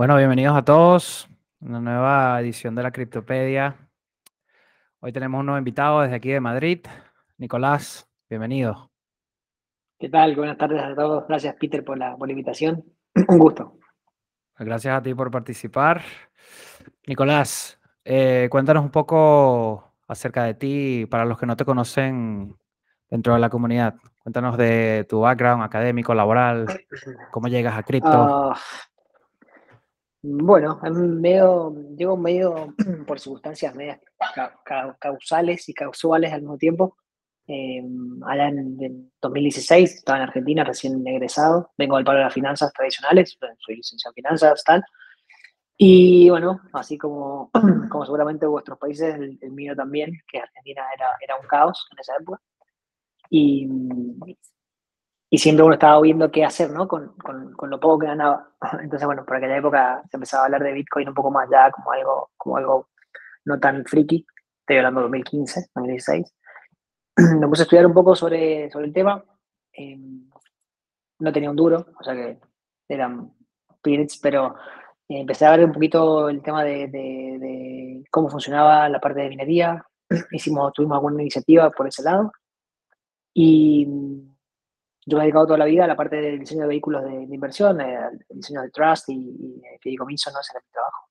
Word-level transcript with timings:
Bueno, 0.00 0.16
bienvenidos 0.16 0.56
a 0.56 0.64
todos. 0.64 1.28
Una 1.60 1.78
nueva 1.78 2.40
edición 2.40 2.74
de 2.74 2.82
la 2.82 2.90
Criptopedia. 2.90 3.76
Hoy 5.00 5.12
tenemos 5.12 5.40
un 5.40 5.44
nuevo 5.44 5.58
invitado 5.58 6.00
desde 6.00 6.16
aquí 6.16 6.30
de 6.30 6.40
Madrid. 6.40 6.80
Nicolás, 7.36 8.08
bienvenido. 8.30 8.90
¿Qué 9.98 10.08
tal? 10.08 10.34
Buenas 10.36 10.56
tardes 10.56 10.82
a 10.82 10.94
todos. 10.94 11.28
Gracias, 11.28 11.54
Peter, 11.60 11.84
por 11.84 11.98
la, 11.98 12.16
por 12.16 12.28
la 12.28 12.32
invitación. 12.32 12.82
Un 13.28 13.38
gusto. 13.38 13.76
Gracias 14.58 14.96
a 14.96 15.02
ti 15.02 15.12
por 15.12 15.30
participar. 15.30 16.00
Nicolás, 17.06 17.78
eh, 18.02 18.48
cuéntanos 18.50 18.82
un 18.82 18.90
poco 18.90 19.96
acerca 20.08 20.44
de 20.44 20.54
ti 20.54 21.06
para 21.10 21.26
los 21.26 21.38
que 21.38 21.44
no 21.44 21.56
te 21.56 21.66
conocen 21.66 22.56
dentro 23.10 23.34
de 23.34 23.40
la 23.40 23.50
comunidad. 23.50 23.96
Cuéntanos 24.20 24.56
de 24.56 25.04
tu 25.10 25.20
background 25.20 25.62
académico, 25.62 26.14
laboral, 26.14 26.66
cómo 27.30 27.48
llegas 27.48 27.76
a 27.76 27.82
cripto. 27.82 28.08
Ah, 28.08 28.58
bueno, 30.22 30.80
medio, 30.82 31.74
llego 31.96 32.16
medio 32.16 32.74
por 33.06 33.18
circunstancias 33.20 33.74
medias 33.74 34.00
causales 34.98 35.68
y 35.68 35.74
causales 35.74 36.32
al 36.32 36.42
mismo 36.42 36.58
tiempo. 36.58 36.96
Eh, 37.46 37.82
allá 38.26 38.48
en, 38.48 39.10
2016 39.20 39.96
estaba 39.96 40.18
en 40.18 40.24
Argentina, 40.24 40.62
recién 40.62 41.06
egresado. 41.06 41.72
Vengo 41.76 41.96
del 41.96 42.04
palo 42.04 42.18
de 42.18 42.24
las 42.24 42.34
finanzas 42.34 42.72
tradicionales, 42.72 43.36
soy 43.58 43.76
licenciado 43.76 44.12
en 44.12 44.22
finanzas, 44.22 44.62
tal. 44.64 44.84
Y 45.76 46.28
bueno, 46.28 46.60
así 46.74 46.98
como, 46.98 47.50
como 47.90 48.04
seguramente 48.04 48.46
vuestros 48.46 48.78
países, 48.78 49.14
el, 49.14 49.50
mío 49.52 49.74
también, 49.74 50.12
que 50.30 50.38
Argentina 50.38 50.82
era, 50.94 51.06
era 51.20 51.36
un 51.36 51.46
caos 51.46 51.88
en 51.92 51.98
esa 51.98 52.12
época. 52.20 52.40
Y, 53.30 53.66
y 55.32 55.38
siempre 55.38 55.64
uno 55.64 55.74
estaba 55.74 56.00
viendo 56.00 56.30
qué 56.30 56.44
hacer, 56.44 56.70
¿no? 56.70 56.88
Con, 56.88 57.14
con, 57.14 57.52
con, 57.52 57.70
lo 57.70 57.78
poco 57.78 58.00
que 58.00 58.06
ganaba. 58.08 58.50
Entonces, 58.82 59.06
bueno, 59.06 59.24
por 59.24 59.36
aquella 59.36 59.56
época 59.56 60.02
se 60.10 60.16
empezaba 60.16 60.42
a 60.42 60.46
hablar 60.46 60.64
de 60.64 60.72
Bitcoin 60.72 61.08
un 61.08 61.14
poco 61.14 61.30
más 61.30 61.48
ya 61.48 61.70
como 61.70 61.92
algo, 61.92 62.30
como 62.36 62.56
algo 62.56 62.88
no 63.44 63.60
tan 63.60 63.84
friki. 63.84 64.26
Estoy 64.60 64.78
hablando 64.78 65.00
de 65.00 65.04
2015, 65.04 65.70
2016. 65.74 66.34
Me 67.40 67.46
puse 67.46 67.62
a 67.62 67.64
estudiar 67.64 67.86
un 67.86 67.94
poco 67.94 68.16
sobre, 68.16 68.68
sobre 68.72 68.86
el 68.86 68.92
tema. 68.92 69.24
Em, 69.72 70.28
no 71.20 71.32
tenía 71.32 71.50
un 71.50 71.56
duro, 71.56 71.86
o 71.98 72.02
sea 72.02 72.14
que 72.14 72.40
eran 72.88 73.32
periods, 73.82 74.18
pero 74.18 74.56
empecé 75.08 75.46
a 75.46 75.52
ver 75.52 75.64
un 75.64 75.72
poquito 75.72 76.28
el 76.28 76.42
tema 76.42 76.64
de, 76.64 76.88
de, 76.88 77.38
de, 77.38 78.04
cómo 78.10 78.28
funcionaba 78.28 78.88
la 78.88 79.00
parte 79.00 79.20
de 79.20 79.28
minería. 79.28 79.84
Hicimos, 80.32 80.72
tuvimos 80.72 80.96
alguna 80.96 81.22
iniciativa 81.22 81.70
por 81.70 81.86
ese 81.86 82.02
lado. 82.02 82.32
Y 83.32 83.86
yo 85.06 85.16
me 85.16 85.24
he 85.24 85.26
dedicado 85.26 85.46
toda 85.46 85.58
la 85.58 85.64
vida 85.64 85.84
a 85.84 85.88
la 85.88 85.96
parte 85.96 86.16
del 86.16 86.38
diseño 86.38 86.62
de 86.62 86.68
vehículos 86.68 87.04
de, 87.04 87.22
inversión, 87.22 87.80
eh, 87.80 87.96
al 87.96 88.18
diseño 88.28 88.62
de 88.62 88.70
trust 88.70 89.08
y, 89.08 89.14
y 89.14 89.62
fideicomiso, 89.80 90.30
¿no? 90.30 90.38
Era 90.38 90.60
mi 90.60 90.70
trabajo. 90.70 91.08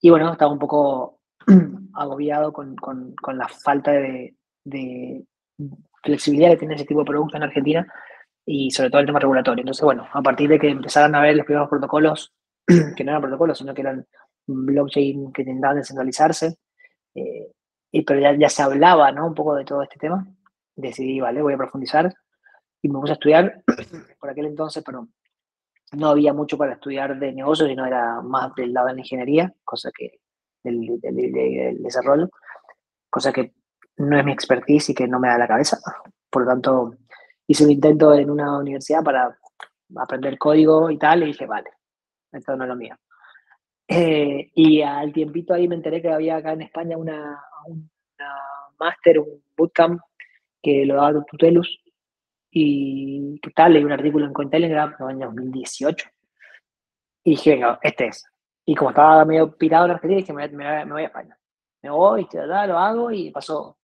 Y 0.00 0.10
bueno, 0.10 0.32
estaba 0.32 0.52
un 0.52 0.58
poco 0.58 1.20
agobiado 1.94 2.52
con, 2.52 2.76
con, 2.76 3.14
con 3.16 3.38
la 3.38 3.48
falta 3.48 3.92
de, 3.92 4.34
de, 4.64 5.24
flexibilidad 6.02 6.50
que 6.50 6.58
tiene 6.58 6.74
ese 6.74 6.84
tipo 6.84 7.00
de 7.00 7.06
productos 7.06 7.36
en 7.36 7.42
Argentina 7.42 7.92
y 8.44 8.70
sobre 8.70 8.90
todo 8.90 9.00
el 9.00 9.06
tema 9.06 9.18
regulatorio. 9.18 9.62
Entonces, 9.62 9.84
bueno, 9.84 10.06
a 10.12 10.22
partir 10.22 10.48
de 10.48 10.58
que 10.58 10.68
empezaran 10.68 11.14
a 11.14 11.22
ver 11.22 11.36
los 11.36 11.46
primeros 11.46 11.68
protocolos, 11.68 12.32
que 12.66 13.04
no 13.04 13.10
eran 13.10 13.22
protocolos, 13.22 13.58
sino 13.58 13.74
que 13.74 13.82
eran 13.82 14.06
blockchain 14.46 15.32
que 15.32 15.42
intentaban 15.42 15.78
descentralizarse, 15.78 16.56
eh, 17.14 17.52
y, 17.90 18.02
pero 18.02 18.20
ya, 18.20 18.36
ya 18.36 18.48
se 18.48 18.62
hablaba, 18.62 19.10
¿no? 19.12 19.26
Un 19.26 19.34
poco 19.34 19.54
de 19.54 19.64
todo 19.64 19.82
este 19.82 19.98
tema 19.98 20.26
decidí, 20.76 21.20
vale, 21.20 21.42
voy 21.42 21.54
a 21.54 21.58
profundizar 21.58 22.12
y 22.82 22.88
me 22.88 23.00
puse 23.00 23.12
a 23.12 23.14
estudiar 23.14 23.62
por 24.20 24.30
aquel 24.30 24.46
entonces, 24.46 24.82
pero 24.84 25.08
no 25.92 26.08
había 26.08 26.32
mucho 26.32 26.58
para 26.58 26.74
estudiar 26.74 27.18
de 27.18 27.32
negocios, 27.32 27.68
sino 27.68 27.86
era 27.86 28.20
más 28.22 28.54
del 28.54 28.72
lado 28.72 28.88
de 28.88 28.94
la 28.94 29.00
ingeniería, 29.00 29.52
cosa 29.64 29.90
que 29.96 30.20
del, 30.62 31.00
desarrollo, 31.82 32.28
cosa 33.08 33.32
que 33.32 33.54
no 33.98 34.18
es 34.18 34.24
mi 34.24 34.32
expertise 34.32 34.90
y 34.90 34.94
que 34.94 35.06
no 35.06 35.18
me 35.20 35.28
da 35.28 35.38
la 35.38 35.48
cabeza. 35.48 35.78
Por 36.28 36.42
lo 36.42 36.48
tanto, 36.48 36.94
hice 37.46 37.64
un 37.64 37.70
intento 37.70 38.12
en 38.14 38.30
una 38.30 38.58
universidad 38.58 39.02
para 39.02 39.38
aprender 39.96 40.38
código 40.38 40.90
y 40.90 40.98
tal, 40.98 41.22
y 41.22 41.26
dije, 41.26 41.46
vale, 41.46 41.70
esto 42.32 42.56
no 42.56 42.64
es 42.64 42.68
lo 42.68 42.76
mío. 42.76 42.96
Eh, 43.88 44.50
y 44.54 44.82
al 44.82 45.12
tiempito 45.12 45.54
ahí 45.54 45.68
me 45.68 45.76
enteré 45.76 46.02
que 46.02 46.10
había 46.10 46.36
acá 46.36 46.52
en 46.52 46.62
España 46.62 46.96
una, 46.96 47.40
una 47.66 48.34
máster, 48.78 49.20
un 49.20 49.42
bootcamp 49.56 50.00
que 50.66 50.84
lo 50.84 50.96
daba 50.96 51.24
Tutelus. 51.24 51.80
Y 52.50 53.38
qué 53.40 53.50
tal, 53.50 53.74
leí 53.74 53.84
un 53.84 53.92
artículo 53.92 54.26
en 54.26 54.32
Cointelegraph 54.32 55.00
en 55.00 55.06
el 55.06 55.16
año 55.16 55.26
2018. 55.26 56.08
Y 57.22 57.30
dije, 57.30 57.50
venga, 57.50 57.78
este 57.82 58.08
es. 58.08 58.24
Y 58.64 58.74
como 58.74 58.90
estaba 58.90 59.24
medio 59.24 59.56
pirado 59.56 59.84
en 59.84 59.92
Argentina, 59.92 60.20
dije, 60.20 60.32
me, 60.32 60.48
me, 60.48 60.84
me 60.84 60.92
voy 60.92 61.02
a 61.02 61.06
España. 61.06 61.38
Me 61.82 61.90
voy, 61.90 62.26
lo 62.32 62.78
hago 62.78 63.12
y 63.12 63.30
pasó. 63.30 63.78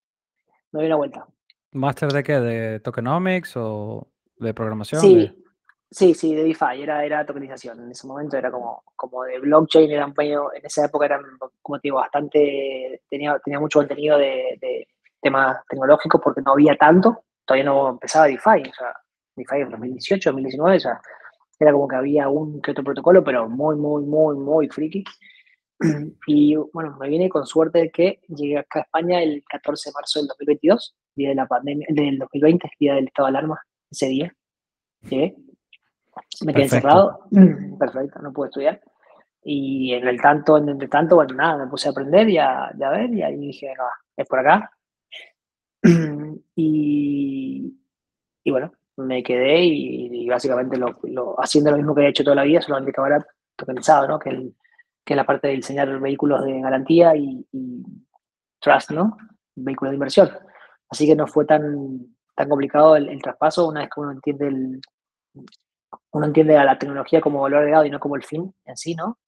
Me 0.72 0.81
doy 0.81 0.87
una 0.87 0.97
vuelta. 0.97 1.26
¿Máster 1.70 2.12
de 2.12 2.22
qué? 2.25 2.41
¿De 2.41 2.81
tokenomics 2.81 3.56
o 3.56 4.09
de 4.38 4.53
programación? 4.53 5.00
Sí, 5.00 5.32
sí, 5.88 6.14
sí, 6.14 6.34
de 6.34 6.43
DeFi. 6.43 6.82
Era, 6.82 7.04
era 7.04 7.25
tokenización. 7.25 7.78
En 7.84 7.93
ese 7.93 8.09
momento 8.09 8.37
era 8.37 8.50
como, 8.50 8.82
como 8.97 9.22
de 9.22 9.38
blockchain. 9.38 9.88
Era 9.88 10.06
un 10.06 10.14
en 10.19 10.66
esa 10.66 10.87
época 10.87 11.04
eran, 11.04 11.22
como 11.60 11.78
te 11.78 11.82
digo, 11.84 11.99
bastante. 11.99 13.03
Tenía, 13.09 13.38
tenía 13.38 13.60
mucho 13.60 13.78
contenido 13.78 14.19
de, 14.19 14.59
de 14.60 14.88
temas 15.22 15.59
tecnológicos 15.69 16.21
porque 16.22 16.43
no 16.43 16.53
había 16.53 16.77
tanto, 16.77 17.25
todavía 17.47 17.65
no 17.65 17.91
empezaba 17.91 18.27
DeFi, 18.27 18.69
o 18.71 18.75
sea, 18.75 18.94
DeFi 19.37 19.62
en 19.62 19.71
2018, 19.71 20.31
2019, 20.31 20.77
o 20.77 20.81
sea, 20.81 21.00
era 21.59 21.72
como 21.72 21.88
que 21.88 21.97
había 21.97 22.28
un 22.28 22.60
que 22.60 22.72
otro 22.72 22.84
protocolo, 22.84 23.22
pero 23.25 23.49
muy, 23.49 23.77
muy, 23.77 24.05
muy, 24.05 24.37
muy 24.37 24.69
friki. 24.69 25.05
Y 26.27 26.55
bueno, 26.72 26.97
me 27.00 27.09
viene 27.09 27.28
con 27.28 27.44
suerte 27.44 27.81
de 27.81 27.91
que 27.91 28.21
llegué 28.28 28.59
acá 28.59 28.81
a 28.81 28.82
España 28.82 29.21
el 29.21 29.43
14 29.49 29.91
de 29.91 29.94
marzo 29.94 30.21
del 30.21 30.28
2022, 30.28 30.94
día 31.16 31.28
de 31.31 31.34
la 31.34 31.47
pandemia, 31.47 31.87
del 31.91 32.19
2020, 32.19 32.71
día 32.78 32.94
del 32.94 33.06
estado 33.09 33.27
de 33.27 33.31
alarma, 33.31 33.61
ese 33.91 34.06
día. 34.06 34.32
Llegué, 35.03 35.37
me 36.44 36.53
quedé 36.53 36.65
encerrado, 36.65 37.27
perfecto, 37.78 38.21
no 38.21 38.32
pude 38.32 38.49
estudiar. 38.49 38.81
Y 39.43 39.93
en 39.94 40.06
el 40.06 40.21
tanto, 40.21 40.56
en 40.59 40.69
el 40.69 40.88
tanto, 40.88 41.16
bueno, 41.16 41.34
nada, 41.34 41.65
me 41.65 41.71
puse 41.71 41.88
a 41.88 41.91
aprender 41.91 42.28
y 42.28 42.38
a, 42.38 42.66
a 42.66 42.91
ver, 42.91 43.12
y 43.12 43.22
ahí 43.22 43.37
dije, 43.37 43.66
venga, 43.66 43.91
es 44.16 44.27
por 44.28 44.38
acá, 44.38 44.71
y, 46.56 47.75
y, 48.44 48.50
bueno, 48.50 48.72
me 48.97 49.22
quedé 49.22 49.65
y, 49.65 50.28
básicamente 50.28 50.76
lo, 50.78 51.41
haciendo 51.41 51.70
lo 51.70 51.76
mismo 51.76 51.94
que 51.94 52.03
he 52.03 52.09
hecho 52.09 52.25
toda 52.25 52.37
la 52.37 52.44
vida, 52.44 52.62
solamente 52.62 52.93
que 52.93 53.00
ahora 53.00 53.26
tokenizado, 53.56 54.09
¿no? 54.09 54.19
Que, 54.19 54.31
el, 54.31 54.54
que 55.04 55.15
es 55.15 55.16
la 55.16 55.26
parte 55.26 55.48
de 55.48 55.54
diseñar 55.54 55.98
vehículos 56.00 56.44
de 56.44 56.60
garantía 56.60 57.16
y, 57.16 57.47
trust, 58.60 58.93
¿no? 58.93 59.16
Vehículos 59.56 59.91
de 59.91 59.97
inversión. 59.97 60.31
Así 60.88 61.06
que 61.06 61.16
no 61.16 61.26
fue 61.26 61.44
tan, 61.44 62.14
tan 62.37 62.49
complicado 62.49 62.97
el, 62.97 63.20
traspaso 63.20 63.69
una 63.69 63.81
vez 63.81 63.91
que 63.93 64.00
uno 64.00 64.12
entiende 64.12 64.49
el, 64.49 64.81
uno 66.12 66.26
entiende 66.26 66.56
a 66.56 66.64
la 66.64 66.78
tecnología 66.78 67.20
como 67.20 67.41
valor 67.41 67.60
agregado 67.60 67.84
y 67.84 67.91
no 67.91 67.99
como 67.99 68.16
el 68.16 68.22
fin 68.22 68.54
en 68.64 68.76
sí, 68.76 68.94
¿no? 68.94 69.19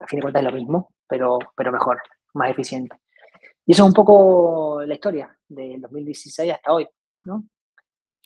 A 0.00 0.06
fin 0.06 0.18
de 0.18 0.22
cuentas 0.22 0.42
es 0.42 0.50
lo 0.50 0.56
mismo, 0.56 0.92
pero, 1.06 1.38
pero 1.56 1.70
mejor, 1.70 2.02
más 2.34 2.50
eficiente. 2.50 2.96
Y 3.66 3.72
eso 3.72 3.84
es 3.84 3.88
un 3.88 3.94
poco 3.94 4.82
la 4.84 4.94
historia 4.94 5.36
del 5.48 5.80
2016 5.80 6.52
hasta 6.52 6.72
hoy, 6.72 6.88
¿no? 7.24 7.44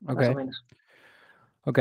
Más 0.03 0.29
o 0.29 0.35
menos. 0.35 0.65
Ok. 1.65 1.79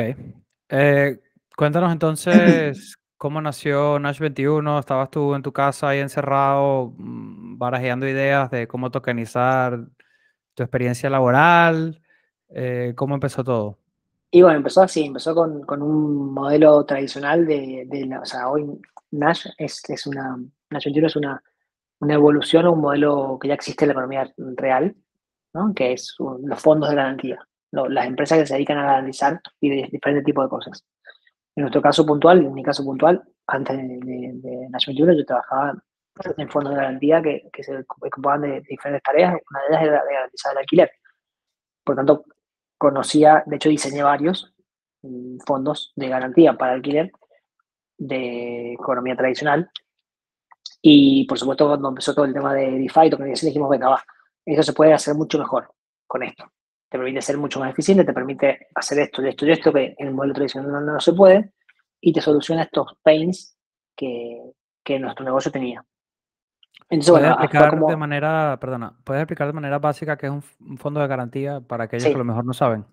Eh, 0.70 1.20
cuéntanos 1.56 1.92
entonces 1.92 2.96
cómo 3.18 3.42
nació 3.42 4.00
Nash 4.00 4.20
21. 4.20 4.80
¿Estabas 4.80 5.10
tú 5.10 5.36
en 5.36 5.42
tu 5.42 5.54
casa 5.54 5.90
ahí 5.90 6.00
encerrado, 6.00 6.94
mm, 6.98 7.58
barajeando 7.58 8.08
ideas 8.08 8.52
de 8.52 8.68
cómo 8.68 8.92
tokenizar 8.92 9.86
tu 10.54 10.64
experiencia 10.64 11.10
laboral? 11.10 12.02
Eh, 12.50 12.94
¿Cómo 12.96 13.16
empezó 13.16 13.44
todo? 13.44 13.78
Y 14.32 14.42
bueno, 14.42 14.58
empezó 14.58 14.82
así, 14.82 15.06
empezó 15.06 15.34
con, 15.34 15.62
con 15.62 15.82
un 15.82 16.34
modelo 16.34 16.84
tradicional 16.84 17.46
de, 17.46 17.86
de, 17.88 18.18
o 18.18 18.26
sea, 18.26 18.50
hoy 18.50 18.66
Nash 19.12 19.48
es, 19.58 19.82
es 19.90 20.08
una, 20.08 20.38
Nash 20.70 20.86
21 20.86 21.08
es 21.08 21.16
una 21.16 21.44
una 22.00 22.14
evolución 22.16 22.66
a 22.66 22.72
un 22.72 22.82
modelo 22.82 23.38
que 23.40 23.48
ya 23.48 23.54
existe 23.54 23.86
en 23.86 23.90
la 23.90 23.94
economía 23.94 24.34
real, 24.38 24.96
¿no? 25.54 25.74
que 25.74 25.94
es 25.94 26.16
los 26.20 26.62
fondos 26.62 26.90
de 26.90 26.96
garantía, 26.96 27.48
las 27.72 28.08
empresas 28.08 28.40
que 28.40 28.46
se 28.46 28.54
dedican 28.54 28.78
a 28.78 28.86
garantizar 28.86 29.40
y 29.60 29.70
de 29.70 29.90
diferentes 29.92 30.26
tipos 30.26 30.46
de 30.46 30.50
cosas. 30.50 30.86
En 31.56 31.62
nuestro 31.62 31.82
caso 31.82 32.06
puntual, 32.06 32.40
en 32.40 32.54
mi 32.54 32.64
caso 32.64 32.84
puntual, 32.84 33.24
antes 33.48 33.78
de, 33.78 33.84
de, 33.84 34.32
de 34.34 34.70
National 34.70 35.18
yo 35.18 35.26
trabajaba 35.26 35.74
en 36.38 36.50
fondos 36.50 36.74
de 36.74 36.78
garantía 36.78 37.22
que, 37.22 37.50
que 37.52 37.64
se 37.64 37.78
ocupaban 37.78 38.42
de, 38.42 38.62
diferentes 38.62 39.04
tareas, 39.04 39.36
una 39.50 39.62
de 39.62 39.68
ellas 39.70 39.84
era 39.84 40.06
de 40.06 40.14
garantizar 40.14 40.52
el 40.54 40.58
alquiler. 40.60 40.92
Por 41.84 41.96
tanto, 41.96 42.26
conocía, 42.78 43.44
de 43.46 43.56
hecho 43.56 43.70
diseñé 43.70 44.04
varios 44.04 44.54
mm, 45.02 45.40
fondos 45.46 45.94
de 45.96 46.10
garantía 46.10 46.54
para 46.54 46.74
alquiler 46.74 47.12
de 47.98 48.74
economía 48.74 49.16
tradicional 49.16 49.70
y 50.88 51.26
por 51.26 51.40
supuesto, 51.40 51.68
cuando 51.68 51.90
empezó 51.90 52.14
todo 52.14 52.26
el 52.26 52.34
tema 52.34 52.54
de 52.54 52.70
DeFi, 52.70 53.10
tokenización, 53.10 53.50
dijimos, 53.50 53.72
venga, 53.72 53.90
va, 53.90 54.04
eso 54.46 54.62
se 54.62 54.72
puede 54.72 54.94
hacer 54.94 55.16
mucho 55.16 55.40
mejor 55.40 55.74
con 56.06 56.22
esto. 56.22 56.46
Te 56.88 57.00
permite 57.00 57.24
ser 57.24 57.40
mucho 57.40 57.60
más 57.60 57.72
eficiente, 57.72 58.04
te 58.04 58.14
permite 58.14 58.68
hacer 58.76 59.00
esto 59.00 59.24
y 59.24 59.30
esto 59.30 59.48
y 59.48 59.52
esto, 59.52 59.74
que 59.74 59.96
en 59.98 60.08
el 60.08 60.14
modelo 60.14 60.36
tradicional 60.36 60.86
no, 60.86 61.00
se 61.00 61.14
puede. 61.14 61.54
y 62.00 62.14
te 62.14 62.22
soluciona 62.22 62.62
estos 62.62 63.00
pains 63.02 63.58
que, 63.96 64.40
que 64.84 65.00
nuestro 65.00 65.26
negocio 65.26 65.52
tenía. 65.52 65.84
Entonces, 66.88 67.14
¿Puedes 67.14 67.32
explicar 67.32 67.80
de 67.80 67.98
manera, 67.98 68.60
perdona, 68.62 68.96
¿puedes 69.04 69.24
explicar 69.24 69.48
de 69.48 69.54
manera 69.54 69.80
básica 69.80 70.18
qué 70.18 70.28
es 70.28 70.32
un, 70.32 70.78
fondo 70.78 71.00
de 71.00 71.08
garantía 71.08 71.62
para 71.62 71.86
aquellos 71.86 72.06
que 72.06 72.14
a 72.14 72.18
lo 72.20 72.26
mejor 72.26 72.46
no 72.46 72.54
saben? 72.54 72.86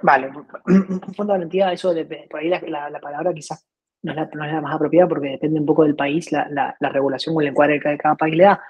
Vale, 0.00 0.32
un 0.64 1.14
fondo 1.14 1.34
de 1.34 1.38
garantía, 1.40 1.72
eso 1.74 1.92
de, 1.92 2.06
por 2.30 2.40
ahí 2.40 2.48
la, 2.48 2.88
la, 2.88 3.00
palabra 3.00 3.34
quizás 3.34 3.68
no 4.04 4.12
es, 4.12 4.28
la, 4.34 4.60
más 4.60 4.74
apropiada 4.74 5.08
porque 5.08 5.30
depende 5.30 5.58
un 5.58 5.66
poco 5.66 5.82
del 5.82 5.96
país, 5.96 6.30
la, 6.30 6.76
la 6.78 6.88
regulación 6.88 7.36
o 7.36 7.40
el 7.40 7.48
encuadre 7.48 7.80
que 7.80 7.98
cada 7.98 8.14
país 8.14 8.36
le 8.36 8.44
da. 8.44 8.62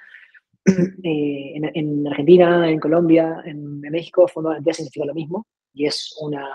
Eh, 0.67 1.53
en, 1.57 2.07
Argentina, 2.07 2.71
en 2.71 2.81
Colombia, 2.81 3.43
en, 3.45 3.81
México, 3.81 4.27
fondo 4.27 4.49
de 4.49 4.55
garantía 4.55 4.75
significa 4.75 5.05
lo 5.05 5.15
mismo 5.15 5.47
y 5.75 5.87
es 5.87 6.17
una 6.21 6.49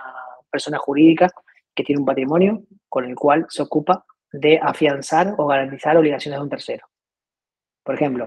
persona 0.49 0.79
jurídica 0.79 1.29
que 1.75 1.83
tiene 1.83 1.99
un 1.99 2.05
patrimonio 2.05 2.63
con 2.87 3.05
el 3.05 3.15
cual 3.15 3.45
se 3.49 3.61
ocupa 3.61 4.03
de 4.31 4.59
afianzar 4.61 5.35
o 5.37 5.45
garantizar 5.45 5.95
obligaciones 5.95 6.39
de 6.39 6.43
un 6.43 6.49
tercero. 6.49 6.87
Por 7.83 7.95
ejemplo, 7.95 8.25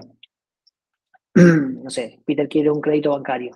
no 1.35 1.89
sé, 1.89 2.21
Peter 2.25 2.47
quiere 2.47 2.71
un 2.71 2.79
crédito 2.79 3.11
bancario, 3.11 3.55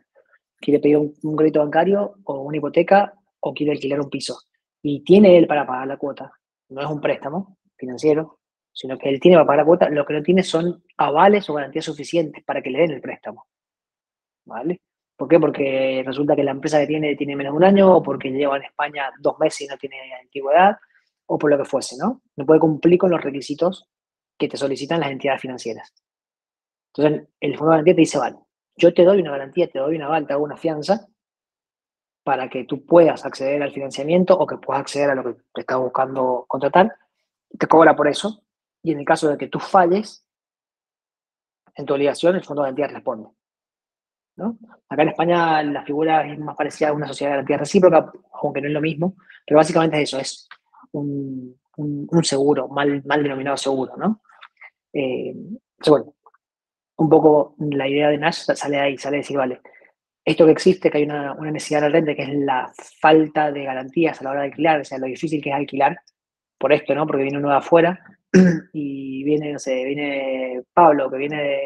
quiere 0.60 0.80
pedir 0.80 0.98
un, 0.98 1.36
crédito 1.36 1.62
bancario 1.62 2.16
o 2.26 2.42
una 2.42 2.58
hipoteca 2.58 3.14
o 3.40 3.54
quiere 3.54 3.72
alquilar 3.72 4.02
un 4.02 4.10
piso 4.10 4.42
y 4.82 5.04
tiene 5.04 5.38
él 5.38 5.48
para 5.48 5.66
pagar 5.66 5.88
la 5.88 5.98
cuota. 5.98 6.32
No 6.70 6.82
es 6.82 6.88
un 6.88 7.02
préstamo 7.02 7.58
financiero, 7.76 8.40
sino 8.72 8.98
que 8.98 9.10
él 9.10 9.20
tiene 9.20 9.38
para 9.38 9.46
pagar 9.46 9.60
la 9.60 9.66
cuota, 9.66 9.90
lo 9.90 10.06
que 10.06 10.14
no 10.14 10.22
tiene 10.22 10.44
son 10.44 10.84
avales 10.98 11.50
o 11.50 11.54
garantías 11.54 11.86
suficientes 11.86 12.44
para 12.44 12.62
que 12.62 12.70
le 12.70 12.80
den 12.80 12.92
el 12.92 13.02
préstamo. 13.02 13.48
¿Vale? 14.46 14.82
¿Por 15.16 15.28
qué? 15.28 15.40
Porque 15.40 16.04
resulta 16.06 16.36
que 16.36 16.44
la 16.44 16.52
empresa 16.52 16.80
que 16.80 16.88
tiene 16.88 17.16
tiene 17.16 17.36
menos 17.36 17.54
de 17.54 17.58
un 17.58 17.64
año, 17.64 17.98
o 17.98 18.04
porque 18.04 18.30
lleva 18.30 18.58
en 18.58 18.64
España 18.64 19.12
dos 19.20 19.40
meses 19.40 19.62
y 19.62 19.68
no 19.68 19.78
tiene 19.78 19.98
antigüedad, 20.22 20.78
o 21.26 21.38
por 21.38 21.50
lo 21.50 21.58
que 21.58 21.66
fuese, 21.66 21.98
¿no? 21.98 22.22
No 22.36 22.46
puede 22.46 22.60
cumplir 22.60 23.00
con 23.00 23.10
los 23.10 23.22
requisitos 23.22 23.90
que 24.38 24.48
te 24.48 24.58
solicitan 24.58 25.00
las 25.00 25.12
entidades 25.12 25.42
financieras. 25.42 25.94
Entonces, 26.94 27.28
el 27.40 27.58
fondo 27.58 27.72
de 27.72 27.74
garantía 27.78 27.96
te 27.96 28.02
dice, 28.02 28.20
vale, 28.20 28.38
yo 28.76 28.94
te 28.94 29.04
doy 29.04 29.22
una 29.22 29.32
garantía, 29.32 29.68
te 29.68 29.80
doy 29.80 29.96
una 29.96 30.06
aval, 30.06 30.28
te 30.28 30.34
hago 30.34 30.44
una 30.44 30.56
fianza 30.56 31.08
para 32.28 32.50
que 32.50 32.66
tú 32.66 32.86
puedas 32.86 33.24
acceder 33.24 33.64
al 33.64 33.72
financiamiento 33.72 34.38
o 34.38 34.46
que 34.46 34.58
puedas 34.58 34.82
acceder 34.82 35.12
a 35.12 35.16
lo 35.16 35.24
que 35.24 35.42
te 35.54 35.62
está 35.62 35.78
buscando 35.78 36.44
contratar, 36.46 36.94
te 37.58 37.68
cobra 37.68 37.96
por 37.96 38.10
eso, 38.10 38.44
y 38.84 38.92
en 38.92 39.00
el 39.00 39.06
caso 39.06 39.30
de 39.30 39.38
que 39.38 39.48
tú 39.48 39.60
falles 39.60 40.26
en 41.74 41.86
tu 41.86 41.94
obligación, 41.94 42.36
el 42.36 42.44
fondo 42.44 42.64
de 42.64 42.66
garantía 42.66 42.88
responde. 42.90 43.30
¿no? 44.36 44.58
Acá 44.90 45.04
en 45.04 45.08
España 45.08 45.64
la 45.64 45.86
figura 45.86 46.30
es 46.30 46.38
más 46.38 46.58
parecida 46.58 46.90
a 46.90 46.94
una 46.94 47.08
sociedad 47.08 47.32
de 47.32 47.36
garantía 47.36 47.60
recíproca, 47.60 48.12
aunque 48.44 48.60
no 48.60 48.68
es 48.68 48.74
lo 48.74 48.82
mismo, 48.82 49.16
pero 49.46 49.60
básicamente 49.60 50.02
es 50.02 50.10
eso, 50.10 50.20
es 50.20 50.50
un, 50.92 51.58
un, 51.78 52.24
seguro, 52.26 52.68
mal, 52.68 53.02
mal 53.06 53.24
denominado 53.24 53.56
seguro, 53.56 53.96
¿no? 53.96 54.22
Eh, 54.92 55.34
bueno, 55.88 56.14
un 56.98 57.10
poco 57.10 57.56
la 57.58 57.88
idea 57.88 58.10
de 58.10 58.18
Nash 58.18 58.52
sale 58.54 58.82
ahí, 58.82 58.98
sale 58.98 59.16
de 59.16 59.22
decir, 59.22 59.38
vale, 59.38 59.62
esto 60.28 60.46
que 60.46 60.52
existe, 60.52 60.92
que 60.92 60.98
hay 60.98 61.06
una, 61.06 61.32
una 61.34 61.52
necesidad 61.52 61.82
latente, 61.82 62.14
que 62.14 62.24
es 62.24 62.34
la 62.34 62.70
falta 63.00 63.50
de 63.50 63.64
garantías 63.64 64.20
a 64.20 64.26
la 64.26 64.32
hora 64.32 64.42
de 64.42 64.48
alquilar, 64.48 64.82
o 64.82 64.84
sea, 64.84 64.98
lo 64.98 65.08
difícil 65.08 65.42
que 65.42 65.52
es 65.52 65.56
alquilar, 65.56 66.02
por 66.58 66.74
esto, 66.74 66.94
¿no? 66.94 67.08
Porque 67.08 67.24
viene 67.24 67.38
uno 67.38 67.50
de 67.50 67.56
afuera 67.56 67.98
y 68.74 69.24
viene, 69.24 69.54
no 69.54 69.60
sé, 69.60 69.86
viene 69.86 70.64
Pablo, 70.74 71.10
que 71.10 71.18
viene 71.18 71.42
de, 71.42 71.60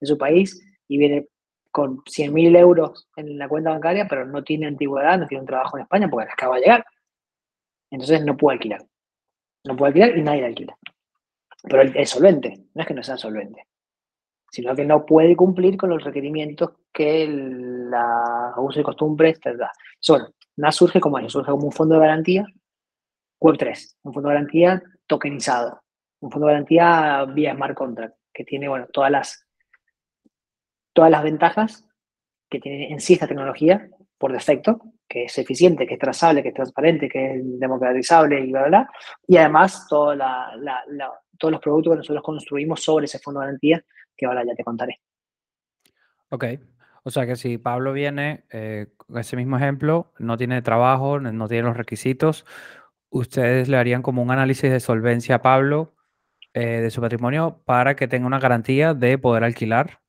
de 0.00 0.06
su 0.06 0.16
país 0.16 0.66
y 0.88 0.96
viene 0.96 1.26
con 1.70 1.98
100.000 1.98 2.58
euros 2.58 3.06
en 3.16 3.36
la 3.36 3.48
cuenta 3.48 3.68
bancaria, 3.68 4.06
pero 4.08 4.24
no 4.24 4.42
tiene 4.42 4.66
antigüedad, 4.66 5.18
no 5.18 5.26
tiene 5.26 5.42
un 5.42 5.46
trabajo 5.46 5.76
en 5.76 5.82
España 5.82 6.08
porque 6.08 6.32
acaba 6.32 6.54
de 6.54 6.62
llegar. 6.62 6.86
Entonces 7.90 8.24
no 8.24 8.34
puede 8.34 8.54
alquilar. 8.54 8.82
No 9.64 9.76
puede 9.76 9.88
alquilar 9.88 10.16
y 10.16 10.22
nadie 10.22 10.40
le 10.40 10.46
alquila. 10.46 10.78
Pero 11.64 11.82
es 11.82 12.08
solvente, 12.08 12.64
no 12.72 12.80
es 12.80 12.88
que 12.88 12.94
no 12.94 13.02
sea 13.02 13.18
solvente, 13.18 13.66
sino 14.56 14.74
que 14.74 14.86
no 14.86 15.04
puede 15.04 15.36
cumplir 15.36 15.76
con 15.76 15.90
los 15.90 16.02
requerimientos 16.02 16.70
que 16.90 17.28
la 17.28 18.54
uso 18.56 18.80
y 18.80 18.82
costumbre 18.82 19.34
da. 19.58 19.70
Solo, 20.00 20.32
nada 20.56 20.72
surge 20.72 20.98
como 20.98 21.18
eso, 21.18 21.28
surge 21.28 21.50
como 21.50 21.66
un 21.66 21.72
fondo 21.72 21.96
de 21.96 22.00
garantía 22.00 22.46
Web3, 23.38 23.96
un 24.04 24.14
fondo 24.14 24.30
de 24.30 24.34
garantía 24.34 24.82
tokenizado, 25.06 25.82
un 26.20 26.30
fondo 26.30 26.46
de 26.46 26.54
garantía 26.54 27.26
vía 27.26 27.54
smart 27.54 27.76
contract, 27.76 28.16
que 28.32 28.44
tiene 28.44 28.66
bueno, 28.66 28.86
todas, 28.90 29.10
las, 29.10 29.46
todas 30.94 31.10
las 31.10 31.22
ventajas 31.22 31.86
que 32.48 32.58
tiene 32.58 32.90
en 32.90 33.00
sí 33.00 33.12
esta 33.12 33.28
tecnología 33.28 33.90
por 34.16 34.32
defecto, 34.32 34.80
que 35.06 35.24
es 35.24 35.36
eficiente, 35.36 35.86
que 35.86 35.94
es 35.94 36.00
trazable, 36.00 36.42
que 36.42 36.48
es 36.48 36.54
transparente, 36.54 37.10
que 37.10 37.34
es 37.34 37.60
democratizable 37.60 38.40
y 38.40 38.52
bla, 38.52 38.60
bla, 38.60 38.68
bla. 38.68 38.90
Y 39.28 39.36
además 39.36 39.86
todos 39.86 40.16
los 40.16 41.60
productos 41.60 41.92
que 41.92 41.98
nosotros 41.98 42.24
construimos 42.24 42.82
sobre 42.82 43.04
ese 43.04 43.18
fondo 43.18 43.40
de 43.40 43.46
garantía, 43.46 43.84
que 44.16 44.26
ahora 44.26 44.44
ya 44.44 44.54
te 44.54 44.64
contaré. 44.64 45.00
Ok. 46.30 46.44
O 47.04 47.10
sea 47.10 47.24
que 47.26 47.36
si 47.36 47.56
Pablo 47.56 47.92
viene, 47.92 48.44
eh, 48.50 48.88
con 48.96 49.18
ese 49.18 49.36
mismo 49.36 49.56
ejemplo, 49.56 50.12
no 50.18 50.36
tiene 50.36 50.60
trabajo, 50.62 51.20
no 51.20 51.46
tiene 51.46 51.62
los 51.62 51.76
requisitos, 51.76 52.44
ustedes 53.10 53.68
le 53.68 53.76
harían 53.76 54.02
como 54.02 54.22
un 54.22 54.30
análisis 54.30 54.70
de 54.70 54.80
solvencia 54.80 55.36
a 55.36 55.42
Pablo 55.42 55.94
eh, 56.52 56.80
de 56.80 56.90
su 56.90 57.00
patrimonio 57.00 57.62
para 57.64 57.94
que 57.94 58.08
tenga 58.08 58.26
una 58.26 58.40
garantía 58.40 58.94
de 58.94 59.18
poder 59.18 59.44
alquilar 59.44 60.00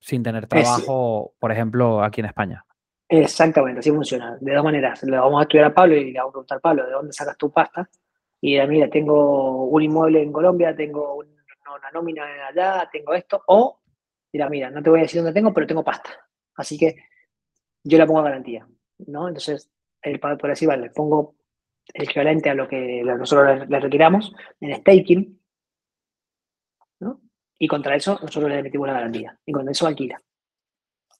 sin 0.00 0.22
tener 0.22 0.46
trabajo, 0.46 1.34
por 1.38 1.52
ejemplo, 1.52 2.02
aquí 2.02 2.20
en 2.20 2.26
España. 2.26 2.64
Exactamente, 3.08 3.80
así 3.80 3.90
funciona. 3.90 4.36
De 4.40 4.54
dos 4.54 4.64
maneras. 4.64 5.02
Le 5.04 5.16
vamos 5.16 5.38
a 5.38 5.42
estudiar 5.42 5.66
a 5.66 5.74
Pablo 5.74 5.94
y 5.94 6.10
le 6.10 6.18
vamos 6.18 6.30
a 6.30 6.32
preguntar 6.32 6.58
a 6.58 6.60
Pablo, 6.60 6.86
¿de 6.86 6.92
dónde 6.92 7.12
sacas 7.12 7.38
tu 7.38 7.52
pasta? 7.52 7.88
Y 8.40 8.58
mira, 8.66 8.90
tengo 8.90 9.66
un 9.66 9.82
inmueble 9.82 10.22
en 10.22 10.32
Colombia, 10.32 10.74
tengo 10.74 11.14
una 11.76 11.90
nómina 11.90 12.48
allá, 12.48 12.88
tengo 12.90 13.14
esto. 13.14 13.42
O, 13.46 13.80
mira, 14.32 14.48
mira, 14.48 14.70
no 14.70 14.82
te 14.82 14.90
voy 14.90 15.00
a 15.00 15.02
decir 15.02 15.20
dónde 15.20 15.38
tengo, 15.38 15.52
pero 15.52 15.66
tengo 15.66 15.84
pasta. 15.84 16.10
Así 16.56 16.78
que 16.78 16.96
yo 17.82 17.98
la 17.98 18.06
pongo 18.06 18.20
a 18.20 18.24
garantía, 18.24 18.66
¿no? 19.06 19.28
Entonces, 19.28 19.70
el 20.02 20.20
Pablo 20.20 20.38
por 20.38 20.50
decir, 20.50 20.68
vale, 20.68 20.90
pongo 20.90 21.34
el 21.92 22.04
equivalente 22.04 22.50
a 22.50 22.54
lo 22.54 22.68
que 22.68 23.02
nosotros 23.04 23.68
le, 23.68 23.80
requiramos 23.80 24.32
en 24.60 24.74
staking, 24.76 25.40
¿no? 27.00 27.20
Y 27.58 27.68
contra 27.68 27.94
eso 27.94 28.18
nosotros 28.22 28.50
le 28.50 28.58
emitimos 28.58 28.86
la 28.86 28.94
garantía. 28.94 29.38
Y 29.44 29.52
con 29.52 29.68
eso 29.68 29.86
alquila. 29.86 30.20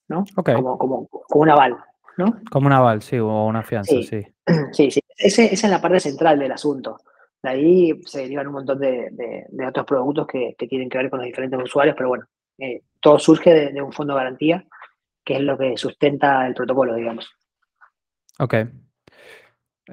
¿no? 0.07 0.23
Como, 0.35 0.77
como, 0.77 1.07
como 1.07 1.41
un 1.41 1.49
aval, 1.49 1.77
¿no? 2.17 2.39
Como 2.51 2.67
un 2.67 2.73
aval, 2.73 3.01
sí, 3.01 3.17
o 3.17 3.45
una 3.45 3.63
fianza, 3.63 3.91
sí. 3.91 4.23
Sí, 4.71 4.91
sí. 4.91 5.01
esa 5.17 5.43
es 5.43 5.63
la 5.63 5.81
parte 5.81 5.99
central 5.99 6.39
del 6.39 6.51
asunto. 6.51 6.97
De 7.45 7.51
ahí 7.51 8.01
se 8.05 8.21
derivan 8.21 8.47
un 8.47 8.53
montón 8.53 8.79
de, 8.79 9.45
otros 9.67 9.85
productos 9.85 10.25
que, 10.25 10.55
tienen 10.67 10.89
que 10.89 10.97
ver 10.97 11.11
con 11.11 11.19
los 11.19 11.27
diferentes 11.27 11.61
usuarios, 11.61 11.95
pero 11.95 12.09
bueno, 12.09 12.25
eh, 12.57 12.81
todo 12.99 13.19
surge 13.19 13.71
de, 13.71 13.81
un 13.83 13.93
fondo 13.93 14.15
de 14.15 14.19
garantía, 14.19 14.65
que 15.23 15.35
es 15.35 15.41
lo 15.41 15.55
que 15.55 15.77
sustenta 15.77 16.47
el 16.47 16.55
protocolo, 16.55 16.95
digamos. 16.95 17.31
Ok. 18.39 18.55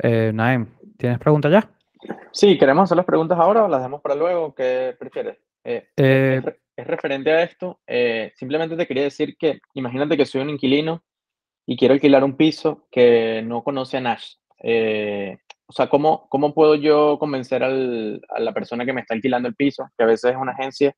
Eh, 0.03 0.33
Naim, 0.33 0.67
¿tienes 0.97 1.19
preguntas 1.19 1.53
ya? 1.53 1.71
Sí, 2.31 2.57
¿queremos 2.57 2.85
hacer 2.85 2.97
las 2.97 3.05
preguntas 3.05 3.39
ahora 3.39 3.65
o 3.65 3.69
las 3.69 3.81
dejamos 3.81 4.01
para 4.01 4.15
luego? 4.15 4.55
¿Qué 4.55 4.97
prefieres? 4.99 5.37
Eh, 5.63 5.89
eh 5.99 6.41
es 6.75 6.87
referente 6.87 7.31
a 7.31 7.43
esto, 7.43 7.81
eh, 7.87 8.33
simplemente 8.35 8.77
te 8.77 8.87
quería 8.87 9.03
decir 9.03 9.37
que 9.37 9.61
imagínate 9.75 10.17
que 10.17 10.25
soy 10.25 10.41
un 10.41 10.49
inquilino 10.49 11.05
y 11.67 11.77
quiero 11.77 11.93
alquilar 11.93 12.25
un 12.25 12.35
piso 12.35 12.89
que 12.91 13.43
no 13.45 13.63
conoce 13.63 13.99
a 13.99 14.01
Nash. 14.01 14.37
Eh, 14.59 15.37
o 15.73 15.75
sea, 15.75 15.89
¿cómo, 15.89 16.29
¿cómo 16.29 16.53
puedo 16.53 16.75
yo 16.75 17.19
convencer 17.19 17.65
al, 17.65 18.21
a 18.29 18.41
la 18.41 18.53
persona 18.53 18.85
que 18.85 18.93
me 18.93 19.01
está 19.01 19.15
alquilando 19.15 19.49
el 19.49 19.55
piso, 19.55 19.89
que 19.97 20.05
a 20.05 20.07
veces 20.07 20.33
es 20.33 20.37
una 20.37 20.53
agencia? 20.53 20.95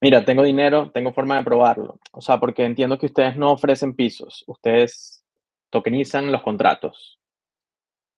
Mira, 0.00 0.24
tengo 0.24 0.42
dinero, 0.42 0.90
tengo 0.90 1.12
forma 1.12 1.38
de 1.38 1.44
probarlo. 1.44 1.98
O 2.12 2.20
sea, 2.20 2.38
porque 2.38 2.64
entiendo 2.64 2.98
que 2.98 3.06
ustedes 3.06 3.36
no 3.36 3.52
ofrecen 3.52 3.94
pisos, 3.94 4.44
ustedes 4.46 5.24
tokenizan 5.70 6.30
los 6.30 6.42
contratos. 6.42 7.18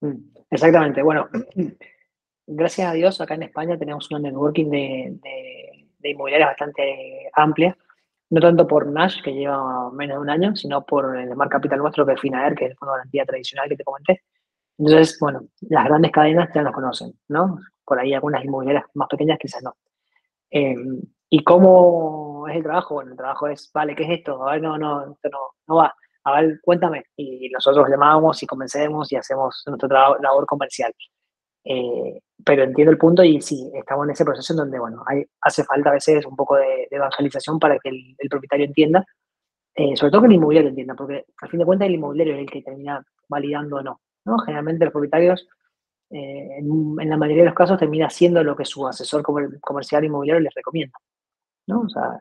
Mm, 0.01 0.17
exactamente. 0.51 1.03
Bueno, 1.03 1.29
gracias 2.47 2.89
a 2.89 2.93
Dios 2.93 3.21
acá 3.21 3.35
en 3.35 3.45
España 3.45 3.79
tenemos 3.79 4.11
una 4.11 4.21
networking 4.21 4.71
de 4.71 5.87
de 6.07 6.11
inmobiliaria 6.11 6.47
bastante 6.47 7.31
amplia, 7.35 7.77
no 8.31 8.41
tanto 8.41 8.67
por 8.67 8.87
Nash, 8.87 9.23
que 9.23 9.33
lleva 9.33 9.91
menos 9.93 10.17
de 10.17 10.23
un 10.23 10.31
año, 10.31 10.57
sino 10.57 10.85
por 10.85 11.17
el 11.17 11.33
Smart 11.33 11.51
Capital 11.51 11.79
nuestro, 11.79 12.07
que 12.07 12.13
es 12.15 12.21
Finaer, 12.21 12.55
que 12.55 12.67
es 12.67 12.71
el 12.73 12.77
fondo 12.77 12.93
de 12.93 12.99
garantía 12.99 13.25
tradicional 13.25 13.69
que 13.69 13.77
te 13.77 13.85
comenté. 13.85 14.23
Entonces, 14.79 15.19
bueno, 15.21 15.49
las 15.63 15.85
grandes 15.87 16.13
cadenas 16.13 16.51
ya 16.55 16.63
nos 16.63 16.75
conocen, 16.75 17.13
¿no? 17.29 17.59
Por 17.85 17.99
ahí 17.99 18.13
algunas 18.15 18.45
inmobiliarias 18.45 18.85
más 18.95 19.09
pequeñas 19.09 19.39
quizás 19.39 19.63
no. 19.63 19.75
Em, 20.51 21.01
¿Y 21.31 21.43
cómo 21.43 22.47
es 22.49 22.57
el 22.57 22.63
trabajo? 22.63 22.95
Bueno, 22.95 23.13
el 23.13 23.17
trabajo 23.17 23.49
es, 23.49 23.71
vale, 23.73 23.97
¿qué 23.97 24.05
es 24.05 24.19
esto? 24.19 24.47
A 24.47 24.53
ver, 24.53 24.63
no, 24.63 24.79
no, 24.79 25.13
esto 25.13 25.29
no, 25.31 25.39
no 25.67 25.77
va. 25.77 25.95
A 26.25 26.41
ver, 26.41 26.61
cuéntame. 26.63 27.05
Y 27.17 27.49
nosotros 27.51 27.89
llamamos 27.89 28.43
y 28.43 28.47
convencemos 28.47 29.11
y 29.13 29.17
hacemos 29.17 29.63
nuestra 29.67 30.19
labor 30.21 30.47
comercial. 30.47 30.93
Eh, 31.65 32.21
pero 32.45 32.63
entiendo 32.63 32.93
el 32.93 32.99
punto 32.99 33.25
y 33.25 33.41
sí, 33.41 33.71
estamos 33.75 34.05
en 34.07 34.13
ese 34.13 34.25
proceso 34.25 34.53
en 34.53 34.59
donde, 34.59 34.79
bueno, 34.79 35.03
hay, 35.07 35.25
hace 35.41 35.65
falta 35.65 35.91
a 35.91 35.95
veces 35.95 36.25
un 36.27 36.37
poco 36.37 36.57
de, 36.57 36.87
evangelización 36.91 37.59
para 37.59 37.79
que 37.79 37.89
el, 37.89 38.29
propietario 38.31 38.67
entienda, 38.67 39.05
eh, 39.75 39.97
sobre 39.97 40.13
todo 40.13 40.23
que 40.23 40.29
el 40.29 40.35
inmobiliario 40.35 40.71
entienda, 40.71 40.95
porque 40.95 41.25
al 41.41 41.49
fin 41.51 41.59
de 41.59 41.67
cuentas 41.67 41.89
el 41.89 41.95
inmobiliario 41.95 42.35
es 42.35 42.41
el 42.41 42.51
que 42.51 42.63
termina 42.63 43.03
validando 43.29 43.77
o 43.77 43.83
no, 43.83 44.01
¿no? 44.27 44.39
Generalmente 44.39 44.85
los 44.85 44.93
propietarios 44.93 45.49
eh, 46.11 46.59
en, 46.59 47.09
la 47.09 47.17
mayoría 47.17 47.45
de 47.45 47.49
los 47.49 47.55
casos 47.55 47.79
termina 47.79 48.07
haciendo 48.07 48.45
lo 48.45 48.55
que 48.57 48.65
su 48.65 48.87
asesor 48.87 49.23
comercial 49.23 50.05
inmobiliario 50.05 50.43
les 50.43 50.55
recomienda, 50.55 50.99
¿no? 51.67 51.81
O 51.83 51.89
sea, 51.89 52.21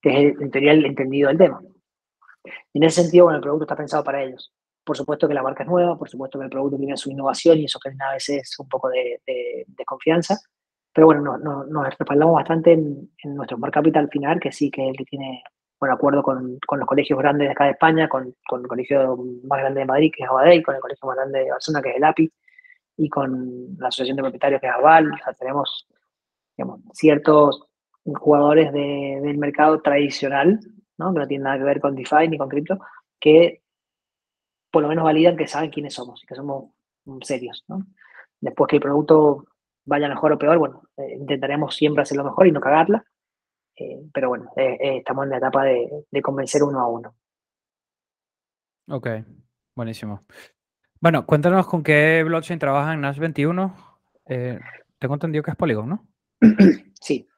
que 0.00 0.28
es 0.28 0.40
en 0.40 0.50
teoría 0.50 0.72
el 0.72 0.84
entendido 0.84 1.28
del 1.28 1.38
tema. 1.38 1.60
En 2.72 2.82
ese 2.82 3.02
sentido, 3.02 3.24
bueno, 3.24 3.38
el 3.38 3.42
producto 3.42 3.64
está 3.64 3.76
pensado 3.76 4.04
para 4.04 4.22
ellos. 4.22 4.52
Por 4.84 4.96
supuesto 4.96 5.28
que 5.28 5.34
la 5.34 5.42
marca 5.42 5.64
es 5.64 5.68
nueva, 5.68 5.98
por 5.98 6.08
supuesto 6.08 6.38
que 6.38 6.44
el 6.44 6.50
producto 6.50 6.78
tiene 6.78 6.96
su 6.96 7.10
innovación 7.10 7.58
y 7.58 7.64
eso 7.66 7.78
que 7.78 7.90
a 7.90 8.12
veces 8.12 8.42
es 8.42 8.58
un 8.58 8.68
poco 8.68 8.88
de, 8.88 9.20
confianza, 9.86 10.38
pero 10.92 11.06
bueno, 11.06 11.38
no, 11.38 11.64
nos 11.64 11.84
respaldamos 11.84 12.34
bastante 12.34 12.72
en, 12.72 13.10
nuestro 13.24 13.56
Smart 13.56 13.74
Capital 13.74 14.08
final, 14.08 14.40
que 14.40 14.50
sí, 14.50 14.70
que 14.70 14.82
es 14.82 14.90
el 14.90 14.96
que 14.96 15.04
tiene 15.04 15.42
bueno, 15.80 15.94
acuerdo 15.94 16.22
con, 16.22 16.58
con, 16.66 16.78
los 16.80 16.88
colegios 16.88 17.18
grandes 17.18 17.48
de 17.48 17.52
acá 17.52 17.64
de 17.64 17.70
España, 17.72 18.08
con, 18.08 18.34
con, 18.48 18.62
el 18.62 18.68
colegio 18.68 19.16
más 19.44 19.60
grande 19.60 19.80
de 19.80 19.86
Madrid, 19.86 20.12
que 20.14 20.24
es 20.24 20.28
Abadey, 20.28 20.62
con 20.62 20.74
el 20.74 20.80
colegio 20.80 21.06
más 21.06 21.16
grande 21.16 21.40
de 21.40 21.50
Barcelona, 21.50 21.82
que 21.82 21.90
es 21.90 21.96
el 21.96 22.04
API, 22.04 22.32
y 22.98 23.08
con 23.08 23.76
la 23.78 23.88
asociación 23.88 24.16
de 24.16 24.22
propietarios, 24.22 24.60
que 24.60 24.66
es 24.66 24.72
Aval. 24.72 25.10
Tenemos 25.38 25.86
digamos, 26.56 26.80
ciertos 26.92 27.68
jugadores 28.04 28.72
de, 28.72 29.20
del 29.22 29.38
mercado 29.38 29.80
tradicional, 29.80 30.58
¿no? 30.98 31.12
que 31.12 31.20
no 31.20 31.26
tienen 31.26 31.44
nada 31.44 31.58
que 31.58 31.64
ver 31.64 31.80
con 31.80 31.94
DeFi 31.94 32.28
ni 32.28 32.38
con 32.38 32.48
cripto, 32.48 32.78
que 33.20 33.62
por 34.70 34.82
lo 34.82 34.88
menos 34.88 35.04
validan 35.04 35.36
que 35.36 35.46
saben 35.46 35.70
quiénes 35.70 35.94
somos 35.94 36.22
y 36.22 36.26
que 36.26 36.34
somos 36.34 36.70
serios. 37.22 37.64
¿no? 37.68 37.86
Después 38.40 38.68
que 38.68 38.76
el 38.76 38.82
producto 38.82 39.46
vaya 39.84 40.08
mejor 40.08 40.32
o 40.32 40.38
peor, 40.38 40.58
bueno, 40.58 40.82
eh, 40.96 41.16
intentaremos 41.18 41.74
siempre 41.74 42.02
hacerlo 42.02 42.24
mejor 42.24 42.46
y 42.46 42.52
no 42.52 42.60
cagarla. 42.60 43.04
Eh, 43.78 44.00
pero 44.12 44.28
bueno, 44.28 44.50
eh, 44.56 44.98
estamos 44.98 45.24
en 45.24 45.30
la 45.30 45.38
etapa 45.38 45.64
de, 45.64 46.04
de, 46.10 46.22
convencer 46.22 46.62
uno 46.62 46.80
a 46.80 46.88
uno. 46.88 47.14
Ok, 48.88 49.08
buenísimo. 49.74 50.24
Bueno, 51.00 51.24
cuéntanos 51.26 51.66
con 51.66 51.82
qué 51.82 52.22
blockchain 52.24 52.58
trabaja 52.58 52.94
en 52.94 53.02
Nash 53.02 53.18
21. 53.18 53.74
tengo 54.98 55.14
entendido 55.14 55.44
que 55.44 55.50
es 55.52 55.56
Polygon, 55.56 55.88
¿no? 55.88 56.06
Sí, 57.00 57.28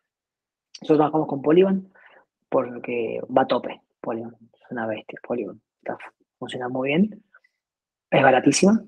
nosotros 0.80 0.99
trabajamos 0.99 1.28
con 1.28 1.42
Polygon 1.42 1.92
porque 2.49 3.20
va 3.37 3.42
a 3.42 3.47
tope. 3.47 3.82
Polygon 4.00 4.35
es 4.54 4.70
una 4.70 4.87
bestia. 4.87 5.18
Polygon 5.26 5.61
está, 5.78 5.99
funciona 6.38 6.68
muy 6.68 6.88
bien. 6.88 7.23
Es 8.11 8.23
baratísima, 8.23 8.82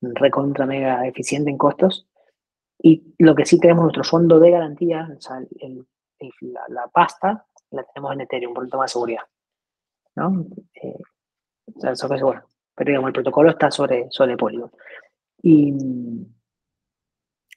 recontra 0.00 0.66
mega 0.66 1.06
eficiente 1.06 1.50
en 1.50 1.56
costos. 1.56 2.06
Y 2.80 3.14
lo 3.18 3.34
que 3.34 3.46
sí 3.46 3.58
tenemos 3.58 3.84
nuestro 3.84 4.04
fondo 4.04 4.38
de 4.38 4.50
garantía, 4.50 5.08
o 5.16 5.20
sea, 5.20 5.40
la, 6.68 6.88
pasta, 6.88 7.46
la 7.70 7.84
tenemos 7.84 8.12
en 8.12 8.20
Ethereum 8.22 8.54
por 8.54 8.64
un 8.64 8.70
tema 8.70 8.84
de 8.84 8.88
seguridad. 8.88 9.22
¿no? 10.16 10.46
Eh, 10.82 10.98
o 11.76 11.80
sea, 11.80 11.92
eso 11.92 12.14
es 12.14 12.22
bueno. 12.22 12.42
Pero 12.74 12.90
digamos, 12.90 13.08
el 13.08 13.14
protocolo 13.14 13.50
está 13.50 13.70
sobre, 13.70 14.06
sobre 14.10 14.36
Polygon. 14.36 14.70
Y. 15.42 15.74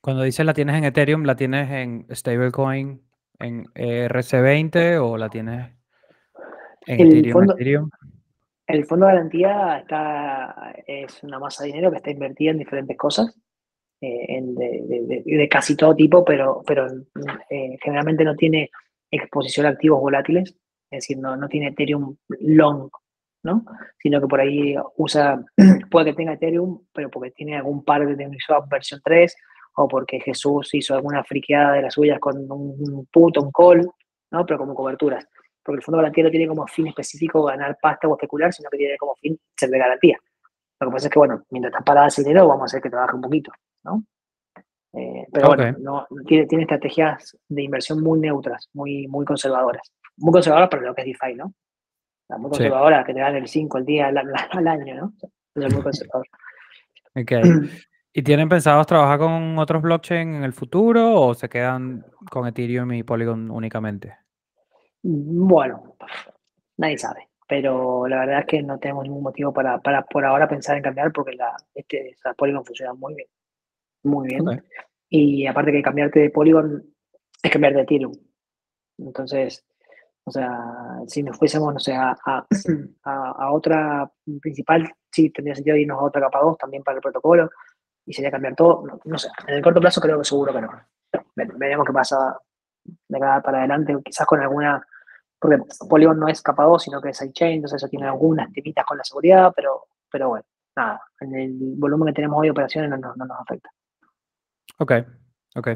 Cuando 0.01 0.23
dices 0.23 0.45
la 0.45 0.53
tienes 0.53 0.75
en 0.75 0.85
Ethereum, 0.85 1.23
¿la 1.25 1.35
tienes 1.35 1.69
en 1.69 2.07
stablecoin 2.11 3.01
en 3.39 3.65
RC20 3.65 4.99
o 4.99 5.17
la 5.17 5.29
tienes 5.29 5.73
en 6.87 7.01
el 7.01 7.07
Ethereum, 7.07 7.33
fondo, 7.33 7.53
Ethereum? 7.53 7.89
El 8.65 8.85
fondo 8.85 9.05
de 9.05 9.13
garantía 9.13 9.77
está, 9.77 10.73
es 10.87 11.21
una 11.23 11.37
masa 11.37 11.63
de 11.63 11.67
dinero 11.67 11.91
que 11.91 11.97
está 11.97 12.09
invertida 12.09 12.51
en 12.51 12.57
diferentes 12.57 12.97
cosas, 12.97 13.35
eh, 14.01 14.41
de, 14.41 15.47
casi 15.49 15.75
todo 15.75 15.95
tipo, 15.95 16.25
pero, 16.25 16.63
pero 16.65 16.87
eh, 17.49 17.77
generalmente 17.81 18.23
no 18.23 18.35
tiene 18.35 18.71
exposición 19.11 19.67
a 19.67 19.69
activos 19.69 20.01
volátiles, 20.01 20.55
es 20.89 20.97
decir, 20.97 21.17
no, 21.19 21.37
no 21.37 21.47
tiene 21.47 21.67
Ethereum 21.67 22.15
long, 22.39 22.89
¿no? 23.43 23.63
Sino 23.99 24.19
que 24.19 24.27
por 24.27 24.41
ahí 24.41 24.75
usa, 24.97 25.43
puede 25.91 26.11
que 26.11 26.17
tenga 26.17 26.33
Ethereum, 26.33 26.81
pero 26.93 27.09
porque 27.09 27.31
tiene 27.31 27.57
algún 27.57 27.83
par 27.83 28.05
de 28.05 28.25
Uniswap 28.25 28.69
versión 28.69 29.01
3 29.03 29.35
o 29.75 29.87
porque 29.87 30.19
Jesús 30.19 30.73
hizo 30.73 30.95
alguna 30.95 31.23
friqueada 31.23 31.73
de 31.73 31.83
las 31.83 31.93
suyas 31.93 32.19
con 32.19 32.51
un 32.51 33.07
put, 33.11 33.37
un 33.37 33.51
call, 33.51 33.87
¿no? 34.31 34.45
Pero 34.45 34.59
como 34.59 34.73
coberturas. 34.73 35.27
Porque 35.63 35.77
el 35.77 35.83
fondo 35.83 35.97
de 35.97 36.03
garantía 36.03 36.23
no 36.23 36.31
tiene 36.31 36.47
como 36.47 36.67
fin 36.67 36.87
específico 36.87 37.43
ganar 37.43 37.77
pasta 37.81 38.07
o 38.07 38.15
especular, 38.15 38.51
sino 38.51 38.69
que 38.69 38.77
tiene 38.77 38.97
como 38.97 39.15
fin 39.15 39.39
ser 39.55 39.69
de 39.69 39.77
garantía. 39.77 40.17
Lo 40.81 40.89
que 40.89 40.93
pasa 40.93 41.07
es 41.07 41.13
que, 41.13 41.19
bueno, 41.19 41.43
mientras 41.49 41.71
está 41.71 41.83
parada 41.83 42.07
ese 42.07 42.23
dinero, 42.23 42.47
vamos 42.47 42.63
a 42.63 42.65
hacer 42.65 42.81
que 42.81 42.89
trabaje 42.89 43.15
un 43.15 43.21
poquito, 43.21 43.51
¿no? 43.83 44.03
Eh, 44.93 45.27
pero 45.31 45.47
bueno, 45.47 45.77
no, 45.79 46.07
tiene, 46.25 46.47
tiene, 46.47 46.63
estrategias 46.63 47.37
de 47.47 47.63
inversión 47.63 48.03
muy 48.03 48.19
neutras, 48.19 48.67
muy, 48.73 49.07
muy 49.07 49.25
conservadoras. 49.25 49.93
Muy 50.17 50.33
conservadoras 50.33 50.69
para 50.69 50.83
lo 50.83 50.93
que 50.93 51.01
es 51.01 51.07
DeFi, 51.07 51.35
¿no? 51.35 51.53
muy 52.37 52.49
conservadora, 52.49 53.03
que 53.03 53.13
te 53.13 53.19
dan 53.19 53.35
el 53.35 53.47
5 53.47 53.77
el 53.77 53.85
día 53.85 54.07
al, 54.51 54.67
año, 54.67 54.95
¿no? 54.95 55.13
Es 55.55 55.73
muy 55.73 55.83
conservador. 55.83 56.27
Ok. 57.13 57.29
¿Y 58.13 58.21
tienen 58.23 58.47
pensados 58.47 58.87
trabajar 58.87 59.19
con 59.19 59.59
otros 59.59 59.81
blockchain 59.81 60.35
en 60.35 60.43
el 60.45 60.53
futuro 60.53 61.13
o 61.13 61.33
se 61.33 61.49
quedan 61.49 62.05
con 62.29 62.47
Ethereum 62.47 62.89
y 62.93 63.03
Polygon 63.03 63.51
únicamente? 63.51 64.15
Bueno, 65.03 65.97
nadie 66.77 66.97
sabe, 66.97 67.27
pero 67.51 68.07
la 68.07 68.19
verdad 68.19 68.39
es 68.39 68.45
que 68.45 68.63
no 68.63 68.79
tenemos 68.79 69.03
ningún 69.03 69.23
motivo 69.23 69.51
para, 69.51 69.77
para 69.81 70.05
por 70.05 70.23
ahora 70.23 70.47
pensar 70.47 70.77
en 70.77 70.83
cambiar 70.83 71.11
porque 71.11 71.33
la, 71.33 71.53
este, 71.75 72.15
Polygon 72.37 72.63
funciona 72.63 72.93
muy 72.93 73.13
bien, 73.13 73.27
muy 74.03 74.29
bien. 74.29 74.63
Y 75.09 75.45
aparte 75.45 75.73
que 75.73 75.81
cambiarte 75.81 76.21
de 76.21 76.29
Polygon 76.29 76.81
es 77.43 77.51
cambiar 77.51 77.73
de 77.73 77.81
Ethereum. 77.81 78.13
Entonces, 78.99 79.65
o 80.23 80.31
sea, 80.31 80.49
si 81.07 81.23
nos 81.23 81.37
fuésemos, 81.37 81.73
no 81.73 81.79
sé, 81.81 81.93
a, 81.93 82.15
a, 83.03 83.51
otra 83.51 84.09
principal, 84.41 84.89
sí 85.11 85.29
tendría 85.29 85.55
sentido 85.55 85.75
irnos 85.75 85.99
a 85.99 86.03
otra 86.03 86.21
capa 86.21 86.39
2 86.39 86.57
también 86.57 86.83
para 86.83 86.99
el 86.99 87.01
protocolo 87.01 87.49
y 88.05 88.13
sería 88.13 88.31
cambiar 88.31 88.55
todo. 88.55 88.85
No, 89.03 89.17
sé, 89.17 89.27
en 89.45 89.55
el 89.55 89.61
corto 89.61 89.81
plazo 89.81 89.99
creo 89.99 90.17
que 90.17 90.23
seguro 90.23 90.53
que 90.53 90.61
no. 90.61 90.69
Veremos 91.35 91.85
qué 91.85 91.91
pasa 91.91 92.39
de 93.09 93.17
acá 93.17 93.41
para 93.41 93.57
adelante, 93.57 93.93
quizás 94.05 94.25
con 94.25 94.39
alguna, 94.39 94.81
porque 95.41 95.57
Polygon 95.89 96.19
no 96.19 96.27
es 96.27 96.41
capa 96.41 96.63
2, 96.63 96.83
sino 96.83 97.01
que 97.01 97.09
es 97.09 97.17
sidechain, 97.17 97.55
entonces 97.55 97.77
eso 97.77 97.89
tiene 97.89 98.05
algunas 98.05 98.51
temitas 98.53 98.85
con 98.85 98.97
la 98.97 99.03
seguridad, 99.03 99.51
pero, 99.55 99.87
pero 100.11 100.29
bueno, 100.29 100.45
nada, 100.75 101.01
en 101.19 101.35
el 101.35 101.57
volumen 101.77 102.07
que 102.07 102.13
tenemos 102.13 102.39
hoy 102.39 102.47
de 102.47 102.51
operaciones 102.51 102.91
no, 102.91 102.97
no, 102.97 103.15
no 103.15 103.25
nos 103.25 103.39
afecta. 103.39 103.69
Ok, 104.77 104.93
ok. 105.55 105.69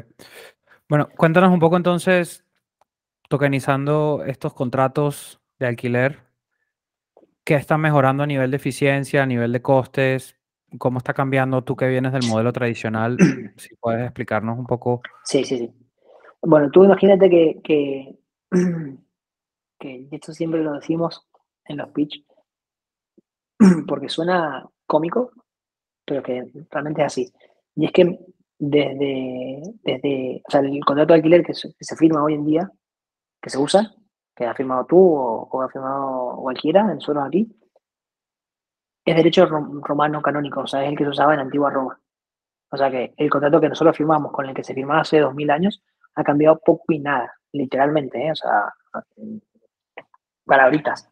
Bueno, 0.88 1.08
cuéntanos 1.16 1.52
un 1.52 1.58
poco 1.58 1.76
entonces, 1.76 2.44
tokenizando 3.28 4.22
estos 4.24 4.54
contratos 4.54 5.40
de 5.58 5.66
alquiler, 5.66 6.20
¿qué 7.42 7.56
están 7.56 7.80
mejorando 7.80 8.22
a 8.22 8.26
nivel 8.26 8.52
de 8.52 8.58
eficiencia, 8.58 9.24
a 9.24 9.26
nivel 9.26 9.52
de 9.52 9.62
costes? 9.62 10.36
cómo 10.78 10.98
está 10.98 11.14
cambiando 11.14 11.62
tú 11.62 11.76
que 11.76 11.88
vienes 11.88 12.12
del 12.12 12.26
modelo 12.28 12.52
tradicional, 12.52 13.16
si 13.56 13.74
puedes 13.76 14.04
explicarnos 14.04 14.58
un 14.58 14.66
poco. 14.66 15.02
Sí, 15.24 15.44
sí, 15.44 15.58
sí. 15.58 15.72
Bueno, 16.42 16.70
tú 16.70 16.84
imagínate 16.84 17.30
que, 17.30 17.60
que, 17.62 18.18
que 19.78 20.08
esto 20.10 20.32
siempre 20.32 20.62
lo 20.62 20.72
decimos 20.72 21.26
en 21.64 21.78
los 21.78 21.90
pitch, 21.90 22.24
porque 23.88 24.08
suena 24.08 24.68
cómico, 24.86 25.32
pero 26.04 26.22
que 26.22 26.44
realmente 26.70 27.02
es 27.02 27.06
así. 27.06 27.32
Y 27.74 27.86
es 27.86 27.92
que 27.92 28.18
desde, 28.58 29.62
desde 29.82 30.42
el 30.52 30.84
contrato 30.84 31.12
de 31.12 31.14
alquiler 31.14 31.44
que 31.44 31.54
se, 31.54 31.96
firma 31.96 32.22
hoy 32.22 32.34
en 32.34 32.46
día, 32.46 32.70
que 33.40 33.50
se 33.50 33.58
usa, 33.58 33.94
que 34.34 34.44
has 34.44 34.56
firmado 34.56 34.86
tú 34.86 34.98
o, 34.98 35.48
o 35.50 35.62
ha 35.62 35.68
firmado 35.68 36.36
cualquiera 36.36 36.80
en 36.80 36.94
nosotros 36.94 37.24
aquí, 37.26 37.48
es 39.04 39.16
derecho 39.16 39.46
romano 39.46 40.20
canónico, 40.20 40.60
o 40.62 40.66
sea, 40.66 40.82
es 40.84 40.90
el 40.90 40.96
que 40.96 41.04
se 41.04 41.10
usaba 41.10 41.34
en 41.34 41.40
antigua 41.40 41.70
Roma. 41.70 42.00
O 42.70 42.76
sea 42.76 42.90
que 42.90 43.14
el 43.16 43.30
contrato 43.30 43.60
que 43.60 43.68
nosotros 43.68 43.96
firmamos 43.96 44.32
con 44.32 44.46
el 44.46 44.54
que 44.54 44.64
se 44.64 44.74
firmaba 44.74 45.02
hace 45.02 45.20
dos 45.20 45.34
mil 45.34 45.50
años 45.50 45.82
ha 46.16 46.24
cambiado 46.24 46.58
poco 46.58 46.92
y 46.92 46.98
nada, 46.98 47.32
literalmente, 47.52 48.26
¿eh? 48.26 48.32
o 48.32 48.34
sea, 48.34 48.72
palabritas. 50.46 51.10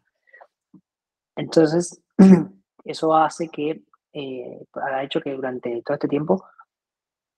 Entonces, 1.35 2.01
eso 2.83 3.15
hace 3.15 3.49
que, 3.49 3.83
eh, 4.13 4.65
ha 4.73 5.03
hecho 5.03 5.21
que 5.21 5.33
durante 5.33 5.81
todo 5.83 5.95
este 5.95 6.07
tiempo 6.07 6.45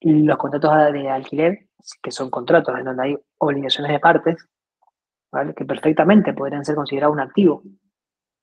los 0.01 0.37
contratos 0.37 0.93
de 0.93 1.09
alquiler, 1.09 1.67
que 2.01 2.11
son 2.11 2.29
contratos 2.29 2.77
en 2.77 2.85
donde 2.85 3.03
hay 3.03 3.17
obligaciones 3.39 3.91
de 3.91 3.99
partes, 3.99 4.47
que 5.55 5.65
perfectamente 5.65 6.33
podrían 6.33 6.63
ser 6.63 6.75
considerados 6.75 7.13
un 7.13 7.19
activo, 7.19 7.63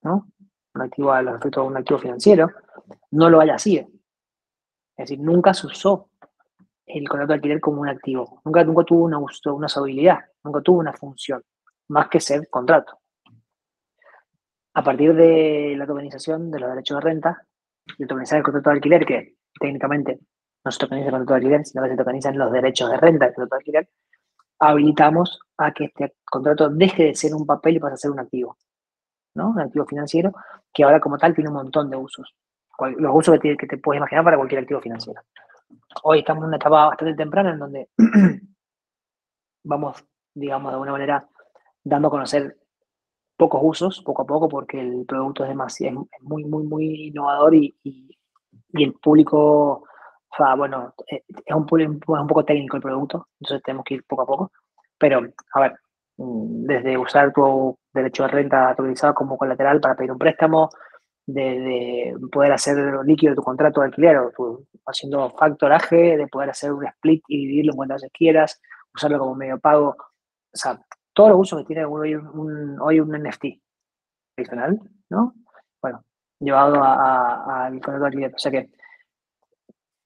¿no? 0.02 0.26
un 0.74 0.82
activo 0.82 1.12
a 1.12 1.20
efectos 1.20 1.64
de 1.64 1.68
un 1.68 1.76
activo 1.76 1.98
financiero, 1.98 2.50
no 3.12 3.30
lo 3.30 3.40
haya 3.40 3.58
sido. 3.58 3.86
Es 4.96 5.08
decir, 5.08 5.20
nunca 5.20 5.54
se 5.54 5.66
usó 5.66 6.10
el 6.86 7.08
contrato 7.08 7.28
de 7.28 7.34
alquiler 7.34 7.60
como 7.60 7.80
un 7.80 7.88
activo. 7.88 8.42
Nunca, 8.44 8.64
nunca 8.64 8.84
tuvo 8.84 9.04
una, 9.04 9.18
una 9.18 9.66
usabilidad, 9.66 10.18
nunca 10.42 10.60
tuvo 10.60 10.78
una 10.80 10.92
función, 10.92 11.42
más 11.88 12.08
que 12.08 12.20
ser 12.20 12.48
contrato. 12.48 12.98
A 14.74 14.82
partir 14.82 15.14
de 15.14 15.74
la 15.76 15.86
tokenización 15.86 16.50
de 16.50 16.60
los 16.60 16.70
derechos 16.70 16.98
de 16.98 17.00
renta, 17.00 17.46
de 17.98 18.06
tokenizar 18.06 18.38
el 18.38 18.44
contrato 18.44 18.70
de 18.70 18.76
alquiler, 18.76 19.06
que 19.06 19.36
técnicamente 19.58 20.20
no 20.64 20.70
se 20.70 20.78
tokeniza 20.78 21.06
el 21.06 21.12
contrato 21.12 21.32
de 21.32 21.36
alquiler, 21.36 21.64
sino 21.64 21.82
que 21.84 21.90
se 21.90 21.96
tokenizan 21.96 22.38
los 22.38 22.52
derechos 22.52 22.90
de 22.90 22.96
renta 22.96 23.26
del 23.26 23.34
contrato 23.34 23.54
de 23.54 23.58
alquiler, 23.58 23.88
habilitamos 24.58 25.40
a 25.58 25.72
que 25.72 25.84
este 25.84 26.14
contrato 26.24 26.68
deje 26.70 27.04
de 27.04 27.14
ser 27.14 27.34
un 27.34 27.46
papel 27.46 27.76
y 27.76 27.80
pase 27.80 27.94
a 27.94 27.98
ser 27.98 28.10
un 28.10 28.20
activo. 28.20 28.56
¿no? 29.34 29.50
Un 29.50 29.60
activo 29.60 29.84
financiero 29.86 30.32
que 30.72 30.84
ahora 30.84 31.00
como 31.00 31.18
tal 31.18 31.34
tiene 31.34 31.50
un 31.50 31.56
montón 31.56 31.90
de 31.90 31.96
usos. 31.96 32.34
Los 32.96 33.14
usos 33.14 33.34
que 33.34 33.50
te, 33.50 33.56
que 33.56 33.66
te 33.66 33.78
puedes 33.78 33.98
imaginar 33.98 34.24
para 34.24 34.36
cualquier 34.36 34.62
activo 34.62 34.80
financiero. 34.80 35.20
hoy 36.02 36.20
estamos 36.20 36.42
en 36.42 36.48
una 36.48 36.56
etapa 36.56 36.86
bastante 36.86 37.14
temprana 37.14 37.50
en 37.50 37.58
donde 37.58 37.88
vamos, 39.64 40.04
digamos, 40.34 40.70
de 40.70 40.74
alguna 40.74 40.92
manera 40.92 41.28
dando 41.84 42.08
a 42.08 42.10
conocer 42.10 42.56
pocos 43.36 43.60
usos, 43.62 44.02
poco 44.02 44.22
a 44.22 44.26
poco, 44.26 44.48
porque 44.48 44.80
el 44.80 45.04
producto 45.06 45.44
es 45.44 45.50
demasiado, 45.50 46.06
es 46.12 46.22
muy, 46.22 46.44
muy, 46.44 46.64
muy 46.64 47.08
innovador 47.08 47.54
y, 47.54 47.74
y, 47.82 48.10
el 48.74 48.94
público, 48.94 49.38
o 49.38 50.36
sea, 50.36 50.54
bueno, 50.56 50.94
eh, 51.10 51.22
es 51.28 51.54
un, 51.54 51.66
es 51.80 51.88
un 52.08 52.26
poco 52.26 52.44
técnico 52.44 52.76
el 52.76 52.82
producto, 52.82 53.28
entonces 53.40 53.62
tenemos 53.62 53.84
que 53.84 53.94
ir 53.94 54.04
poco 54.04 54.22
a 54.22 54.26
poco. 54.26 54.52
Pero, 54.98 55.20
a 55.54 55.60
ver, 55.60 55.74
mm, 56.16 56.66
desde 56.66 56.98
usar 56.98 57.32
tu 57.32 57.78
derecho 57.92 58.24
de 58.24 58.28
renta 58.30 58.68
actualizado 58.70 59.14
como 59.14 59.38
colateral 59.38 59.80
para 59.80 59.94
pedir 59.96 60.12
un 60.12 60.18
préstamo, 60.18 60.70
de, 61.26 62.14
poder 62.32 62.52
hacer 62.52 62.76
líquido 63.04 63.34
tu 63.34 63.42
contrato 63.42 63.80
de 63.80 63.86
alquiler 63.86 64.18
o 64.18 64.30
tu, 64.32 64.66
haciendo 64.86 65.30
factoraje, 65.30 66.16
de 66.16 66.26
poder 66.28 66.50
hacer 66.50 66.72
un 66.72 66.86
split 66.86 67.22
y 67.28 67.38
dividirlo 67.38 67.72
en 67.72 67.76
cuantas 67.76 68.02
quieras, 68.12 68.60
usarlo 68.94 69.18
como 69.18 69.34
medio 69.34 69.58
pago. 69.58 69.96
O 69.96 70.56
sea, 70.56 70.78
todos 71.14 71.30
los 71.30 71.40
usos 71.40 71.60
que 71.60 71.66
tiene 71.66 71.84
hoy 71.84 72.14
un, 72.14 72.76
NFT 72.76 73.44
adicional, 74.36 74.80
¿no? 75.08 75.34
Bueno, 75.80 76.04
llevado 76.40 76.82
al 76.82 77.80
de 77.80 78.06
alquiler. 78.06 78.34
O 78.34 78.38
sea 78.38 78.50
que 78.50 78.68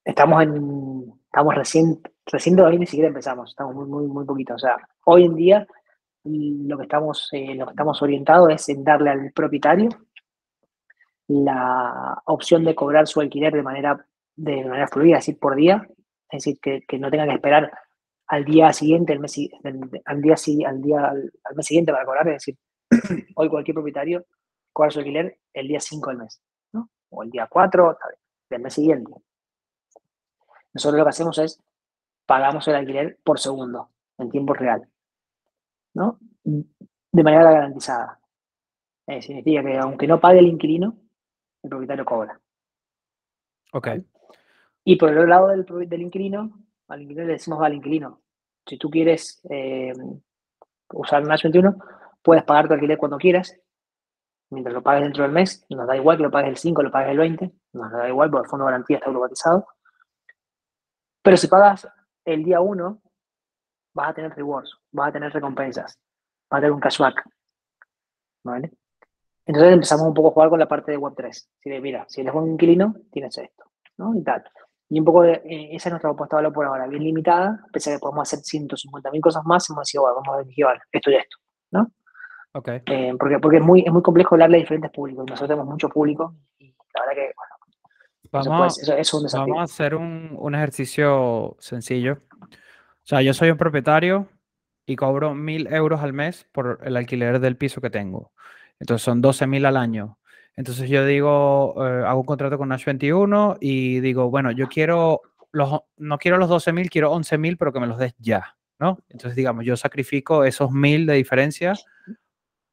estamos 0.05 0.43
en, 0.43 1.13
estamos 1.25 1.55
recién, 1.55 2.01
recién 2.27 2.57
todavía 2.57 2.79
ni 2.79 2.87
siquiera 2.87 3.09
empezamos, 3.09 3.51
estamos 3.51 3.75
muy, 3.75 3.87
muy, 3.87 4.07
muy 4.07 4.25
poquito. 4.25 4.55
O 4.55 4.59
sea, 4.59 4.77
hoy 5.07 5.25
en 5.25 5.35
día 5.35 5.67
lo 6.25 6.77
que 6.77 6.83
estamos, 6.83 7.29
eh, 7.33 7.59
estamos 7.69 8.03
orientados 8.03 8.51
es 8.53 8.69
en 8.69 8.85
darle 8.85 9.11
al 9.11 9.33
propietario 9.33 9.89
la 11.29 12.23
opción 12.27 12.65
de 12.65 12.75
cobrar 12.75 13.07
su 13.07 13.21
alquiler 13.21 13.53
de 13.53 13.63
manera, 13.63 14.07
de 14.37 14.65
manera 14.65 14.89
fluida, 14.89 15.19
es 15.19 15.27
decir, 15.27 15.39
por 15.39 15.57
día, 15.57 15.87
es 16.31 16.45
decir, 16.45 16.59
que, 16.61 16.83
que 16.87 16.99
no 16.99 17.11
tenga 17.11 17.27
que 17.27 17.35
esperar 17.35 17.71
al 18.29 18.45
día 18.45 18.73
siguiente, 18.73 19.13
el 19.13 19.21
mes, 19.21 19.37
al, 20.05 20.21
día, 20.21 20.35
al, 20.67 20.83
día, 20.83 21.09
al, 21.09 21.57
mes 21.57 21.67
siguiente 21.67 21.93
para 21.93 22.05
cobrar, 22.05 22.29
es 22.29 22.35
decir, 22.35 22.59
hoy 23.35 23.49
cualquier 23.49 23.75
propietario 23.75 24.27
cobra 24.73 24.91
su 24.91 24.99
alquiler 24.99 25.39
el 25.55 25.67
día 25.67 25.81
5 25.81 26.11
del 26.11 26.19
mes, 26.19 26.41
¿no? 26.73 26.91
o 27.11 27.23
el 27.23 27.31
día 27.31 27.47
4 27.51 27.99
del 28.51 28.61
mes 28.61 28.75
siguiente. 28.75 29.13
Nosotros 30.75 30.99
lo 30.99 31.05
que 31.05 31.11
hacemos 31.11 31.39
es 31.39 31.61
pagamos 32.27 32.69
el 32.69 32.75
alquiler 32.75 33.19
por 33.25 33.41
segundo, 33.41 33.91
en 34.19 34.31
tiempo 34.31 34.53
real, 34.53 34.87
¿no? 35.95 36.19
De 36.45 37.23
manera 37.23 37.51
garantizada. 37.51 38.21
Eh, 39.07 39.23
significa 39.23 39.63
que 39.63 39.79
aunque 39.79 40.07
no 40.07 40.21
pague 40.21 40.41
el 40.41 40.47
inquilino, 40.47 40.99
el 41.63 41.71
propietario 41.71 42.05
cobra. 42.05 42.39
Ok. 43.73 43.89
Y 44.85 44.97
por 44.97 45.09
el 45.09 45.19
otro 45.19 45.29
lado 45.29 45.49
del, 45.49 45.65
del 45.89 46.03
inquilino, 46.03 46.68
al 46.89 47.03
inquilino 47.03 47.27
le 47.27 47.33
decimos 47.35 47.63
al 47.63 47.75
inquilino, 47.75 48.21
si 48.67 48.77
tú 48.77 48.91
quieres 48.91 49.41
eh, 49.51 49.93
usar 50.93 51.23
un 51.23 51.29
H21, 51.29 51.77
puedes 52.23 52.45
pagar 52.45 52.69
tu 52.69 52.75
alquiler 52.75 52.99
cuando 52.99 53.19
quieras, 53.19 53.57
mientras 54.51 54.75
lo 54.75 54.83
pagues 54.83 55.05
dentro 55.05 55.23
del 55.23 55.33
mes, 55.33 55.65
nos 55.71 55.87
da 55.87 55.97
igual 55.97 56.17
que 56.17 56.23
lo 56.25 56.31
pagues 56.31 56.51
el 56.51 56.57
5, 56.57 56.83
lo 56.83 56.91
pagues 56.91 57.11
el 57.11 57.19
20, 57.19 57.53
nos 57.73 57.93
da 57.93 58.09
igual 58.09 58.31
porque 58.31 58.45
el 58.45 58.51
fondo 58.51 58.65
de 58.67 58.73
garantía 58.73 58.97
está 58.97 59.09
automatizado. 59.09 59.67
Pero 61.23 61.37
si 61.37 61.47
pagas 61.49 61.89
el 62.25 62.45
día 62.45 62.61
1, 62.61 63.03
vas 63.95 64.11
a 64.11 64.15
tener 64.15 64.35
rewards, 64.35 64.77
vas 64.93 65.09
a 65.09 65.13
tener 65.13 65.33
recompensas, 65.33 65.99
vas 66.51 66.59
a 66.59 66.61
tener 66.61 66.73
un 66.73 66.81
cashback. 66.81 67.25
¿Vale? 68.45 68.71
Entonces 69.45 69.73
empezamos 69.73 70.07
un 70.07 70.15
poco 70.15 70.29
a 70.29 70.33
jugar 70.33 70.51
con 70.51 70.59
la 70.59 70.69
parte 70.69 70.93
de 70.93 70.99
Web3. 70.99 71.33
Si 71.33 71.71
mira, 71.81 72.05
si 72.09 72.21
eres 72.21 72.35
un 72.35 72.53
inquilino, 72.53 72.95
tienes 73.11 73.37
esto, 73.39 73.65
¿no? 73.97 74.15
Y 74.15 74.23
tal. 74.23 74.45
Y 74.91 74.99
un 74.99 75.05
poco 75.05 75.23
de, 75.23 75.33
eh, 75.45 75.69
esa 75.73 75.89
es 75.89 75.93
nuestra 75.93 76.11
propuesta 76.11 76.37
de 76.37 76.43
valor 76.43 76.53
por 76.55 76.67
ahora, 76.67 76.87
bien 76.87 77.05
limitada, 77.05 77.61
pese 77.73 77.91
a 77.91 77.97
que 77.97 78.01
podemos 78.01 78.23
hacer 78.23 78.39
150.000 78.41 79.21
cosas 79.21 79.45
más, 79.45 79.69
hemos 79.69 79.83
decidido, 79.83 80.03
bueno, 80.03 80.23
vamos 80.25 80.39
a 80.39 80.43
elegir 80.43 80.67
esto 80.93 81.11
y 81.11 81.15
esto, 81.15 81.37
¿no? 81.73 81.93
Ok. 82.53 82.69
Eh, 82.87 83.15
porque 83.19 83.39
porque 83.39 83.59
es, 83.59 83.63
muy, 83.63 83.83
es 83.83 83.93
muy 83.93 84.03
complejo 84.03 84.35
hablarle 84.35 84.57
a 84.57 84.61
diferentes 84.61 84.91
públicos. 84.91 85.27
Nosotros 85.27 85.49
tenemos 85.49 85.67
mucho 85.67 85.89
público 85.89 86.35
y 86.59 86.75
la 86.95 87.03
verdad 87.03 87.15
que, 87.15 87.33
bueno, 88.33 88.51
vamos, 88.51 88.79
eso, 88.79 88.97
es 88.97 89.15
un. 89.15 89.27
Vamos 89.33 89.59
a 89.59 89.63
hacer 89.63 89.95
un, 89.95 90.35
un 90.39 90.55
ejercicio 90.55 91.57
sencillo. 91.61 92.19
O 92.41 93.07
sea, 93.09 93.23
yo 93.23 93.35
soy 93.35 93.51
un 93.51 93.59
propietario 93.59 94.29
y 94.87 94.97
cobro 94.97 95.35
mil 95.35 95.67
euros 95.73 96.01
al 96.01 96.15
mes 96.15 96.47
por 96.53 96.81
el 96.83 96.97
alquiler 96.97 97.41
del 97.41 97.57
piso 97.57 97.81
que 97.81 97.91
tengo. 97.91 98.33
Entonces 98.81 99.05
son 99.05 99.21
12 99.21 99.47
mil 99.47 99.67
al 99.67 99.77
año. 99.77 100.18
Entonces 100.59 100.91
yo 100.91 101.07
digo, 101.07 101.77
eh, 101.87 102.03
hago 102.05 102.19
un 102.19 102.27
contrato 102.27 102.59
con 102.59 102.69
Nash 102.69 102.85
21 102.85 103.59
y 103.61 104.01
digo, 104.01 104.29
bueno, 104.29 104.51
yo 104.51 104.67
quiero, 104.67 105.21
los, 105.53 105.83
no 105.99 106.19
quiero 106.19 106.37
los 106.37 106.49
12 106.49 106.73
mil, 106.73 106.91
quiero 106.91 107.13
11 107.13 107.39
mil, 107.39 107.57
pero 107.57 107.73
que 107.73 107.79
me 107.79 107.87
los 107.87 107.97
des 107.97 108.17
ya, 108.19 108.57
¿no? 108.81 108.99
Entonces, 109.09 109.37
digamos, 109.37 109.65
yo 109.65 109.77
sacrifico 109.77 110.43
esos 110.43 110.73
mil 110.73 111.07
de 111.07 111.15
diferencia 111.15 111.75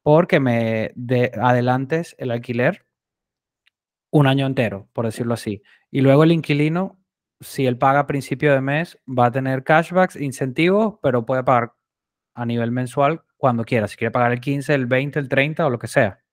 porque 0.02 0.40
me 0.40 0.90
de, 0.96 1.30
adelantes 1.40 2.16
el 2.18 2.32
alquiler 2.32 2.84
un 4.10 4.26
año 4.26 4.46
entero, 4.46 4.88
por 4.92 5.04
decirlo 5.04 5.34
así. 5.34 5.62
Y 5.92 6.00
luego 6.00 6.24
el 6.24 6.32
inquilino, 6.32 6.98
si 7.38 7.66
él 7.66 7.78
paga 7.78 8.00
a 8.00 8.06
principio 8.08 8.52
de 8.52 8.62
mes, 8.62 8.98
va 9.06 9.26
a 9.26 9.30
tener 9.30 9.62
cashbacks, 9.62 10.16
incentivos, 10.16 10.96
pero 11.02 11.24
puede 11.24 11.44
pagar 11.44 11.74
a 12.34 12.46
nivel 12.46 12.72
mensual 12.72 13.22
cuando 13.36 13.64
quiera, 13.64 13.86
si 13.86 13.96
quiere 13.96 14.10
pagar 14.10 14.32
el 14.32 14.40
15, 14.40 14.74
el 14.74 14.86
20, 14.86 15.20
el 15.20 15.28
30 15.28 15.64
o 15.64 15.70
lo 15.70 15.78
que 15.78 15.86
sea. 15.86 16.25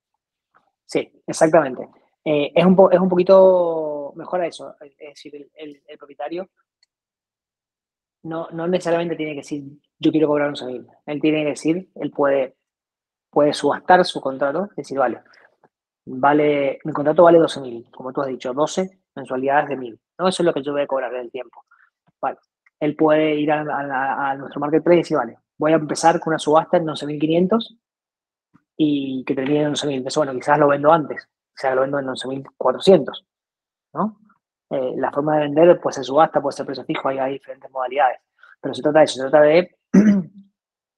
Sí, 0.85 1.11
exactamente. 1.25 1.89
Eh, 2.25 2.51
es, 2.55 2.65
un 2.65 2.77
es 2.91 2.99
un 2.99 3.09
poquito 3.09 4.13
mejor 4.15 4.41
a 4.41 4.47
eso. 4.47 4.75
Es 4.81 4.95
decir, 4.97 5.49
el, 5.55 5.81
propietario 5.97 6.49
no, 8.23 8.47
no, 8.51 8.67
necesariamente 8.67 9.15
tiene 9.15 9.33
que 9.33 9.41
decir 9.41 9.63
yo 9.99 10.11
quiero 10.11 10.27
cobrar 10.27 10.49
un 10.49 10.67
mil. 10.67 10.87
Él 11.05 11.21
tiene 11.21 11.43
que 11.43 11.49
decir, 11.49 11.89
él 11.95 12.11
puede, 12.11 12.55
puede 13.29 13.53
subastar 13.53 14.03
su 14.05 14.21
contrato, 14.21 14.69
decir, 14.75 14.97
vale, 14.97 15.21
vale, 16.05 16.79
mi 16.83 16.93
contrato 16.93 17.23
vale 17.23 17.39
12 17.39 17.61
mil, 17.61 17.89
como 17.91 18.11
tú 18.11 18.21
has 18.21 18.27
dicho, 18.27 18.53
12 18.53 18.99
mensualidades 19.15 19.69
de 19.69 19.77
mil. 19.77 19.99
¿no? 20.17 20.27
Eso 20.27 20.43
es 20.43 20.45
lo 20.45 20.53
que 20.53 20.61
yo 20.61 20.73
voy 20.73 20.81
a 20.81 20.87
cobrar 20.87 21.13
en 21.15 21.21
el 21.21 21.31
tiempo. 21.31 21.63
Vale. 22.21 22.37
Él 22.79 22.95
puede 22.95 23.35
ir 23.35 23.51
a, 23.51 24.29
a 24.31 24.35
nuestro 24.35 24.59
marketplace 24.59 24.95
y 24.95 25.01
decir, 25.03 25.17
vale, 25.17 25.37
voy 25.57 25.71
a 25.71 25.75
empezar 25.75 26.19
con 26.19 26.31
una 26.31 26.39
subasta 26.39 26.77
en 26.77 26.85
11.500 26.85 27.77
y 28.77 29.23
que 29.25 29.35
termine 29.35 29.63
en 29.63 29.73
11.000. 29.73 30.15
Bueno, 30.15 30.33
quizás 30.33 30.57
lo 30.57 30.67
vendo 30.67 30.91
antes, 30.91 31.27
quizás 31.55 31.75
lo 31.75 31.81
vendo 31.81 31.99
en 31.99 32.07
11.400, 32.07 33.25
¿no? 33.93 34.19
Eh, 34.69 34.93
la 34.97 35.11
forma 35.11 35.35
de 35.35 35.43
vender 35.43 35.79
puede 35.79 35.95
ser 35.95 36.03
subasta, 36.03 36.41
puede 36.41 36.55
ser 36.55 36.65
precio 36.65 36.83
fijo, 36.85 37.07
hay, 37.09 37.19
hay 37.19 37.33
diferentes 37.33 37.69
modalidades. 37.69 38.19
Pero 38.59 38.73
se 38.73 38.81
trata 38.81 38.99
de 38.99 39.05
eso, 39.05 39.15
se 39.15 39.29
trata 39.29 39.41
de 39.41 39.77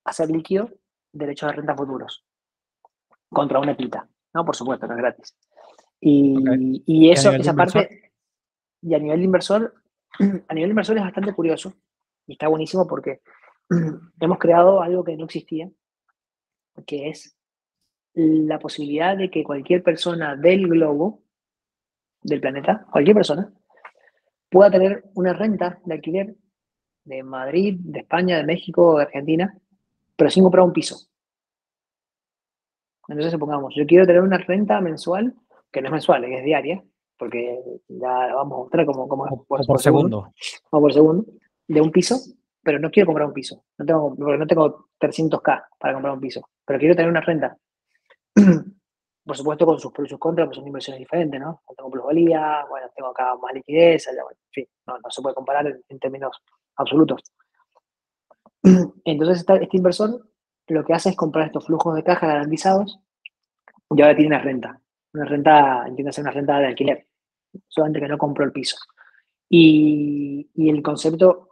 hacer 0.06 0.30
líquido 0.30 0.70
derechos 1.12 1.50
de 1.50 1.56
renta 1.58 1.76
futuros 1.76 2.24
contra 3.30 3.60
una 3.60 3.76
pita, 3.76 4.08
¿no? 4.34 4.46
Por 4.46 4.56
supuesto, 4.56 4.88
no 4.88 4.94
es 4.94 5.00
gratis. 5.00 5.38
Y, 6.00 6.84
y 6.86 7.12
eso, 7.12 7.32
esa 7.32 7.54
parte, 7.54 8.14
y 8.82 8.94
a 8.94 9.00
nivel 9.00 9.20
de 9.20 9.26
inversor, 9.26 9.74
a 10.20 10.54
nivel 10.54 10.70
de 10.70 10.72
inversor 10.72 10.98
es 10.98 11.04
bastante 11.04 11.34
curioso 11.34 11.74
y 12.28 12.34
está 12.34 12.48
buenísimo 12.48 12.88
porque 12.88 13.22
hemos 14.20 14.38
creado 14.38 14.82
algo 14.82 15.04
que 15.04 15.18
no 15.18 15.26
existía, 15.26 15.70
que 16.86 17.10
es 17.10 17.35
la 18.16 18.60
posibilidad 18.60 19.18
de 19.18 19.30
que 19.30 19.44
cualquier 19.44 19.84
persona 19.84 20.36
del 20.36 20.68
globo, 20.68 21.22
del 22.22 22.42
planeta, 22.42 22.86
cualquier 22.92 23.16
persona, 23.16 23.54
pueda 24.50 24.72
tener 24.72 25.04
una 25.14 25.34
renta 25.34 25.80
de 25.86 25.94
alquiler 25.94 26.36
de 27.04 27.24
Madrid, 27.24 27.78
de 27.80 28.00
España, 28.00 28.38
de 28.38 28.46
México, 28.46 28.98
de 28.98 29.04
Argentina, 29.04 29.58
pero 30.16 30.30
sin 30.30 30.44
comprar 30.44 30.66
un 30.66 30.74
piso. 30.74 31.08
Entonces, 33.08 33.34
supongamos, 33.34 33.74
yo 33.76 33.86
quiero 33.86 34.08
tener 34.08 34.22
una 34.22 34.38
renta 34.38 34.82
mensual, 34.82 35.36
que 35.72 35.82
no 35.82 35.90
es 35.90 35.92
mensual, 35.92 36.24
es 36.24 36.44
diaria, 36.44 36.84
porque 37.18 37.60
ya 37.88 38.34
vamos 38.34 38.42
a 38.42 38.58
mostrar 38.62 38.86
cómo, 38.86 39.08
cómo 39.08 39.46
por, 39.46 39.66
por, 39.66 39.80
segundo. 39.80 40.32
O 40.72 40.82
por 40.82 40.92
segundo, 40.92 41.26
de 41.68 41.82
un 41.82 41.92
piso 41.92 42.18
pero 42.66 42.80
no 42.80 42.90
quiero 42.90 43.06
comprar 43.06 43.28
un 43.28 43.34
piso. 43.34 43.64
No 43.78 43.86
tengo, 43.86 44.16
porque 44.16 44.38
no 44.40 44.48
tengo 44.48 44.88
300k 45.00 45.66
para 45.80 45.94
comprar 45.94 46.16
un 46.16 46.20
piso, 46.20 46.50
pero 46.66 46.80
quiero 46.80 46.96
tener 46.96 47.12
una 47.12 47.22
renta. 47.22 47.56
Por 49.26 49.36
supuesto, 49.36 49.66
con 49.66 49.80
sus 49.80 49.92
pros 49.92 50.08
y 50.08 50.10
sus 50.10 50.20
contras, 50.20 50.48
pues 50.48 50.58
son 50.58 50.68
inversiones 50.68 51.00
diferentes, 51.00 51.40
¿no? 51.40 51.64
Tengo 51.76 51.90
plusvalía, 51.90 52.64
bueno, 52.70 52.88
tengo 52.96 53.10
acá 53.10 53.36
más 53.42 53.54
liquidez, 53.54 54.08
allá, 54.08 54.22
en 54.22 54.52
fin, 54.52 54.68
no, 54.86 54.98
se 55.10 55.22
puede 55.22 55.34
comparar 55.34 55.66
en, 55.90 56.00
términos 56.00 56.44
absolutos. 56.76 57.22
Entonces, 59.04 59.44
este 59.48 59.78
inversor 59.78 60.30
lo 60.68 60.84
que 60.84 60.94
hace 60.94 61.10
es 61.10 61.16
comprar 61.16 61.48
estos 61.48 61.66
flujos 61.66 61.96
de 61.96 62.04
caja 62.04 62.28
garantizados 62.28 63.00
y 63.90 64.02
ahora 64.02 64.16
tiene 64.16 64.36
una 64.36 64.44
renta. 64.44 64.80
Una 65.14 65.26
renta, 65.26 65.86
entiende 65.88 66.22
una 66.22 66.32
renta 66.32 66.60
de 66.60 66.68
alquiler, 66.68 67.08
solamente 67.68 68.02
que 68.02 68.08
no 68.08 68.18
compró 68.18 68.46
el 68.46 68.52
piso. 68.52 68.78
Y, 69.50 70.50
y 70.54 70.70
el 70.70 70.84
concepto 70.84 71.50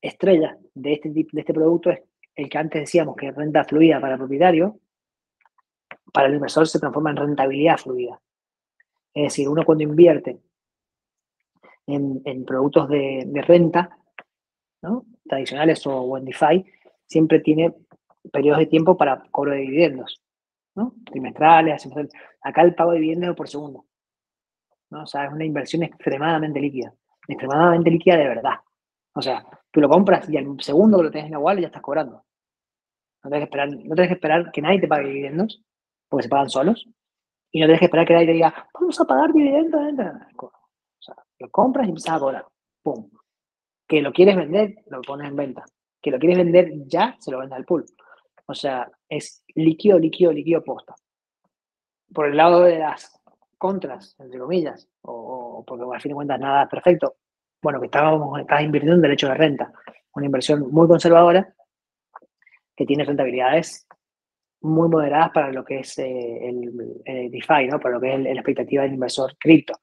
estrella 0.00 0.56
de 0.74 0.94
este, 0.94 1.10
de 1.10 1.26
este 1.32 1.54
producto 1.54 1.90
es 1.90 2.00
el 2.34 2.48
que 2.48 2.58
antes 2.58 2.82
decíamos 2.82 3.16
que 3.16 3.32
renta 3.32 3.64
fluida 3.64 4.00
para 4.00 4.14
el 4.14 4.18
propietario, 4.18 4.78
para 6.12 6.28
el 6.28 6.34
inversor 6.34 6.66
se 6.66 6.78
transforma 6.78 7.10
en 7.10 7.16
rentabilidad 7.16 7.78
fluida. 7.78 8.20
Es 9.14 9.24
decir, 9.24 9.48
uno 9.48 9.64
cuando 9.64 9.84
invierte 9.84 10.40
en, 11.86 12.44
productos 12.44 12.88
de, 12.88 13.44
renta, 13.46 13.98
tradicionales 15.28 15.86
o, 15.86 16.16
en 16.16 16.24
DeFi, 16.24 16.64
siempre 17.06 17.40
tiene 17.40 17.74
periodos 18.32 18.60
de 18.60 18.66
tiempo 18.66 18.96
para 18.96 19.22
cobro 19.30 19.52
de 19.52 19.58
dividendos, 19.58 20.22
¿no? 20.74 20.94
trimestrales, 21.06 21.88
acá 22.42 22.62
el 22.62 22.74
pago 22.74 22.92
de 22.92 23.00
dividendos 23.00 23.36
por 23.36 23.48
segundo. 23.48 23.86
¿no? 24.90 25.02
O 25.02 25.06
sea, 25.06 25.26
es 25.26 25.32
una 25.32 25.44
inversión 25.44 25.82
extremadamente 25.82 26.60
líquida, 26.60 26.94
extremadamente 27.26 27.90
líquida 27.90 28.16
de 28.16 28.28
verdad. 28.28 28.54
O 29.14 29.22
sea, 29.22 29.44
tú 29.70 29.80
lo 29.80 29.88
compras 29.88 30.28
y 30.28 30.36
al 30.36 30.60
segundo 30.60 30.98
que 30.98 31.04
lo 31.04 31.10
tienes 31.10 31.26
en 31.26 31.32
la 31.32 31.38
wallet 31.38 31.62
ya 31.62 31.66
estás 31.68 31.82
cobrando. 31.82 32.24
No 33.22 33.30
tienes 33.30 33.48
que 33.48 33.50
esperar, 33.50 33.68
no 33.68 33.94
tienes 33.94 34.08
que, 34.08 34.14
esperar 34.14 34.52
que 34.52 34.62
nadie 34.62 34.80
te 34.80 34.88
pague 34.88 35.08
dividendos, 35.08 35.62
porque 36.10 36.24
se 36.24 36.28
pagan 36.28 36.50
solos. 36.50 36.86
Y 37.52 37.60
no 37.60 37.66
tienes 37.66 37.78
que 37.78 37.86
esperar 37.86 38.06
que 38.06 38.12
nadie 38.12 38.26
te 38.26 38.32
diga, 38.32 38.68
vamos 38.74 39.00
a 39.00 39.04
pagar 39.04 39.32
dividendos. 39.32 39.80
O 40.36 40.52
sea, 40.98 41.16
lo 41.38 41.50
compras 41.50 41.86
y 41.86 41.90
empiezas 41.90 42.16
a 42.16 42.18
cobrar. 42.18 42.46
¡Pum! 42.82 43.10
Que 43.88 44.02
lo 44.02 44.12
quieres 44.12 44.36
vender, 44.36 44.74
lo 44.86 45.00
pones 45.00 45.28
en 45.28 45.36
venta. 45.36 45.64
Que 46.02 46.10
lo 46.10 46.18
quieres 46.18 46.38
vender 46.38 46.72
ya, 46.86 47.16
se 47.18 47.30
lo 47.30 47.38
vendes 47.38 47.56
al 47.56 47.64
pool. 47.64 47.86
O 48.46 48.54
sea, 48.54 48.90
es 49.08 49.44
líquido, 49.54 49.98
líquido, 49.98 50.32
líquido 50.32 50.62
posta. 50.62 50.94
Por 52.12 52.26
el 52.26 52.36
lado 52.36 52.62
de 52.62 52.78
las 52.78 53.20
contras, 53.58 54.16
entre 54.18 54.38
comillas, 54.38 54.88
o, 55.02 55.64
porque 55.66 55.84
al 55.92 56.00
fin 56.00 56.10
de 56.10 56.14
cuentas 56.14 56.40
nada 56.40 56.68
perfecto, 56.68 57.16
bueno, 57.62 57.78
que 57.78 57.86
estábamos, 57.86 58.40
estás 58.40 58.62
invirtiendo 58.62 58.96
en 58.96 59.02
derecho 59.02 59.28
de 59.28 59.34
renta, 59.34 59.72
una 60.14 60.26
inversión 60.26 60.70
muy 60.72 60.88
conservadora 60.88 61.54
que 62.74 62.86
tiene 62.86 63.04
rentabilidades 63.04 63.86
muy 64.62 64.88
moderadas 64.88 65.30
para 65.30 65.52
lo 65.52 65.64
que 65.64 65.80
es 65.80 65.98
eh, 65.98 66.48
el, 66.48 67.30
DeFi, 67.30 67.68
¿no? 67.68 67.80
Para 67.80 67.94
lo 67.94 68.00
que 68.00 68.14
es 68.14 68.20
la 68.20 68.30
expectativa 68.32 68.82
del 68.82 68.94
inversor 68.94 69.36
cripto. 69.38 69.74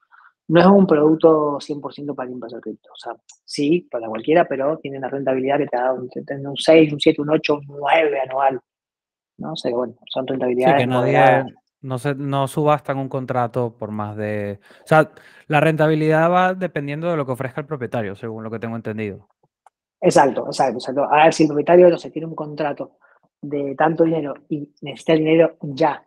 No 0.48 0.60
es 0.60 0.66
un 0.66 0.86
producto 0.86 1.58
100% 1.58 2.14
para 2.14 2.28
el 2.28 2.34
inversor 2.34 2.60
cripto. 2.60 2.90
O 2.92 2.96
sea, 2.96 3.12
sí, 3.44 3.86
para 3.90 4.08
cualquiera, 4.08 4.46
pero 4.46 4.78
tiene 4.78 4.98
una 4.98 5.08
rentabilidad 5.08 5.58
que 5.58 5.66
te 5.66 5.76
da 5.76 5.92
un, 5.92 6.08
6, 6.56 6.92
un 6.92 7.00
7, 7.00 7.20
un 7.20 7.30
8, 7.30 7.54
un 7.54 7.66
9 7.66 8.20
anual. 8.20 8.60
¿no? 9.38 9.52
O 9.52 9.56
sea, 9.56 9.72
bueno, 9.72 9.94
son 10.06 10.26
rentabilidades 10.26 10.82
sí, 10.82 10.88
no, 11.80 11.98
se, 11.98 12.14
no 12.14 12.48
subastan 12.48 12.98
un 12.98 13.08
contrato 13.08 13.76
por 13.76 13.90
más 13.90 14.16
de... 14.16 14.58
O 14.82 14.86
sea, 14.86 15.12
la 15.46 15.60
rentabilidad 15.60 16.30
va 16.30 16.54
dependiendo 16.54 17.10
de 17.10 17.16
lo 17.16 17.24
que 17.24 17.32
ofrezca 17.32 17.60
el 17.60 17.66
propietario, 17.66 18.16
según 18.16 18.42
lo 18.42 18.50
que 18.50 18.58
tengo 18.58 18.74
entendido. 18.74 19.28
Exacto, 20.00 20.46
exacto, 20.46 20.78
exacto. 20.78 21.04
A 21.04 21.24
ver, 21.24 21.34
si 21.34 21.44
el 21.44 21.48
propietario 21.48 21.88
no 21.88 21.98
se 21.98 22.10
tiene 22.10 22.26
un 22.26 22.34
contrato 22.34 22.98
de 23.40 23.74
tanto 23.74 24.04
dinero 24.04 24.34
y 24.48 24.72
necesita 24.82 25.12
el 25.14 25.18
dinero 25.20 25.56
ya, 25.62 26.06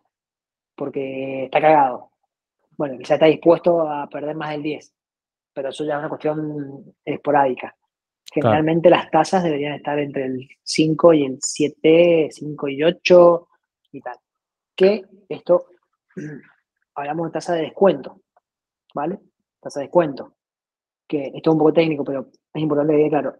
porque 0.75 1.45
está 1.45 1.61
cagado, 1.61 2.11
bueno, 2.77 2.97
quizá 2.97 3.15
está 3.15 3.27
dispuesto 3.27 3.87
a 3.89 4.07
perder 4.09 4.35
más 4.35 4.51
del 4.51 4.63
10, 4.63 4.93
pero 5.53 5.69
eso 5.69 5.85
ya 5.85 5.93
es 5.93 5.99
una 5.99 6.09
cuestión 6.09 6.95
esporádica. 7.05 7.75
Generalmente 8.33 8.89
las 8.89 9.11
tasas 9.11 9.43
deberían 9.43 9.73
estar 9.73 9.99
entre 9.99 10.25
el 10.25 10.47
5 10.63 11.13
y 11.13 11.25
el 11.25 11.37
7, 11.41 12.29
5 12.31 12.67
y 12.69 12.83
8 12.83 13.47
y 13.91 14.01
tal 14.01 14.17
que 14.81 15.05
esto, 15.29 15.67
hablamos 16.95 17.27
de 17.27 17.31
tasa 17.31 17.53
de 17.53 17.61
descuento, 17.61 18.21
¿vale? 18.95 19.19
Tasa 19.59 19.79
de 19.79 19.85
descuento, 19.85 20.35
que 21.07 21.27
esto 21.27 21.51
es 21.51 21.53
un 21.53 21.59
poco 21.59 21.73
técnico, 21.73 22.03
pero 22.03 22.27
es 22.53 22.61
importante 22.61 22.93
que 22.93 22.99
quede 22.99 23.09
claro. 23.09 23.35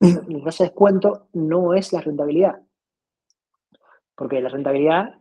La 0.28 0.44
tasa 0.44 0.64
de 0.64 0.70
descuento 0.70 1.28
no 1.34 1.74
es 1.74 1.92
la 1.92 2.00
rentabilidad, 2.00 2.62
porque 4.14 4.40
la 4.40 4.48
rentabilidad, 4.48 5.14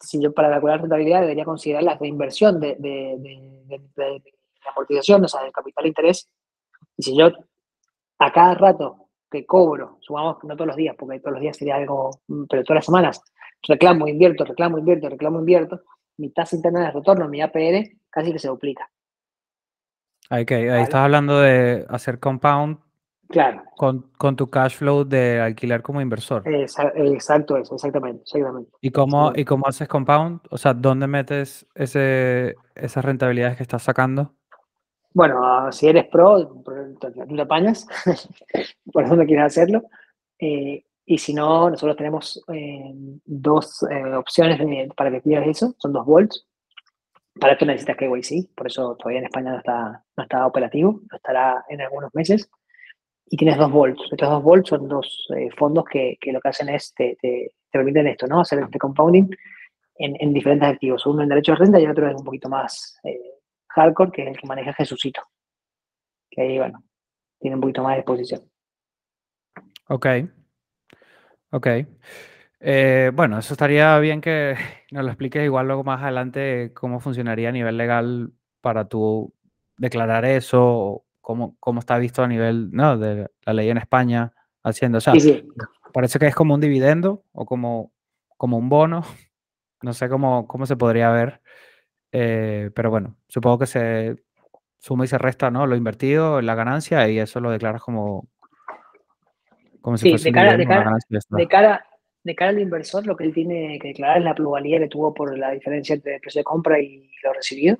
si 0.00 0.20
yo 0.20 0.32
para 0.32 0.50
calcular 0.50 0.76
la 0.76 0.82
rentabilidad 0.82 1.20
debería 1.20 1.44
considerar 1.44 1.82
la 1.82 1.96
reinversión 1.96 2.60
de, 2.60 2.76
de, 2.78 4.22
amortización, 4.70 5.24
o 5.24 5.28
sea, 5.28 5.42
del 5.42 5.52
capital 5.52 5.82
de 5.82 5.88
interés, 5.88 6.28
y 6.96 7.02
si 7.02 7.16
yo 7.16 7.30
a 8.18 8.32
cada 8.32 8.54
rato 8.54 9.08
que 9.30 9.46
cobro, 9.46 9.98
sumamos 10.00 10.36
no 10.44 10.54
todos 10.54 10.68
los 10.68 10.76
días, 10.76 10.94
porque 10.98 11.20
todos 11.20 11.32
los 11.32 11.40
días 11.40 11.56
sería 11.56 11.76
algo, 11.76 12.10
pero 12.48 12.62
todas 12.62 12.76
las 12.76 12.84
semanas, 12.84 13.22
reclamo, 13.66 14.06
invierto, 14.06 14.44
reclamo, 14.44 14.78
invierto, 14.78 15.08
reclamo, 15.08 15.38
invierto, 15.38 15.80
mi 16.18 16.30
tasa 16.30 16.56
interna 16.56 16.84
de 16.84 16.90
retorno, 16.90 17.28
mi 17.28 17.40
APR, 17.40 17.96
casi 18.10 18.32
que 18.32 18.38
se 18.38 18.48
duplica. 18.48 18.90
ahí 20.28 20.44
estás 20.82 21.02
hablando 21.02 21.40
de 21.40 21.86
hacer 21.88 22.18
compound 22.18 22.78
claro. 23.32 23.62
con, 23.76 24.02
con, 24.16 24.36
tu 24.36 24.48
cash 24.48 24.76
flow 24.76 25.04
de 25.04 25.40
alquiler 25.40 25.82
como 25.82 26.00
inversor. 26.00 26.42
exacto 26.46 27.56
eso, 27.56 27.74
exactamente, 27.74 28.22
exactamente. 28.22 28.70
¿Y 28.80 28.90
cómo, 28.90 29.32
¿Y 29.34 29.44
cómo 29.44 29.66
haces 29.66 29.88
compound? 29.88 30.40
O 30.50 30.58
sea, 30.58 30.74
¿dónde 30.74 31.08
metes 31.08 31.66
ese, 31.74 32.54
esas 32.74 33.04
rentabilidades 33.04 33.56
que 33.56 33.64
estás 33.64 33.82
sacando? 33.82 34.34
Bueno, 35.14 35.70
si 35.72 35.88
eres 35.88 36.06
pro, 36.06 36.46
tú 36.46 37.36
te 37.36 37.42
apañas, 37.42 37.86
por 38.92 39.04
eso 39.04 39.16
no 39.16 39.26
quieres 39.26 39.46
hacerlo. 39.46 39.82
Eh, 40.38 40.84
y 41.04 41.18
si 41.18 41.34
no, 41.34 41.68
nosotros 41.68 41.96
tenemos 41.96 42.42
eh, 42.52 42.92
dos 43.24 43.82
eh, 43.90 44.14
opciones 44.14 44.88
para 44.96 45.10
que 45.10 45.20
pidas 45.20 45.46
eso, 45.46 45.74
son 45.78 45.92
dos 45.92 46.06
volts. 46.06 46.46
Para 47.38 47.54
esto 47.54 47.64
necesitas 47.64 47.96
KYC, 47.96 48.54
por 48.54 48.66
eso 48.66 48.94
todavía 48.96 49.20
en 49.20 49.26
España 49.26 49.52
no 49.52 49.58
está, 49.58 50.04
no 50.16 50.22
está 50.22 50.46
operativo, 50.46 51.00
no 51.10 51.16
estará 51.16 51.64
en 51.68 51.80
algunos 51.80 52.14
meses. 52.14 52.50
Y 53.32 53.36
tienes 53.38 53.56
dos 53.56 53.72
volts. 53.72 54.02
Estos 54.10 54.28
dos 54.28 54.42
volts 54.42 54.68
son 54.68 54.86
dos 54.88 55.26
eh, 55.34 55.48
fondos 55.56 55.86
que, 55.90 56.18
que, 56.20 56.32
lo 56.32 56.40
que 56.42 56.50
hacen 56.50 56.68
es 56.68 56.92
te, 56.94 57.16
te, 57.18 57.54
permiten 57.70 58.06
esto, 58.06 58.26
¿no? 58.26 58.40
Hacer 58.40 58.58
este 58.58 58.78
compounding 58.78 59.26
en, 59.96 60.16
en, 60.20 60.34
diferentes 60.34 60.68
activos. 60.68 61.06
Uno 61.06 61.22
en 61.22 61.30
derecho 61.30 61.52
de 61.52 61.56
renta 61.56 61.80
y 61.80 61.86
otro 61.86 62.06
es 62.06 62.14
un 62.14 62.24
poquito 62.24 62.50
más 62.50 63.00
hardcore, 63.68 64.12
que 64.12 64.22
es 64.24 64.28
el 64.28 64.36
que 64.36 64.46
maneja 64.46 64.74
Jesucito. 64.74 65.22
Que 66.30 66.42
ahí, 66.42 66.58
bueno, 66.58 66.84
tiene 67.40 67.54
un 67.54 67.62
poquito 67.62 67.82
más 67.82 67.94
de 67.94 68.00
exposición. 68.00 68.42
Ok. 69.88 70.06
Ok. 71.52 71.66
Eh, 72.60 73.12
bueno, 73.14 73.38
eso 73.38 73.54
estaría 73.54 73.98
bien 73.98 74.20
que 74.20 74.56
nos 74.90 75.04
lo 75.04 75.10
expliques 75.10 75.42
igual 75.42 75.68
luego 75.68 75.84
más 75.84 76.02
adelante 76.02 76.72
cómo 76.74 77.00
funcionaría 77.00 77.48
a 77.48 77.52
nivel 77.52 77.78
legal 77.78 78.34
para 78.60 78.88
tú 78.88 79.32
declarar 79.78 80.26
eso, 80.26 81.06
cómo, 81.22 81.56
cómo 81.58 81.80
está 81.80 81.96
visto 81.96 82.22
a 82.22 82.28
nivel 82.28 82.70
¿no? 82.72 82.98
de 82.98 83.30
la 83.46 83.52
ley 83.54 83.70
en 83.70 83.78
España 83.78 84.32
haciendo. 84.62 84.98
O 84.98 85.00
sea, 85.00 85.14
parece 85.94 86.18
que 86.18 86.26
es 86.26 86.34
como 86.34 86.54
un 86.54 86.60
dividendo 86.60 87.24
o 87.32 87.46
como, 87.46 87.92
como 88.36 88.58
un 88.58 88.68
bono. 88.68 89.02
No 89.84 89.92
sé 89.92 90.08
cómo, 90.08 90.46
cómo 90.46 90.64
se 90.64 90.76
podría 90.76 91.10
ver. 91.10 91.40
Eh, 92.12 92.70
pero 92.72 92.88
bueno, 92.88 93.16
supongo 93.26 93.58
que 93.58 93.66
se 93.66 94.14
suma 94.78 95.06
y 95.06 95.08
se 95.08 95.18
resta 95.18 95.50
¿no? 95.50 95.66
lo 95.66 95.74
invertido, 95.74 96.40
la 96.40 96.54
ganancia, 96.54 97.08
y 97.08 97.18
eso 97.18 97.40
lo 97.40 97.50
declaras 97.50 97.82
como, 97.82 98.28
sí, 99.96 100.16
de 100.16 100.32
cara, 100.32 100.56
de, 100.56 100.66
cara, 100.66 101.84
de, 102.22 102.34
cara, 102.34 102.50
al 102.50 102.60
inversor, 102.60 103.06
lo 103.06 103.16
que 103.16 103.24
él 103.24 103.34
tiene 103.34 103.78
que 103.80 103.88
declarar 103.88 104.18
es 104.18 104.24
la 104.24 104.34
pluralidad 104.34 104.78
que 104.78 104.88
tuvo 104.88 105.12
por 105.12 105.36
la 105.36 105.50
diferencia 105.50 105.94
entre 105.94 106.14
el 106.14 106.20
precio 106.20 106.40
de 106.40 106.44
compra 106.44 106.78
y 106.78 107.10
lo 107.24 107.32
recibido. 107.32 107.78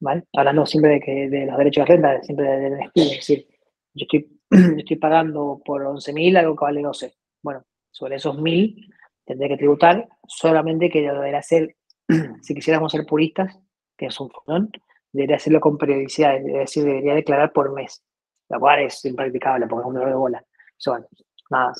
¿Vale? 0.00 0.24
Hablando 0.32 0.66
siempre 0.66 0.92
de, 0.92 1.00
que, 1.00 1.30
de 1.30 1.46
los 1.46 1.56
derechos 1.56 1.86
de 1.86 1.92
renta, 1.94 2.22
siempre 2.22 2.46
del 2.46 2.78
despido. 2.78 3.06
Es 3.06 3.16
decir, 3.16 3.46
yo 3.94 4.04
estoy, 4.04 4.40
estoy 4.78 4.96
pagando 4.96 5.60
por 5.64 5.82
11.000 5.82 6.38
algo 6.38 6.56
que 6.56 6.64
vale 6.64 6.82
12. 6.82 7.14
Bueno, 7.42 7.64
sobre 7.90 8.16
esos 8.16 8.36
1.000 8.36 8.92
tendré 9.24 9.48
que 9.48 9.56
tributar, 9.56 10.08
solamente 10.26 10.90
que 10.90 11.04
yo 11.04 11.14
debería 11.14 11.38
hacer, 11.38 11.76
si 12.42 12.54
quisiéramos 12.54 12.92
ser 12.92 13.06
puristas, 13.06 13.58
que 13.96 14.06
es 14.06 14.20
un 14.20 14.30
fondón, 14.30 14.70
debería 15.12 15.36
hacerlo 15.36 15.60
con 15.60 15.78
periodicidad, 15.78 16.36
es 16.36 16.44
decir, 16.44 16.84
debería 16.84 17.14
declarar 17.14 17.52
por 17.52 17.72
mes, 17.72 18.02
lo 18.48 18.58
cual 18.58 18.80
es 18.80 19.04
impracticable 19.04 19.66
porque 19.66 19.82
es 19.82 19.88
un 19.88 19.94
dolor 19.94 20.08
de 20.08 20.14
bola 20.14 20.44
bueno, 20.86 21.06
nada, 21.50 21.72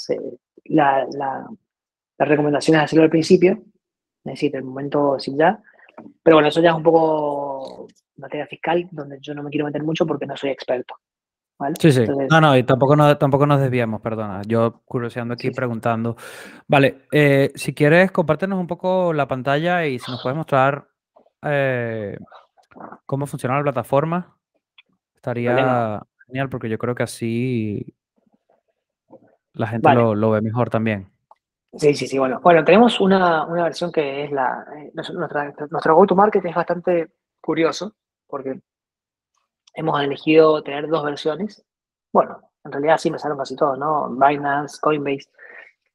la, 0.65 1.07
la, 1.13 1.47
recomendación 2.19 2.77
es 2.77 2.85
hacerlo 2.85 3.05
al 3.05 3.11
principio, 3.11 3.53
es 4.25 4.33
decir, 4.33 4.55
el 4.55 4.65
momento 4.65 5.19
sin 5.19 5.39
ya. 5.39 5.63
Pero 6.23 6.37
bueno, 6.37 6.49
eso 6.49 6.61
ya 6.61 6.71
es 6.71 6.77
un 6.77 6.83
poco 6.83 7.89
materia 8.21 8.47
fiscal, 8.47 8.89
donde 8.91 9.19
yo 9.21 9.35
no 9.35 9.43
me 9.43 9.51
quiero 9.51 9.67
meter 9.67 9.83
mucho 9.83 10.07
porque 10.07 10.27
no 10.27 10.37
soy 10.37 10.51
experto. 10.51 10.95
¿vale? 11.61 11.75
Sí, 11.79 11.93
sí. 11.93 12.05
no, 12.31 12.41
no, 12.41 12.57
y 12.57 12.63
tampoco, 12.63 12.97
no, 12.97 13.17
tampoco 13.19 13.47
nos 13.47 13.61
desviamos, 13.61 14.01
perdona. 14.01 14.43
Yo 14.47 14.81
curioseando 14.85 15.35
aquí 15.35 15.51
preguntando. 15.51 16.17
Vale, 16.67 17.03
eh, 17.13 17.53
si 17.55 17.75
quieres, 17.75 18.11
compártenos 18.11 18.59
un 18.59 18.67
poco 18.67 19.13
la 19.13 19.29
pantalla 19.29 19.87
y 19.87 19.99
si 19.99 20.11
nos 20.11 20.23
puedes 20.23 20.37
mostrar 20.37 20.89
eh, 21.43 22.17
cómo 23.05 23.27
funciona 23.27 23.57
la 23.57 23.63
plataforma, 23.63 24.37
estaría 25.15 26.03
genial 26.27 26.49
porque 26.49 26.69
yo 26.69 26.79
creo 26.79 26.95
que 26.95 27.03
así 27.03 27.95
la 29.53 29.67
gente 29.67 29.93
lo, 29.95 30.31
ve 30.31 30.41
mejor 30.41 30.71
también. 30.71 31.11
Sí, 31.75 31.95
sí, 31.95 32.07
sí. 32.07 32.19
Bueno, 32.19 32.41
bueno 32.41 32.65
tenemos 32.65 33.01
una, 33.01 33.45
versión 33.47 33.93
que 33.93 34.25
es 34.25 34.33
la. 34.33 34.65
Eh, 34.77 34.91
nuestra, 34.95 35.55
nuestro 35.71 35.95
go-to-market 35.95 36.45
es 36.45 36.55
bastante 36.55 37.11
curioso 37.41 37.95
porque 38.31 38.61
hemos 39.75 40.01
elegido 40.03 40.63
tener 40.63 40.89
dos 40.89 41.05
versiones. 41.05 41.65
Bueno, 42.13 42.41
en 42.65 42.73
realidad 42.73 42.99
sí 42.99 43.11
me 43.11 43.19
salen 43.19 43.39
casi 43.39 43.57
todos, 43.57 43.79
¿no? 43.79 44.11
Binance, 44.11 44.79
Coinbase. 44.81 45.29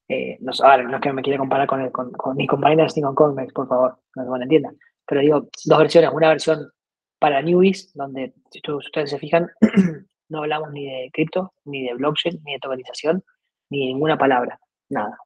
Eh, 0.08 0.38
no, 0.40 0.52
no 0.84 0.96
es 0.96 1.02
que 1.02 1.14
me 1.14 1.22
quiera 1.22 1.40
comparar 1.40 1.68
con, 1.68 2.12
ni 2.36 2.48
con 2.48 2.62
Binance 2.62 3.00
ni 3.00 3.04
con 3.04 3.16
Coinbase, 3.16 3.54
por 3.54 3.68
favor, 3.68 4.00
no 4.16 4.38
se 4.38 4.44
entiendan. 4.44 4.78
Pero 5.08 5.22
digo, 5.22 5.48
dos 5.66 5.80
versiones. 5.80 6.12
Una 6.14 6.30
versión 6.30 6.72
para 7.20 7.42
newbies, 7.42 7.94
donde 7.94 8.34
si 8.52 8.62
ustedes 8.72 9.10
se 9.10 9.20
fijan, 9.20 9.50
no 10.30 10.40
hablamos 10.40 10.72
ni 10.72 10.86
de 10.86 11.10
cripto, 11.14 11.54
ni 11.66 11.88
de 11.88 11.94
blockchain, 11.96 12.42
ni 12.44 12.54
de 12.54 12.60
tokenización, 12.60 13.24
ni 13.70 13.80
de 13.80 13.86
ninguna 13.94 14.18
palabra, 14.18 14.60
nada. 14.90 15.18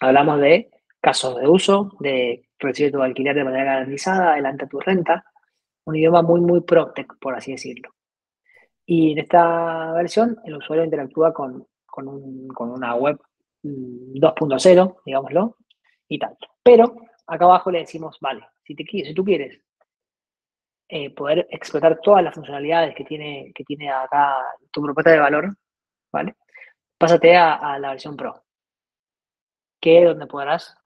Hablamos 0.00 0.40
de 0.40 0.70
casos 1.00 1.36
de 1.36 1.48
uso, 1.48 1.90
de 2.00 2.48
recibir 2.58 2.92
tu 2.92 3.02
alquiler 3.02 3.34
de 3.34 3.44
manera 3.44 3.64
garantizada, 3.64 4.32
adelanta 4.32 4.66
tu 4.66 4.80
renta, 4.80 5.24
un 5.86 5.96
idioma 5.96 6.22
muy, 6.22 6.40
muy 6.40 6.60
protect, 6.60 7.12
por 7.20 7.34
así 7.34 7.52
decirlo. 7.52 7.90
Y 8.84 9.12
en 9.12 9.18
esta 9.18 9.92
versión, 9.92 10.38
el 10.44 10.56
usuario 10.56 10.84
interactúa 10.84 11.32
con, 11.32 11.66
con, 11.86 12.08
una 12.70 12.94
web 12.94 13.18
2.0, 13.62 14.88
mm, 14.88 14.96
digámoslo, 15.04 15.56
y 16.08 16.18
tal. 16.18 16.36
Pero 16.62 16.96
acá 17.26 17.44
abajo 17.44 17.70
le 17.70 17.80
decimos, 17.80 18.18
vale, 18.20 18.46
si, 18.64 18.74
te, 18.74 18.84
si 18.84 19.14
tú 19.14 19.24
quieres 19.24 19.60
eh, 20.88 21.10
poder 21.10 21.48
explotar 21.50 22.00
todas 22.00 22.22
las 22.22 22.34
funcionalidades 22.34 22.94
que 22.94 23.04
tiene, 23.04 23.52
que 23.54 23.64
tiene 23.64 23.90
acá 23.90 24.36
tu 24.70 24.82
propuesta 24.82 25.10
de 25.10 25.18
valor, 25.18 25.56
¿vale? 26.12 26.36
Pásate 26.98 27.36
a, 27.36 27.78
la 27.78 27.90
versión 27.90 28.16
Pro, 28.16 28.42
que 29.80 29.98
es 29.98 30.04
donde 30.06 30.26
podrás 30.26 30.76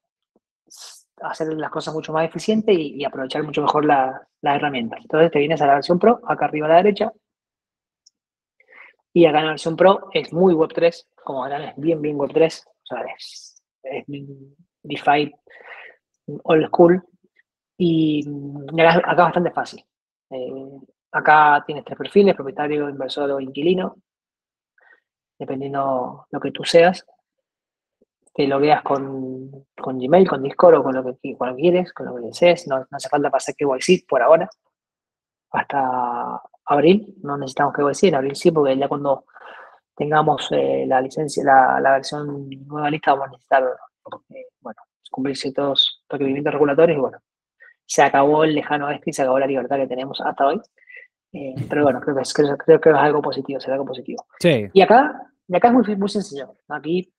hacer 1.22 1.52
las 1.54 1.70
cosas 1.70 1.94
mucho 1.94 2.12
más 2.12 2.24
eficientes 2.24 2.76
y, 2.76 3.04
aprovechar 3.04 3.42
mucho 3.42 3.62
mejor 3.62 3.84
las 3.84 4.20
la 4.42 4.56
herramientas. 4.56 5.00
Entonces 5.02 5.30
te 5.30 5.38
vienes 5.38 5.60
a 5.60 5.66
la 5.66 5.74
versión 5.74 5.98
Pro, 5.98 6.20
acá 6.26 6.46
arriba 6.46 6.66
a 6.66 6.70
la 6.70 6.76
derecha, 6.76 7.12
y 9.12 9.26
acá 9.26 9.40
en 9.40 9.44
la 9.46 9.50
versión 9.52 9.76
Pro 9.76 10.08
es 10.12 10.32
muy 10.32 10.54
Web3, 10.54 11.06
como 11.24 11.42
verán 11.42 11.62
es 11.62 11.76
bien, 11.76 12.00
bien 12.00 12.16
Web3, 12.16 12.64
o 12.90 12.96
es, 13.16 13.62
es 13.82 14.04
DeFi 14.82 15.32
old 16.44 16.66
school, 16.68 17.02
y 17.76 18.26
acá, 18.78 18.98
acá 18.98 19.10
es 19.10 19.16
bastante 19.16 19.50
fácil. 19.50 19.84
Eh, 20.30 20.80
acá 21.12 21.62
tienes 21.66 21.84
tres 21.84 21.98
perfiles, 21.98 22.34
propietario, 22.34 22.88
inversor 22.88 23.30
o 23.32 23.40
inquilino, 23.40 23.96
dependiendo 25.38 26.26
lo 26.30 26.40
que 26.40 26.52
tú 26.52 26.64
seas. 26.64 27.04
Te 28.32 28.46
logueas 28.46 28.82
con, 28.82 29.50
con 29.76 29.98
Gmail, 29.98 30.28
con 30.28 30.42
Discord 30.42 30.76
o 30.76 30.82
con 30.82 30.94
lo 30.94 31.04
que, 31.04 31.36
con 31.36 31.56
quieres, 31.56 31.92
con 31.92 32.06
lo 32.06 32.14
que 32.16 32.26
desees. 32.26 32.68
No, 32.68 32.78
no 32.78 32.86
hace 32.90 33.08
falta 33.08 33.30
pasar 33.30 33.54
KYC 33.56 34.06
por 34.08 34.22
ahora. 34.22 34.48
Hasta 35.50 36.40
abril 36.66 37.16
no 37.22 37.36
necesitamos 37.36 37.74
KYC, 37.74 38.08
en 38.08 38.14
abril 38.14 38.36
sí, 38.36 38.50
porque 38.50 38.76
ya 38.76 38.88
cuando 38.88 39.24
tengamos 39.96 40.48
eh, 40.52 40.84
la 40.86 41.00
licencia, 41.00 41.44
la, 41.44 41.80
la, 41.80 41.92
versión 41.92 42.48
nueva 42.66 42.88
lista 42.88 43.12
vamos 43.12 43.28
a 43.28 43.30
necesitar, 43.32 43.64
eh, 44.30 44.46
bueno, 44.60 44.80
cumplir 45.10 45.36
ciertos 45.36 46.04
requerimientos 46.08 46.52
regulatorios 46.52 46.96
y 46.96 47.00
bueno, 47.00 47.18
se 47.84 48.02
acabó 48.02 48.44
el 48.44 48.54
lejano 48.54 48.86
oeste 48.86 49.10
y 49.10 49.12
se 49.12 49.22
acabó 49.22 49.38
la 49.38 49.46
libertad 49.46 49.76
que 49.76 49.88
tenemos 49.88 50.20
hasta 50.20 50.46
hoy. 50.46 50.60
Eh, 51.32 51.54
pero 51.68 51.84
bueno, 51.84 52.00
creo 52.00 52.16
que, 52.16 52.22
es, 52.22 52.32
creo, 52.32 52.80
que 52.80 52.90
es 52.90 52.96
algo 52.96 53.20
positivo, 53.20 53.60
será 53.60 53.74
algo 53.74 53.86
positivo. 53.86 54.24
Sí. 54.38 54.68
Y 54.72 54.80
acá, 54.80 55.30
y 55.46 55.56
acá 55.56 55.68
es 55.68 55.74
muy, 55.74 55.96
muy 55.96 56.08
sencillo. 56.08 56.54
Aquí 56.68 57.12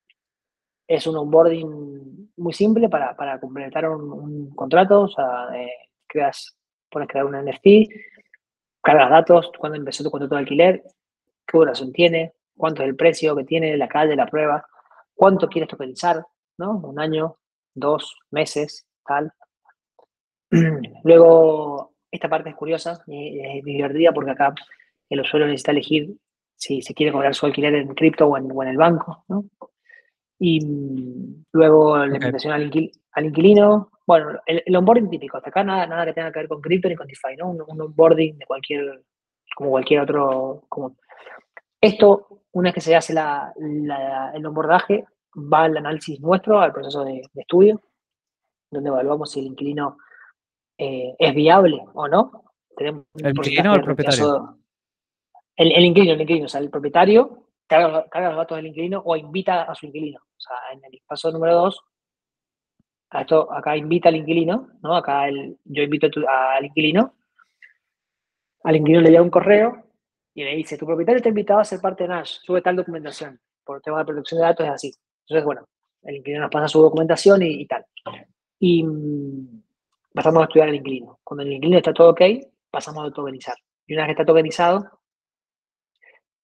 es 0.96 1.08
un 1.08 1.16
onboarding 1.16 2.32
muy 2.36 2.54
simple 2.54 2.90
para, 2.90 3.16
para 3.16 3.40
completar 3.40 3.90
un, 3.90 4.54
contrato, 4.54 5.04
o 5.04 5.08
sea, 5.08 5.48
eh, 5.56 5.72
pones 6.90 7.08
crear 7.08 7.26
un 7.26 7.36
NFT, 7.36 7.66
cargas 8.82 9.10
datos, 9.10 9.52
cuándo 9.58 9.78
empezó 9.78 10.04
tu 10.04 10.12
contrato 10.12 10.36
de 10.36 10.42
alquiler, 10.42 10.84
qué 11.48 11.58
duración 11.58 11.94
tiene, 11.94 12.34
cuánto 12.58 12.84
es 12.84 12.90
el 12.90 12.98
precio 12.98 13.36
que 13.38 13.46
tiene 13.46 13.78
la 13.78 13.88
calle, 13.88 14.18
la 14.18 14.26
prueba, 14.26 14.66
cuánto 15.16 15.48
quieres 15.48 15.70
tokenizar, 15.70 16.26
¿no? 16.58 16.80
Un 16.80 17.00
año, 17.00 17.38
dos 17.74 18.18
meses, 18.30 18.86
tal. 19.06 19.32
Luego, 21.06 21.94
esta 22.12 22.28
parte 22.28 22.50
es 22.50 22.56
curiosa 22.56 23.02
y 23.08 23.40
es 23.40 23.64
divertida 23.64 24.12
porque 24.12 24.32
acá 24.32 24.54
el 25.10 25.22
usuario 25.22 25.48
necesita 25.48 25.72
elegir 25.72 26.18
si 26.56 26.82
se 26.82 26.94
quiere 26.94 27.14
cobrar 27.14 27.34
su 27.34 27.46
alquiler 27.46 27.76
en 27.76 27.96
cripto 27.96 28.28
o 28.28 28.38
en, 28.38 28.68
el 28.68 28.78
banco, 28.78 29.24
¿no? 29.30 29.46
Y 30.44 30.60
luego 31.52 32.00
la 32.00 32.16
invitación 32.16 32.52
al, 32.52 33.26
inquilino. 33.26 33.92
Bueno, 34.08 34.40
el, 34.48 34.76
onboarding 34.76 35.08
típico, 35.08 35.38
hasta 35.38 35.50
acá 35.50 35.64
nada, 35.64 35.86
nada 35.86 36.04
que 36.04 36.14
tenga 36.14 36.32
que 36.32 36.40
ver 36.40 36.48
con 36.48 36.60
cripto 36.60 36.90
ni 36.90 36.96
con 36.96 37.06
DeFi, 37.06 37.36
¿no? 37.38 37.52
Un, 37.52 37.80
onboarding 37.80 38.40
de 38.40 38.46
cualquier, 38.48 39.04
como 39.56 39.70
cualquier 39.70 40.02
otro. 40.02 40.64
Como... 40.68 40.96
Esto, 41.80 42.46
una 42.54 42.70
vez 42.70 42.74
que 42.74 42.82
se 42.82 42.96
hace 42.96 43.14
la, 43.14 43.54
el 44.34 44.44
onboardaje, 44.44 45.06
va 45.36 45.66
al 45.66 45.78
análisis 45.78 46.20
nuestro, 46.20 46.60
al 46.60 46.74
proceso 46.74 47.06
de, 47.06 47.22
de 47.32 47.42
estudio, 47.42 47.80
donde 48.72 48.90
evaluamos 48.90 49.32
si 49.32 49.42
el 49.42 49.46
inquilino 49.46 50.00
eh, 50.76 51.16
es 51.20 51.36
viable 51.36 51.84
o 51.94 52.08
no. 52.08 52.46
Tenemos 52.76 53.06
¿El 53.14 53.30
inquilino 53.30 53.74
o 53.74 53.76
el 53.76 53.84
propietario? 53.84 54.58
El, 55.56 55.72
el, 55.72 55.86
inquilino, 55.86 56.14
el 56.14 56.22
inquilino, 56.22 56.46
o 56.48 56.50
sea, 56.50 56.62
el 56.62 56.72
propietario 56.72 57.42
carga, 57.72 58.30
los 58.30 58.38
datos 58.38 58.58
del 58.58 58.68
inquilino 58.68 59.02
o 59.06 59.16
invita 59.16 59.64
a 59.64 59.76
su 59.76 59.86
inquilino. 59.86 60.20
O 60.42 60.44
sea, 60.44 60.58
en 60.74 60.84
el 60.84 61.00
paso 61.06 61.32
número 61.32 61.54
dos, 61.54 61.80
esto, 63.12 63.52
acá 63.54 63.78
invita 63.78 64.10
al 64.10 64.16
inquilino, 64.16 64.70
¿no? 64.82 64.96
Acá 64.96 65.28
el, 65.28 65.58
yo 65.66 65.84
invito 65.84 66.08
al 66.28 66.66
inquilino, 66.66 67.14
al 68.64 68.76
inquilino 68.76 69.02
le 69.02 69.10
llega 69.12 69.22
un 69.22 69.30
correo 69.30 69.86
y 70.34 70.44
le 70.44 70.56
dice, 70.56 70.78
tu 70.78 70.86
propietario 70.86 71.22
te 71.22 71.30
ha 71.30 71.36
invitado 71.36 71.60
a 71.60 71.66
ser 71.66 71.80
parte 71.80 72.04
de 72.04 72.10
Nash, 72.10 72.40
sube 72.42 72.62
tal 72.62 72.76
documentación, 72.76 73.40
por 73.64 73.78
el 73.78 73.84
tema 73.84 74.00
de 74.00 74.06
protección 74.06 74.40
de 74.40 74.48
datos 74.48 74.66
es 74.66 74.72
así. 74.72 74.94
Entonces, 75.28 75.46
bueno, 75.46 75.68
el 76.04 76.16
inquilino 76.16 76.42
nos 76.42 76.52
pasa 76.52 76.68
su 76.68 76.82
documentación 76.82 77.44
y, 77.44 77.68
tal. 77.68 77.86
Y, 78.60 78.84
pasamos 80.14 80.42
a 80.42 80.46
estudiar 80.46 80.70
el 80.70 80.76
inquilino. 80.76 81.20
Cuando 81.24 81.44
el 81.44 81.54
inquilino 81.54 81.78
está 81.78 81.94
todo 81.94 82.12
ok, 82.12 82.22
pasamos 82.72 83.08
a 83.08 83.12
tokenizar. 83.12 83.56
Y 83.86 83.94
una 83.94 84.04
vez 84.04 84.08
que 84.08 84.22
está 84.22 84.26
tokenizado, 84.26 84.90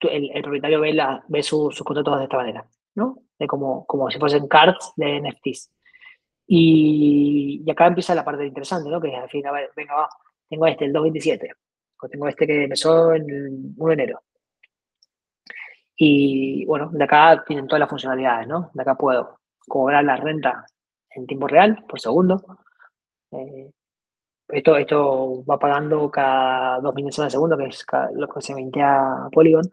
el, 0.01 0.41
propietario 0.43 0.81
ve, 0.81 0.93
la, 0.93 1.23
ve 1.27 1.41
sus 1.41 1.81
contratos 1.81 2.17
de 2.17 2.23
esta 2.25 2.37
manera, 2.37 2.67
¿no? 2.97 3.19
De 3.39 3.47
como, 3.47 3.85
como 3.85 4.09
si 4.11 4.19
fuesen 4.19 4.47
cards 4.47 4.93
de 4.97 5.21
NFTs. 5.21 5.71
Y, 6.47 7.63
acá 7.71 7.87
empieza 7.87 8.15
la 8.15 8.25
parte 8.25 8.45
interesante, 8.45 8.89
¿no? 8.89 8.99
Que 9.01 9.15
al 9.15 9.29
fin, 9.29 9.45
a 9.47 9.51
ver, 9.51 9.71
venga, 9.75 9.95
va, 9.95 10.09
tengo 10.49 10.65
este, 10.67 10.85
el 10.85 10.93
227, 10.93 11.53
o 12.01 12.09
tengo 12.09 12.27
este 12.27 12.47
que 12.47 12.63
empezó 12.63 13.13
en 13.13 13.29
el 13.29 13.73
1 13.77 13.87
de 13.87 13.93
enero. 13.93 14.21
Y 15.95 16.65
bueno, 16.65 16.89
de 16.91 17.03
acá 17.03 17.43
tienen 17.45 17.67
todas 17.67 17.79
las 17.79 17.89
funcionalidades, 17.89 18.47
¿no? 18.47 18.71
De 18.73 18.81
acá 18.81 18.95
puedo 18.95 19.39
cobrar 19.67 20.03
la 20.03 20.17
renta 20.17 20.65
en 21.11 21.25
tiempo 21.27 21.47
real, 21.47 21.83
por 21.87 21.99
segundo, 21.99 22.43
eh, 23.31 23.71
esto, 24.49 24.77
esto 24.77 25.43
va 25.45 25.59
pagando 25.59 26.09
cada 26.09 26.79
dos 26.79 26.95
minutos 26.95 27.23
de 27.25 27.29
segundo, 27.31 27.57
que 27.57 27.65
es 27.65 27.85
lo 28.13 28.27
que 28.27 28.41
se 28.41 28.53
a 28.81 29.29
Polygon. 29.31 29.69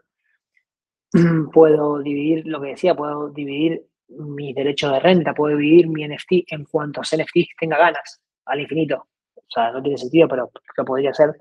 Puedo 1.53 1.99
dividir, 1.99 2.45
lo 2.45 2.61
que 2.61 2.69
decía, 2.69 2.95
puedo 2.95 3.29
dividir 3.29 3.85
mis 4.09 4.53
derechos 4.55 4.91
de 4.91 4.99
renta, 4.99 5.33
puedo 5.33 5.57
dividir 5.57 5.87
mi 5.87 6.07
NFT 6.07 6.51
en 6.51 6.65
cuantos 6.65 7.15
NFTs 7.15 7.55
tenga 7.59 7.77
ganas, 7.77 8.21
al 8.45 8.61
infinito. 8.61 9.07
O 9.35 9.43
sea, 9.47 9.71
no 9.71 9.81
tiene 9.81 9.97
sentido, 9.97 10.27
pero 10.27 10.51
lo 10.77 10.85
podría 10.85 11.11
hacer. 11.11 11.33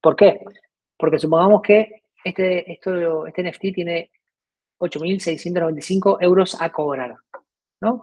¿Por 0.00 0.16
qué? 0.16 0.40
Porque 0.96 1.18
supongamos 1.18 1.62
que 1.62 2.02
este, 2.24 2.70
esto, 2.72 3.26
este 3.26 3.42
NFT 3.42 3.74
tiene 3.74 4.10
8.695 4.78 6.18
euros 6.20 6.60
a 6.60 6.70
cobrar. 6.70 7.16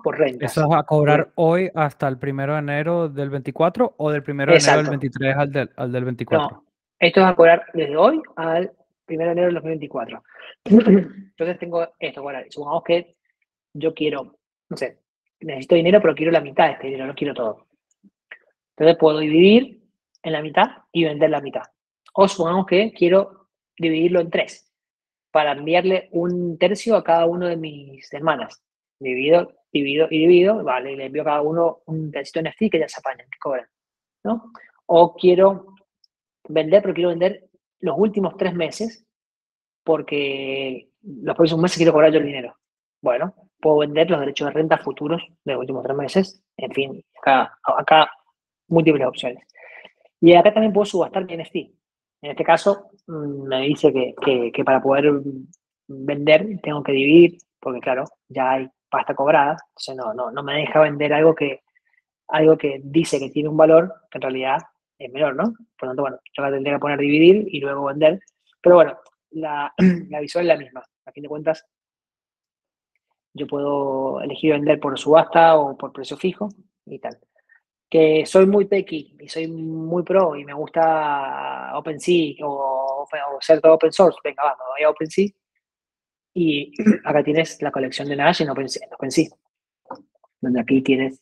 Por 0.04 0.20
renta. 0.20 0.46
¿Eso 0.46 0.70
va 0.70 0.80
a 0.80 0.84
cobrar 0.84 1.32
hoy 1.36 1.72
hasta 1.74 2.08
el 2.08 2.20
primero 2.20 2.54
de 2.54 2.60
enero 2.60 3.10
del 3.10 3.32
24 3.32 3.96
o 3.98 4.12
del 4.12 4.22
primero 4.22 4.52
de 4.52 4.60
enero 4.60 4.78
del 4.78 4.90
23 4.90 5.36
al 5.36 5.52
del, 5.52 5.72
al 5.76 5.92
del 5.92 6.06
24? 6.06 6.56
No, 6.56 6.66
esto 7.00 7.22
va 7.22 7.30
a 7.30 7.36
cobrar 7.36 7.66
desde 7.74 7.98
hoy 7.98 8.22
al 8.36 8.72
primero 9.12 9.30
de 9.30 9.34
enero 9.34 9.48
del 9.48 9.56
2024. 9.56 10.24
Entonces 10.66 11.60
tengo 11.60 11.88
esto, 12.00 12.22
bueno, 12.22 12.40
supongamos 12.50 12.84
que 12.84 13.16
yo 13.74 13.94
quiero, 13.94 14.38
no 14.70 14.78
sé, 14.78 15.00
necesito 15.40 15.76
dinero, 15.76 16.02
pero 16.02 16.16
quiero 16.16 16.32
la 16.32 16.42
mitad 16.42 16.68
de 16.68 16.74
este 16.74 16.88
dinero, 16.88 17.08
no 17.08 17.16
quiero 17.16 17.34
todo. 17.34 17.68
Entonces 18.76 18.98
puedo 18.98 19.20
dividir 19.20 19.82
en 20.24 20.34
la 20.34 20.42
mitad 20.42 20.68
y 20.92 21.04
vender 21.04 21.30
la 21.30 21.42
mitad. 21.42 21.64
O 22.14 22.28
supongamos 22.28 22.66
que 22.66 22.92
quiero 22.92 23.48
dividirlo 23.78 24.20
en 24.22 24.30
tres 24.30 24.72
para 25.32 25.54
enviarle 25.54 26.10
un 26.12 26.58
tercio 26.58 26.96
a 26.96 27.04
cada 27.04 27.26
uno 27.26 27.48
de 27.48 27.58
mis 27.58 28.12
hermanas. 28.14 28.64
Divido 29.00 29.62
divido 29.72 30.08
y 30.10 30.20
divido, 30.20 30.64
vale, 30.64 30.96
le 30.96 31.06
envío 31.06 31.22
a 31.22 31.26
cada 31.26 31.42
uno 31.42 31.82
un 31.86 32.12
pedacito 32.12 32.42
NFT 32.42 32.72
que 32.72 32.80
ya 32.80 32.90
se 32.90 33.00
apañan, 33.00 33.28
que 33.30 33.40
cobran, 33.40 33.68
¿no? 34.24 34.52
O 34.88 35.16
quiero 35.16 35.76
vender, 36.48 36.82
pero 36.82 36.94
quiero 36.94 37.10
vender 37.10 37.50
los 37.82 37.96
últimos 37.98 38.38
tres 38.38 38.54
meses 38.54 39.06
porque 39.84 40.90
los 41.04 41.36
próximos 41.36 41.64
meses 41.64 41.78
quiero 41.78 41.94
cobrar 41.94 42.12
yo 42.12 42.20
el 42.20 42.26
dinero. 42.26 42.56
Bueno, 43.02 43.34
puedo 43.60 43.80
vender 43.80 44.10
los 44.10 44.20
derechos 44.20 44.48
de 44.48 44.54
renta 44.54 44.78
futuros 44.78 45.22
de 45.44 45.54
los 45.54 45.62
últimos 45.62 45.84
tres 45.84 45.98
meses. 45.98 46.44
En 46.58 46.72
fin, 46.72 47.04
acá, 47.20 47.58
acá 47.64 48.12
múltiples 48.68 49.08
opciones. 49.08 49.44
Y 50.20 50.34
acá 50.34 50.54
también 50.54 50.74
puedo 50.74 50.86
subastar 50.86 51.26
mi 51.26 51.36
NFT. 51.36 51.56
En 52.22 52.32
este 52.32 52.44
caso, 52.44 52.92
mm, 53.08 53.48
me 53.48 53.62
dice 53.62 53.92
que, 53.92 54.52
que, 54.54 54.64
para 54.64 54.82
poder 54.82 55.12
vender 55.88 56.48
tengo 56.62 56.84
que 56.84 56.92
dividir, 56.92 57.38
porque 57.60 57.80
claro, 57.80 58.06
ya 58.30 58.52
hay 58.52 58.70
pasta 58.90 59.16
cobrada, 59.16 59.58
no, 59.96 60.14
no, 60.14 60.32
no 60.32 60.44
me 60.44 60.58
deja 60.58 60.82
vender 60.82 61.14
algo 61.14 61.34
que, 61.34 61.62
algo 62.28 62.58
que 62.58 62.80
dice 62.84 63.20
que 63.20 63.30
tiene 63.30 63.50
un 63.50 63.58
valor, 63.58 63.94
que 64.12 64.18
en 64.20 64.22
realidad 64.22 64.60
es 65.06 65.12
menor, 65.12 65.36
¿no? 65.36 65.54
Por 65.78 65.88
lo 65.88 65.90
tanto, 65.90 66.02
bueno, 66.04 66.20
yo 66.36 66.44
la 66.44 66.52
tendría 66.52 66.74
que 66.76 66.80
poner 66.80 67.00
dividir 67.00 67.48
y 67.50 67.60
luego 67.60 67.86
vender. 67.86 68.20
Pero 68.62 68.76
bueno, 68.76 68.98
la, 69.32 69.74
la 70.10 70.20
visual 70.20 70.46
es 70.46 70.48
la 70.48 70.58
misma. 70.58 70.84
A 71.06 71.12
fin 71.12 71.24
de 71.24 71.30
cuentas, 71.30 71.66
yo 73.34 73.48
puedo 73.48 74.22
elegir 74.22 74.52
vender 74.54 74.80
por 74.80 74.98
subasta 75.00 75.58
o 75.58 75.78
por 75.78 75.92
precio 75.92 76.18
fijo 76.18 76.50
y 76.86 77.00
tal. 77.00 77.18
Que 77.90 78.26
soy 78.26 78.46
muy 78.46 78.68
techy 78.68 79.18
y 79.20 79.28
soy 79.28 79.48
muy 79.48 80.04
pro 80.04 80.36
y 80.36 80.46
me 80.46 80.54
gusta 80.54 81.72
OpenSea 81.78 82.46
o, 82.46 83.04
o 83.04 83.42
ser 83.42 83.60
todo 83.60 83.74
open 83.74 83.92
source. 83.92 84.20
Venga, 84.24 84.44
vamos, 84.44 84.66
voy 84.76 84.84
a 84.84 84.90
OpenSea. 84.90 85.30
Y 86.34 86.74
acá 87.06 87.24
tienes 87.24 87.62
la 87.62 87.72
colección 87.72 88.08
de 88.08 88.16
Nash 88.16 88.42
en 88.42 88.50
OpenSea, 88.50 88.88
OpenSea, 88.94 89.30
donde 90.40 90.62
aquí 90.62 90.82
tienes 90.82 91.22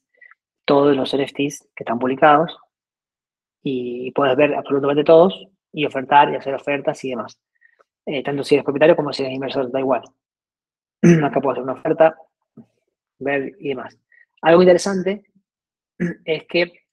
todos 0.66 0.96
los 0.96 1.16
NFTs 1.16 1.70
que 1.76 1.84
están 1.84 1.98
publicados 1.98 2.56
y 3.62 4.12
puedes 4.12 4.36
ver 4.36 4.56
absolutamente 4.56 5.04
todos 5.04 5.48
y 5.72 5.86
ofertar 5.86 6.32
y 6.32 6.36
hacer 6.36 6.54
ofertas 6.54 7.04
y 7.04 7.10
demás. 7.10 7.40
Eh, 8.06 8.24
tanto 8.24 8.44
si 8.44 8.56
eres 8.56 8.66
propietario 8.66 8.96
como 8.96 9.14
si 9.14 9.24
eres 9.24 9.36
inversor, 9.36 9.72
da 9.72 9.80
igual. 9.80 10.02
Acá 11.24 11.40
puedo 11.40 11.52
hacer 11.52 11.64
una 11.64 11.74
oferta, 11.74 12.18
ver 13.20 13.56
y 13.60 13.70
demás. 13.70 13.98
Algo 14.42 14.62
interesante 14.62 15.24
es 16.26 16.48
que 16.48 16.86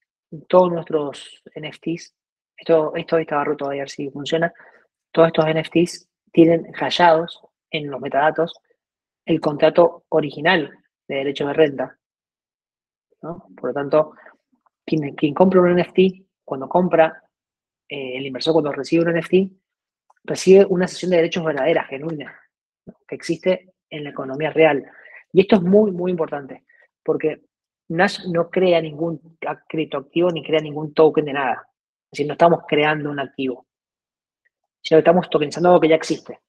todos 0.49 0.73
nuestros 0.73 1.43
NFTs, 1.55 2.15
esto, 2.57 2.95
esto 2.95 3.19
estaba 3.19 3.45
roto 3.45 3.67
a 3.67 3.71
ver 3.71 3.89
si 3.89 4.11
funciona, 4.11 4.53
todos 5.13 5.29
estos 5.29 5.47
NFTs 5.47 6.09
tienen 6.33 6.73
hallados 6.75 7.41
en 7.71 7.91
los 7.91 8.01
metadatos 8.01 8.55
el 9.25 9.41
contrato 9.41 10.05
original 10.11 10.71
de 11.09 11.17
derechos 11.17 11.49
de 11.49 11.55
renta. 11.55 11.99
Por 13.21 13.71
lo 13.71 13.73
tanto, 13.73 14.13
quien, 14.85 15.15
quien 15.15 15.35
compra 15.35 15.61
un 15.61 15.77
NFT, 15.77 16.26
cuando 16.47 16.69
compra, 16.69 17.25
eh, 17.89 18.17
el 18.17 18.27
inversor 18.27 18.55
cuando 18.55 18.73
recibe 18.73 19.05
un 19.05 19.19
NFT, 19.19 19.53
recibe 20.25 20.65
una 20.65 20.89
sesión 20.89 21.11
de 21.11 21.19
derechos 21.19 21.45
verdadera, 21.45 21.85
genuina, 21.85 22.41
que 23.07 23.15
existe 23.15 23.75
en 23.91 24.05
la 24.05 24.11
economía 24.11 24.51
real. 24.51 24.85
Y 25.33 25.41
esto 25.41 25.57
es 25.57 25.63
muy, 25.63 25.91
muy 25.91 26.13
importante, 26.13 26.65
porque 27.03 27.43
Nash 27.89 28.27
no 28.27 28.49
crea 28.49 28.81
ningún 28.81 29.39
criptoactivo 29.69 30.31
ni 30.31 30.45
crea 30.45 30.61
ningún 30.61 30.95
token 30.95 31.25
de 31.25 31.33
nada. 31.33 31.69
Es 32.07 32.19
decir, 32.19 32.27
no 32.27 32.33
estamos 32.33 32.61
creando 32.67 33.11
un 33.11 33.19
activo, 33.19 33.67
sino 34.81 34.97
que 34.97 35.01
estamos 35.01 35.29
tokenizando 35.29 35.71
algo 35.71 35.81
que 35.81 35.89
ya 35.89 35.97
existe. 35.97 36.41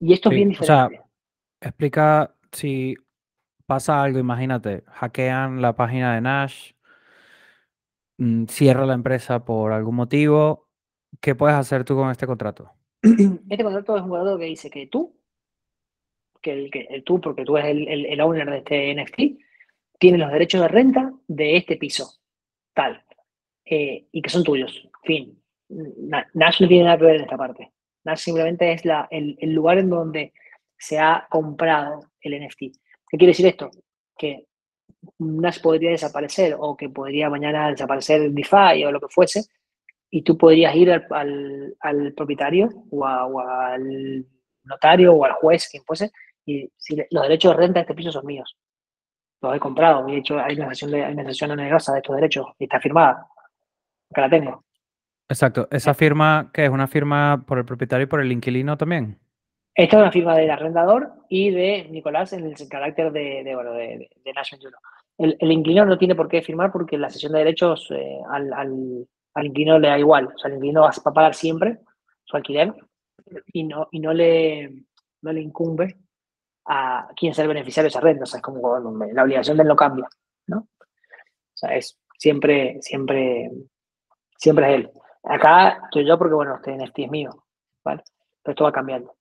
Y 0.00 0.12
esto 0.12 0.30
es 0.30 0.36
bien 0.36 0.50
diferente. 0.50 0.72
O 0.72 0.88
sea, 0.90 1.06
explica 1.60 2.34
si 2.52 2.96
pasa 3.66 4.00
algo, 4.00 4.20
imagínate, 4.20 4.84
hackean 4.86 5.60
la 5.60 5.74
página 5.74 6.14
de 6.14 6.20
Nash, 6.20 6.72
mm, 8.18 8.44
cierra 8.46 8.86
la 8.86 8.94
empresa 8.94 9.44
por 9.44 9.72
algún 9.72 9.96
motivo, 9.96 10.68
¿qué 11.20 11.34
puedes 11.34 11.56
hacer 11.56 11.84
tú 11.84 11.96
con 11.96 12.10
este 12.10 12.26
contrato? 12.26 12.72
Este 13.02 13.64
contrato 13.64 13.96
es 13.96 14.02
un 14.02 14.10
contrato 14.10 14.38
que 14.38 14.44
dice 14.44 14.70
que 14.70 14.86
tú 14.86 15.18
que 16.40 16.86
el, 16.90 17.04
tú, 17.04 17.20
porque 17.20 17.44
tú 17.44 17.56
eres 17.56 17.76
el, 17.88 18.20
owner 18.20 18.50
de 18.50 18.58
este 18.58 18.94
NFT, 18.94 19.42
tiene 19.98 20.18
los 20.18 20.30
derechos 20.30 20.60
de 20.60 20.68
renta 20.68 21.12
de 21.26 21.56
este 21.56 21.76
piso, 21.76 22.12
tal, 22.74 23.02
eh, 23.64 24.06
y 24.12 24.22
que 24.22 24.30
son 24.30 24.44
tuyos. 24.44 24.88
Fin. 25.02 25.40
Nash 25.68 26.60
no 26.60 26.68
tiene 26.68 26.84
nada 26.84 26.98
que 26.98 27.04
ver 27.04 27.16
en 27.16 27.22
esta 27.22 27.36
parte. 27.36 27.72
Nash 28.04 28.20
simplemente 28.20 28.72
es 28.72 28.84
la, 28.84 29.08
el, 29.10 29.36
lugar 29.52 29.78
en 29.78 29.90
donde 29.90 30.32
se 30.78 30.98
ha 30.98 31.26
comprado 31.28 32.00
el 32.20 32.46
NFT. 32.46 32.60
¿Qué 32.60 33.18
quiere 33.18 33.32
decir 33.32 33.46
esto? 33.46 33.70
Que 34.16 34.46
Nash 35.18 35.60
podría 35.60 35.90
desaparecer 35.90 36.56
o 36.58 36.76
que 36.76 36.88
podría 36.88 37.30
mañana 37.30 37.70
desaparecer 37.70 38.30
DeFi 38.30 38.84
o 38.84 38.92
lo 38.92 39.00
que 39.00 39.08
fuese, 39.08 39.44
y 40.10 40.22
tú 40.22 40.36
podrías 40.36 40.74
ir 40.74 40.90
al, 40.90 41.76
al, 41.80 42.12
propietario 42.14 42.68
o, 42.90 43.04
o, 43.04 43.40
al 43.40 44.26
notario 44.64 45.14
o 45.14 45.24
al 45.24 45.32
juez, 45.32 45.68
quien 45.70 45.84
fuese, 45.84 46.10
y 46.46 46.70
si 46.76 46.96
los 47.10 47.22
derechos 47.22 47.52
de 47.52 47.58
renta 47.58 47.80
de 47.80 47.82
este 47.82 47.94
piso 47.94 48.10
son 48.10 48.26
míos. 48.26 48.56
Los 49.40 49.54
he 49.54 49.60
comprado. 49.60 50.06
De 50.06 50.16
hecho, 50.16 50.38
hay 50.38 50.56
una 50.56 50.70
sesión, 50.70 50.90
de, 50.90 51.04
hay 51.04 51.12
una 51.12 51.22
de 51.24 51.70
estos 51.70 52.16
derechos 52.16 52.46
y 52.58 52.64
está 52.64 52.80
firmada. 52.80 53.26
Acá 54.10 54.22
la 54.22 54.30
tengo. 54.30 54.64
Exacto. 55.28 55.68
¿Esa 55.70 55.94
firma 55.94 56.50
qué 56.52 56.64
es? 56.64 56.70
¿Una 56.70 56.88
firma 56.88 57.44
por 57.46 57.58
el 57.58 57.64
propietario 57.64 58.04
y 58.04 58.08
por 58.08 58.20
el 58.20 58.32
inquilino 58.32 58.76
también? 58.76 59.18
Esta 59.78 59.96
es 59.96 60.02
una 60.02 60.10
firma 60.10 60.36
del 60.36 60.50
arrendador 60.50 61.12
y 61.28 61.52
de 61.52 61.86
Nicolás 61.88 62.32
en 62.32 62.44
el 62.44 62.56
carácter 62.68 63.12
de, 63.12 63.44
de, 63.44 63.54
bueno, 63.54 63.72
de, 63.74 64.10
de 64.24 64.32
Nash 64.32 64.54
El, 65.18 65.36
el, 65.38 65.52
inquilino 65.52 65.84
no 65.84 65.96
tiene 65.96 66.16
por 66.16 66.26
qué 66.26 66.42
firmar 66.42 66.72
porque 66.72 66.98
la 66.98 67.08
sesión 67.08 67.30
de 67.30 67.38
derechos 67.38 67.88
eh, 67.92 68.18
al, 68.28 68.52
al, 68.52 69.46
inquilino 69.46 69.78
le 69.78 69.86
da 69.86 69.96
igual. 69.96 70.32
O 70.34 70.36
sea, 70.36 70.50
el 70.50 70.56
inquilino 70.56 70.80
va 70.80 70.90
a 70.90 71.12
pagar 71.12 71.32
siempre 71.32 71.78
su 72.24 72.36
alquiler 72.36 72.74
y 73.52 73.62
no, 73.62 73.86
y 73.92 74.00
no, 74.00 74.12
le, 74.12 74.82
no 75.22 75.32
le 75.32 75.40
incumbe 75.42 75.96
a 76.64 77.08
quién 77.14 77.30
es 77.30 77.38
el 77.38 77.46
beneficiario 77.46 77.84
de 77.84 77.90
esa 77.90 78.00
renta. 78.00 78.24
O 78.24 78.26
sea, 78.26 78.38
es 78.38 78.42
como 78.42 78.80
la 78.80 79.22
obligación 79.22 79.58
del 79.58 79.68
no 79.68 79.76
cambia, 79.76 80.08
¿no? 80.48 80.66
O 80.80 81.54
sea, 81.54 81.76
es 81.76 81.96
siempre, 82.18 82.78
siempre, 82.80 83.48
siempre 84.36 84.70
es 84.70 84.74
él. 84.74 84.90
Acá 85.22 85.82
estoy 85.84 86.04
yo 86.04 86.18
porque, 86.18 86.34
bueno, 86.34 86.56
este 86.56 86.76
NFT 86.76 86.98
es 86.98 87.10
mío, 87.12 87.44
¿vale? 87.84 88.02
Pero 88.42 88.52
esto 88.52 88.64
va 88.64 88.72
cambiando. 88.72 89.17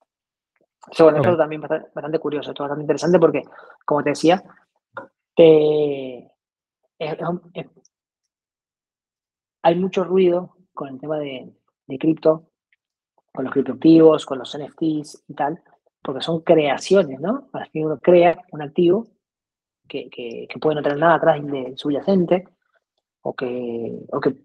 Eso, 0.92 1.04
bueno, 1.06 1.20
esto 1.20 1.38
también 1.38 1.64
es 1.64 1.70
bastante, 1.94 2.20
curioso, 2.20 2.52
esto 2.52 2.64
es 2.64 2.70
bastante 2.70 2.84
interesante 2.84 3.20
porque, 3.20 3.44
como 3.86 4.04
te 4.04 4.10
decía, 4.12 4.44
hay 9.64 9.76
mucho 9.76 10.04
ruido 10.04 10.56
con 10.74 10.90
el 10.90 11.00
tema 11.00 11.18
de, 11.20 11.54
de 11.88 11.98
cripto, 11.98 12.50
con 13.34 13.46
los 13.46 13.54
criptoactivos, 13.54 14.26
con 14.26 14.40
los 14.40 14.58
NFTs 14.58 15.26
y 15.28 15.34
tal, 15.34 15.62
porque 16.02 16.22
son 16.22 16.42
creaciones, 16.42 17.20
¿no? 17.20 17.50
que 17.72 17.86
uno 17.86 18.00
crea 18.00 18.46
un 18.52 18.62
activo 18.62 19.08
que, 19.88 20.48
puede 20.60 20.76
no 20.76 20.82
tener 20.82 20.98
nada 20.98 21.16
atrás 21.16 21.46
de 21.46 21.74
subyacente 21.76 22.48
o 23.22 23.36
que, 23.36 24.00
o 24.12 24.20
que 24.20 24.36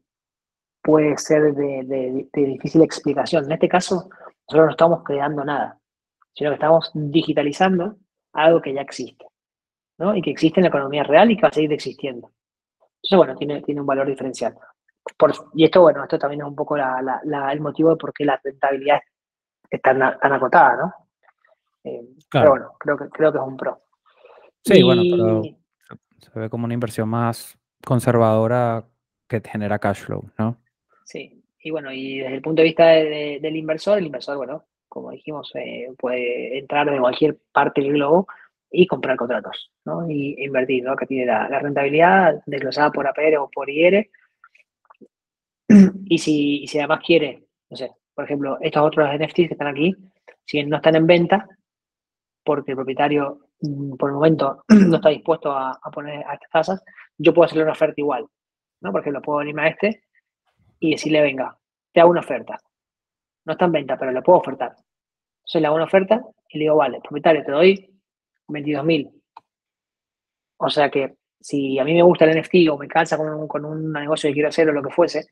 puede 0.83 1.17
ser 1.19 1.55
de, 1.55 2.29
difícil 2.33 2.83
explicación. 2.83 3.45
En 3.45 3.53
este 3.53 3.69
caso, 3.69 4.11
nosotros 4.49 4.67
no 4.67 4.71
estamos 4.71 5.05
creando 5.05 5.45
nada, 5.45 5.79
sino 6.35 6.51
que 6.51 6.55
estamos 6.55 6.91
digitalizando 6.95 7.97
algo 8.33 8.61
que 8.61 8.73
ya 8.73 8.81
existe, 8.81 9.27
¿no? 9.99 10.17
Y 10.17 10.23
que 10.23 10.31
existe 10.31 10.61
en 10.61 10.65
la 10.65 10.69
economía 10.69 11.03
real 11.03 11.31
y 11.31 11.37
que 11.37 11.43
va 11.43 11.49
a 11.49 11.53
seguir 11.53 11.73
existiendo. 11.73 12.31
Entonces, 13.03 13.17
bueno, 13.17 13.37
tiene, 13.37 13.63
tiene 13.63 13.81
un 13.81 13.87
valor 13.87 14.07
diferencial. 14.07 14.57
y 15.55 15.65
esto, 15.65 15.83
bueno, 15.83 16.03
esto 16.05 16.19
también 16.19 16.43
es 16.43 16.47
un 16.47 16.55
poco 16.55 16.77
el 16.77 17.61
motivo 17.61 17.91
de 17.91 17.97
por 17.97 18.13
qué 18.13 18.25
la 18.25 18.41
rentabilidad 18.43 19.01
está 19.69 19.97
tan, 19.99 20.19
tan 20.19 20.33
acotada, 20.33 20.77
¿no? 20.77 20.95
Eh, 21.85 22.09
pero 22.31 22.51
bueno, 22.51 22.73
creo 22.79 22.97
que, 22.97 23.09
creo 23.09 23.33
que 23.33 23.39
es 23.39 23.45
un 23.45 23.57
pro. 23.57 23.83
Sí, 24.65 24.83
bueno, 24.83 25.03
pero 25.11 25.43
se 26.19 26.39
ve 26.39 26.49
como 26.49 26.67
una 26.67 26.75
inversión 26.75 27.09
más 27.09 27.59
conservadora 27.85 28.85
que 29.29 29.41
genera 29.41 29.79
cash 29.79 30.03
flow, 30.03 30.31
¿no? 30.39 30.59
Sí, 31.05 31.43
y 31.59 31.71
bueno, 31.71 31.93
y 31.93 32.19
desde 32.19 32.37
el 32.37 32.43
punto 32.43 32.63
de 32.63 32.69
vista 32.69 32.87
del 32.87 33.57
inversor, 33.57 33.99
el 33.99 34.07
inversor, 34.07 34.37
bueno, 34.37 34.65
como 34.93 35.11
dijimos, 35.11 35.51
eh, 35.55 35.89
puede 35.99 36.59
entrar 36.59 36.91
de 36.91 36.99
cualquier 36.99 37.39
parte 37.51 37.81
del 37.81 37.95
globo 37.95 38.27
y 38.71 38.87
comprar 38.87 39.17
contratos, 39.17 39.73
¿no? 39.87 40.07
Y 40.11 40.37
invertir, 40.45 40.85
¿no? 40.85 40.97
Que 40.97 41.07
tiene 41.07 41.25
la, 41.25 41.49
rentabilidad 41.49 42.43
desglosada 42.45 42.91
por 42.91 43.07
APR 43.07 43.39
o 43.39 43.49
por 43.49 43.71
IR. 43.71 44.11
Y 46.05 46.19
si, 46.19 46.79
además 46.79 47.01
quiere, 47.07 47.47
no 47.71 47.77
sé, 47.79 47.91
por 48.15 48.27
ejemplo, 48.27 48.59
estos 48.61 48.83
otros 48.83 49.09
NFTs 49.19 49.35
que 49.35 49.55
están 49.55 49.69
aquí, 49.69 49.97
si 50.45 50.63
no 50.65 50.77
están 50.77 50.97
en 50.97 51.07
venta, 51.07 51.49
porque 52.45 52.73
el 52.73 52.77
propietario 52.77 53.47
mm, 53.63 53.97
por 53.97 54.11
el 54.11 54.17
momento 54.17 54.63
no 54.69 54.97
está 54.97 55.09
dispuesto 55.09 55.53
a, 55.53 55.81
poner 55.91 56.23
a 56.27 56.35
estas 56.35 56.51
tasas, 56.51 56.85
yo 57.17 57.33
puedo 57.33 57.47
hacerle 57.47 57.63
una 57.63 57.73
oferta 57.73 57.95
igual, 57.97 58.27
¿no? 58.83 58.93
Porque 58.93 59.11
lo 59.11 59.23
puedo 59.23 59.39
venirme 59.39 59.63
a 59.63 59.69
este 59.69 60.03
y 60.81 60.91
decirle, 60.91 61.23
venga, 61.23 61.57
te 61.95 62.03
hago 62.03 62.11
una 62.11 62.21
oferta. 62.21 62.61
No 63.45 63.53
está 63.53 63.65
en 63.67 63.73
venta, 63.73 63.99
pero 63.99 64.13
le 64.13 64.23
puedo 64.23 64.39
ofertar. 64.39 64.71
Entonces 64.71 65.61
le 65.61 65.67
hago 65.67 65.77
una 65.77 65.85
oferta 65.85 66.23
y 66.49 66.59
le 66.59 66.65
digo, 66.65 66.77
vale, 66.77 67.01
propietario, 67.01 67.45
te 67.45 67.53
doy 67.53 68.01
22.000. 68.49 69.13
O 70.59 70.71
sea 70.71 70.91
que 70.91 71.17
si 71.41 71.79
a 71.79 71.85
mí 71.85 71.95
me 71.95 72.03
gusta 72.03 72.25
el 72.25 72.41
NFT 72.41 72.69
o 72.71 72.79
me 72.79 72.87
calza 72.87 73.17
con 73.17 73.29
un, 73.29 73.49
con 73.49 73.65
un 73.65 73.93
negocio 73.93 74.29
que 74.31 74.35
quiero 74.35 74.49
hacer 74.49 74.69
o 74.69 74.73
lo 74.73 74.83
que 74.83 74.91
fuese, 74.91 75.27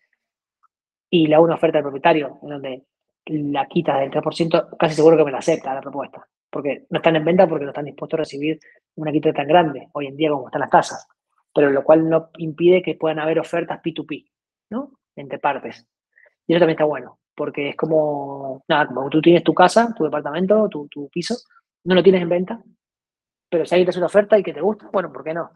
y 1.09 1.27
le 1.27 1.35
hago 1.35 1.45
una 1.45 1.55
oferta 1.55 1.79
al 1.79 1.85
propietario 1.85 2.39
en 2.43 2.49
donde 2.49 2.85
la 3.27 3.67
quita 3.67 3.99
del 3.99 4.11
3%, 4.11 4.77
casi 4.77 4.95
seguro 4.95 5.17
que 5.17 5.25
me 5.25 5.33
la 5.33 5.39
acepta 5.39 5.75
la 5.75 5.81
propuesta 5.81 6.27
porque 6.51 6.87
no 6.91 6.99
están 6.99 7.17
en 7.17 7.25
venta 7.25 7.49
porque 7.49 7.65
no 7.65 7.71
están 7.71 7.85
dispuestos 7.85 8.19
a 8.19 8.23
recibir 8.23 8.59
una 8.97 9.13
quita 9.13 9.33
tan 9.33 9.47
grande 9.47 9.89
hoy 9.93 10.09
en 10.09 10.17
día 10.17 10.31
como 10.31 10.49
están 10.49 10.61
las 10.61 10.71
tasas, 10.71 11.07
pero 11.55 11.71
lo 11.71 11.85
cual 11.85 12.09
no 12.09 12.31
impide 12.39 12.83
que 12.83 12.97
puedan 12.97 13.21
haber 13.21 13.39
ofertas 13.39 13.81
P2P, 13.81 14.29
¿no? 14.71 14.99
Entre 15.17 15.39
partes. 15.39 15.87
Y 16.47 16.53
eso 16.53 16.61
también 16.61 16.75
está 16.75 16.85
bueno, 16.85 17.20
porque 17.41 17.71
es 17.71 17.77
como, 17.77 18.63
nada, 18.69 18.87
como 18.89 19.09
tú 19.09 19.23
tienes 19.23 19.43
tu 19.43 19.55
casa, 19.55 19.95
tu 19.97 20.05
departamento, 20.05 20.69
tu, 20.69 20.87
tu 20.89 21.09
piso, 21.09 21.35
no 21.85 21.95
lo 21.95 22.03
tienes 22.03 22.21
en 22.21 22.29
venta, 22.29 22.63
pero 23.49 23.65
si 23.65 23.75
alguien 23.75 23.87
te 23.87 23.91
hace 23.93 23.99
una 23.99 24.09
oferta 24.09 24.39
y 24.39 24.43
que 24.43 24.53
te 24.53 24.61
gusta, 24.61 24.91
bueno, 24.93 25.11
¿por 25.11 25.25
qué 25.25 25.33
no? 25.33 25.51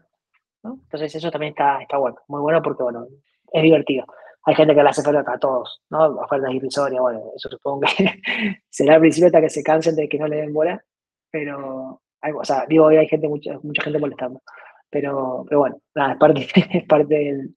Entonces 0.63 1.13
eso 1.13 1.29
también 1.29 1.51
está, 1.51 1.79
está 1.83 1.97
bueno, 1.97 2.17
muy 2.27 2.41
bueno 2.41 2.59
porque, 2.63 2.81
bueno, 2.81 3.05
es 3.53 3.61
divertido. 3.61 4.03
Hay 4.45 4.55
gente 4.55 4.73
que 4.73 4.81
le 4.81 4.89
hace 4.89 5.01
oferta 5.01 5.31
a 5.31 5.37
todos, 5.37 5.83
¿no? 5.91 6.05
Ofertas 6.05 6.51
irrisorias, 6.55 6.99
bueno, 6.99 7.21
eso 7.35 7.49
supongo 7.51 7.81
que 7.81 8.19
será 8.67 8.95
al 8.95 9.01
principio 9.01 9.27
hasta 9.27 9.41
que 9.41 9.51
se 9.51 9.61
cansen 9.61 9.95
de 9.95 10.09
que 10.09 10.17
no 10.17 10.25
le 10.27 10.37
den 10.37 10.53
bola, 10.55 10.83
pero, 11.29 12.01
o 12.19 12.43
sea, 12.43 12.65
digo, 12.67 12.85
hoy 12.85 12.97
hay 12.97 13.07
gente, 13.07 13.27
mucha, 13.27 13.59
mucha 13.61 13.83
gente 13.83 13.99
molestando, 13.99 14.41
pero, 14.89 15.45
pero 15.47 15.59
bueno, 15.59 15.79
nada, 15.93 16.13
es 16.13 16.17
parte, 16.17 16.47
es 16.79 16.85
parte 16.85 17.53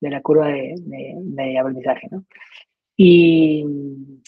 de 0.00 0.10
la 0.10 0.22
curva 0.22 0.48
de, 0.48 0.74
de, 0.78 1.58
aprendizaje, 1.58 2.08
¿no? 2.10 2.24
Y, 3.00 3.64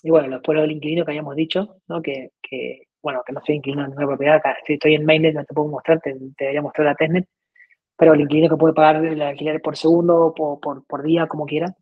y, 0.01 0.11
bueno, 0.11 0.37
después 0.37 0.55
lo 0.55 0.63
del 0.63 0.71
inquilino 0.71 1.05
que 1.05 1.11
habíamos 1.11 1.35
dicho, 1.35 1.79
¿no? 1.89 2.01
Que, 2.01 2.31
que 2.41 2.85
bueno, 3.03 3.23
que 3.27 3.33
no 3.33 3.41
soy 3.45 3.57
inquilino 3.57 3.85
en 3.85 3.93
una 3.93 4.07
propiedad, 4.07 4.41
si 4.65 4.75
estoy 4.75 4.95
en 4.95 5.05
mainnet 5.05 5.35
no 5.35 5.45
te 5.45 5.53
puedo 5.53 5.69
mostrar, 5.69 6.01
te, 6.01 6.13
te 6.15 6.19
debería 6.39 6.63
mostrar 6.63 6.87
la 6.87 6.95
testnet, 6.95 7.27
pero 7.97 8.15
el 8.15 8.21
inquilino 8.21 8.49
que 8.49 8.57
puede 8.57 8.73
pagar 8.73 9.05
el 9.05 9.21
alquiler 9.21 9.61
por 9.61 9.77
segundo, 9.77 10.33
por, 10.37 10.61
por, 10.61 10.87
por 10.87 11.03
día, 11.03 11.27
como 11.27 11.47
quiera, 11.47 11.75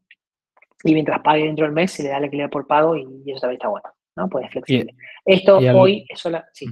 y 0.83 0.95
mientras 0.95 1.21
pague 1.21 1.45
dentro 1.45 1.67
del 1.67 1.75
mes 1.75 1.93
se 1.93 2.03
le 2.03 2.09
da 2.09 2.19
el 2.19 2.25
alquiler 2.25 2.49
por 2.49 2.67
pago 2.67 2.97
y, 2.97 3.03
eso 3.27 3.41
también 3.41 3.59
está 3.59 3.69
bueno, 3.69 3.89
¿no? 4.17 4.29
Pues 4.31 4.47
es 4.47 4.53
flexible. 4.53 4.95
Esto 5.27 5.59
hoy 5.59 6.07
es 6.09 6.27
sí. 6.53 6.67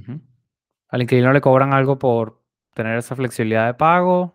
¿Al 0.89 1.01
inquilino 1.01 1.31
le 1.31 1.41
cobran 1.41 1.73
algo 1.73 1.99
por 1.99 2.41
tener 2.73 2.97
esa 2.97 3.15
flexibilidad 3.15 3.67
de 3.67 3.73
pago? 3.75 4.33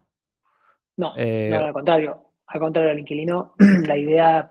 No, 0.96 1.14
eh, 1.16 1.48
no 1.50 1.58
al 1.64 1.72
contrario. 1.72 2.28
Al 2.46 2.60
contrario, 2.60 2.90
al 2.90 2.98
inquilino, 2.98 3.54
la 3.86 3.96
idea, 3.96 4.50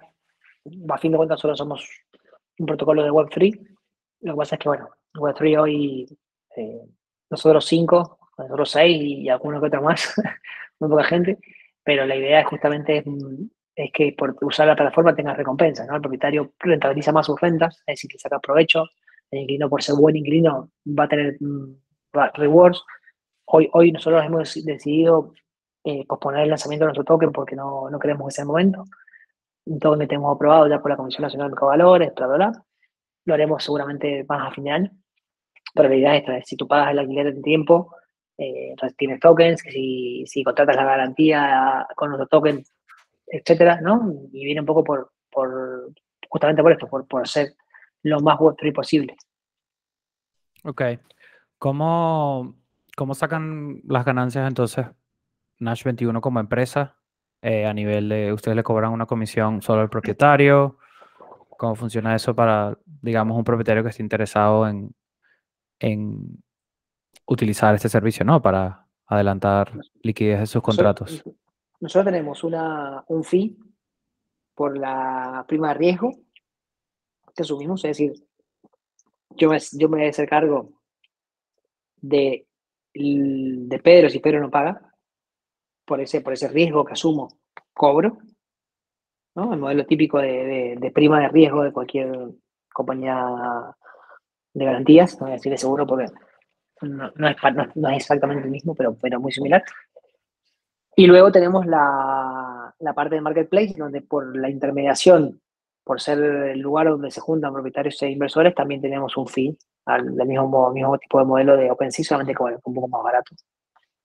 a 0.90 0.98
fin 0.98 1.12
de 1.12 1.18
cuentas, 1.18 1.40
solo 1.40 1.56
somos 1.56 1.88
un 2.60 2.66
protocolo 2.66 3.04
de 3.04 3.12
Web3. 3.12 3.78
Lo 4.22 4.34
que 4.34 4.38
pasa 4.38 4.56
es 4.56 4.60
que, 4.60 4.70
bueno, 4.70 4.90
Web3 5.14 5.62
hoy, 5.62 6.18
eh, 6.56 6.82
nosotros 7.30 7.66
cinco, 7.66 8.20
nosotros 8.38 8.72
seis 8.72 9.02
y 9.02 9.30
algunos 9.30 9.62
que 9.62 9.68
otro 9.68 9.82
más, 9.82 10.14
muy 10.80 10.90
poca 10.90 11.04
gente, 11.04 11.38
pero 11.84 12.06
la 12.06 12.16
idea 12.16 12.42
es 12.42 12.48
justamente 12.48 13.04
es, 13.76 13.92
que 13.94 14.14
por 14.18 14.36
usar 14.42 14.68
la 14.68 14.76
plataforma 14.76 15.16
tengas 15.16 15.38
recompensa, 15.38 15.86
¿no? 15.86 15.96
El 15.96 16.02
propietario 16.02 16.54
rentabiliza 16.60 17.12
más 17.12 17.26
sus 17.26 17.40
rentas, 17.40 17.78
es 17.88 17.96
decir, 17.96 18.10
que 18.12 18.20
saca 18.20 18.40
provecho, 18.40 18.86
el 19.32 19.42
inquilino 19.42 19.70
por 19.70 19.82
ser 19.82 19.96
buen 19.96 20.16
inquilino 20.16 20.70
va 20.88 21.06
a 21.06 21.08
tener 21.08 21.38
mm, 21.40 21.76
rewards. 22.36 22.84
Hoy, 23.46 23.70
hoy 23.74 23.92
nosotros 23.92 24.24
hemos 24.26 24.66
decidido 24.66 25.34
eh, 25.84 26.06
posponer 26.06 26.44
el 26.44 26.50
lanzamiento 26.50 26.86
de 26.86 26.88
nuestro 26.88 27.06
token 27.06 27.32
porque 27.32 27.56
no, 27.56 27.90
no 27.90 27.98
creemos 27.98 28.28
que 28.28 28.32
sea 28.36 28.44
el 28.44 28.48
momento. 28.48 28.86
Que 29.80 30.08
tenemos 30.08 30.36
aprobado 30.36 30.68
ya 30.68 30.82
por 30.82 30.92
la 30.92 30.98
Comisión 30.98 31.24
Nacional 31.24 31.52
de 31.52 31.58
Valores, 31.60 32.14
bla, 32.16 32.28
bla, 32.28 32.52
Lo 33.26 33.34
haremos 33.34 33.64
seguramente 33.64 34.26
más 34.28 34.48
a 34.48 34.52
fin 34.52 34.64
de 34.66 34.72
año. 34.72 34.92
Pero 35.74 35.90
la 35.90 35.96
idea 35.96 36.16
es 36.18 36.48
si 36.48 36.58
tú 36.58 36.68
pagas 36.68 36.92
el 36.92 37.00
alquiler 37.00 37.28
en 37.28 37.42
tiempo, 37.42 37.96
eh, 38.38 38.76
tienes 38.98 39.20
tokens, 39.20 39.62
si, 39.62 40.24
si 40.26 40.44
contratas 40.44 40.76
la 40.76 40.84
garantía 40.84 41.88
con 41.96 42.10
nuestro 42.10 42.28
token, 42.28 42.64
etcétera, 43.28 43.80
¿no? 43.82 44.12
Y 44.32 44.46
viene 44.46 44.62
un 44.62 44.66
poco 44.66 44.84
por, 44.84 45.12
por 45.32 45.92
justamente 46.28 46.62
por 46.62 46.72
esto, 46.72 46.88
por, 46.88 47.08
por 47.08 47.22
hacer 47.22 47.54
lo 48.04 48.20
más 48.20 48.38
Web3 48.38 48.74
posible. 48.74 49.16
Ok. 50.64 50.82
¿Cómo, 51.58 52.56
¿Cómo 52.96 53.14
sacan 53.14 53.82
las 53.86 54.06
ganancias 54.06 54.48
entonces 54.48 54.88
Nash 55.60 55.84
21 55.84 56.20
como 56.22 56.40
empresa? 56.40 56.98
Eh, 57.42 57.66
a 57.66 57.74
nivel 57.74 58.10
de, 58.10 58.32
¿ustedes 58.34 58.56
le 58.56 58.64
cobran 58.64 58.92
una 58.92 59.08
comisión 59.08 59.62
solo 59.62 59.82
al 59.82 59.90
propietario? 59.90 60.78
¿Cómo 61.58 61.76
funciona 61.76 62.16
eso 62.16 62.36
para, 62.36 62.78
digamos, 63.02 63.38
un 63.38 63.44
propietario 63.44 63.84
que 63.84 63.90
esté 63.90 64.04
interesado 64.04 64.68
en, 64.68 64.94
en 65.80 66.44
utilizar 67.26 67.74
este 67.74 67.90
servicio, 67.90 68.24
¿no? 68.26 68.42
Para 68.42 68.86
adelantar 69.08 69.72
liquidez 70.04 70.40
de 70.40 70.46
sus 70.46 70.62
contratos. 70.62 71.24
Nosotros, 71.80 72.06
tenemos 72.06 72.44
una, 72.44 73.04
un 73.08 73.24
fee 73.24 73.58
por 74.54 74.78
la 74.78 75.44
prima 75.48 75.70
de 75.70 75.74
riesgo 75.74 76.12
que 77.36 77.42
asumimos, 77.42 77.84
es 77.86 77.98
decir, 77.98 78.14
yo 79.32 79.50
me, 79.50 79.58
yo 79.60 79.90
me 79.90 79.98
voy 79.98 80.06
a 80.06 80.10
hacer 80.10 80.30
cargo 80.30 80.74
de, 81.98 82.46
de 82.94 83.80
Pedro 83.80 84.10
si 84.10 84.20
Pedro 84.20 84.42
no 84.42 84.52
paga, 84.52 84.91
por 85.86 86.02
ese, 86.02 86.22
por 86.22 86.34
ese 86.34 86.48
riesgo 86.48 86.86
que 86.86 86.94
asumo, 86.94 87.30
cobro, 87.74 88.18
¿no? 89.36 89.54
El 89.54 89.60
modelo 89.60 89.86
típico 89.86 90.20
de, 90.20 90.78
de, 90.80 90.92
prima 90.92 91.20
de 91.20 91.30
riesgo 91.30 91.64
de 91.64 91.72
cualquier 91.72 92.12
compañía 92.74 93.76
de 94.54 94.66
garantías, 94.66 95.20
no 95.20 95.26
voy 95.26 95.32
a 95.32 95.36
decir 95.36 95.52
de 95.52 95.58
seguro 95.58 95.86
porque 95.86 96.08
no, 96.82 97.08
es, 97.08 97.36
no, 97.76 97.90
es, 97.90 97.96
exactamente 97.98 98.46
el 98.46 98.52
mismo, 98.52 98.76
pero, 98.76 98.96
pero 99.00 99.20
muy 99.20 99.32
similar. 99.32 99.64
Y 100.96 101.08
luego 101.08 101.32
tenemos 101.32 101.66
la, 101.66 102.74
la, 102.80 102.94
parte 102.94 103.16
de 103.16 103.22
marketplace, 103.22 103.76
donde 103.78 104.02
por 104.02 104.36
la 104.36 104.50
intermediación, 104.50 105.42
por 105.84 106.02
ser 106.02 106.20
el 106.20 106.60
lugar 106.60 106.90
donde 106.90 107.12
se 107.12 107.22
juntan 107.22 107.54
propietarios 107.54 108.02
e 108.02 108.10
inversores, 108.10 108.54
también 108.54 108.82
tenemos 108.82 109.16
un 109.16 109.28
fee 109.28 109.58
al 109.86 110.16
del 110.16 110.28
mismo, 110.28 110.72
mismo 110.72 110.98
tipo 110.98 111.20
de 111.20 111.26
modelo 111.26 111.56
de 111.56 111.72
OpenSea, 111.72 112.06
solamente 112.06 112.36
con 112.36 112.54
un 112.64 112.74
poco 112.74 112.88
más 112.88 113.04
barato. 113.04 113.36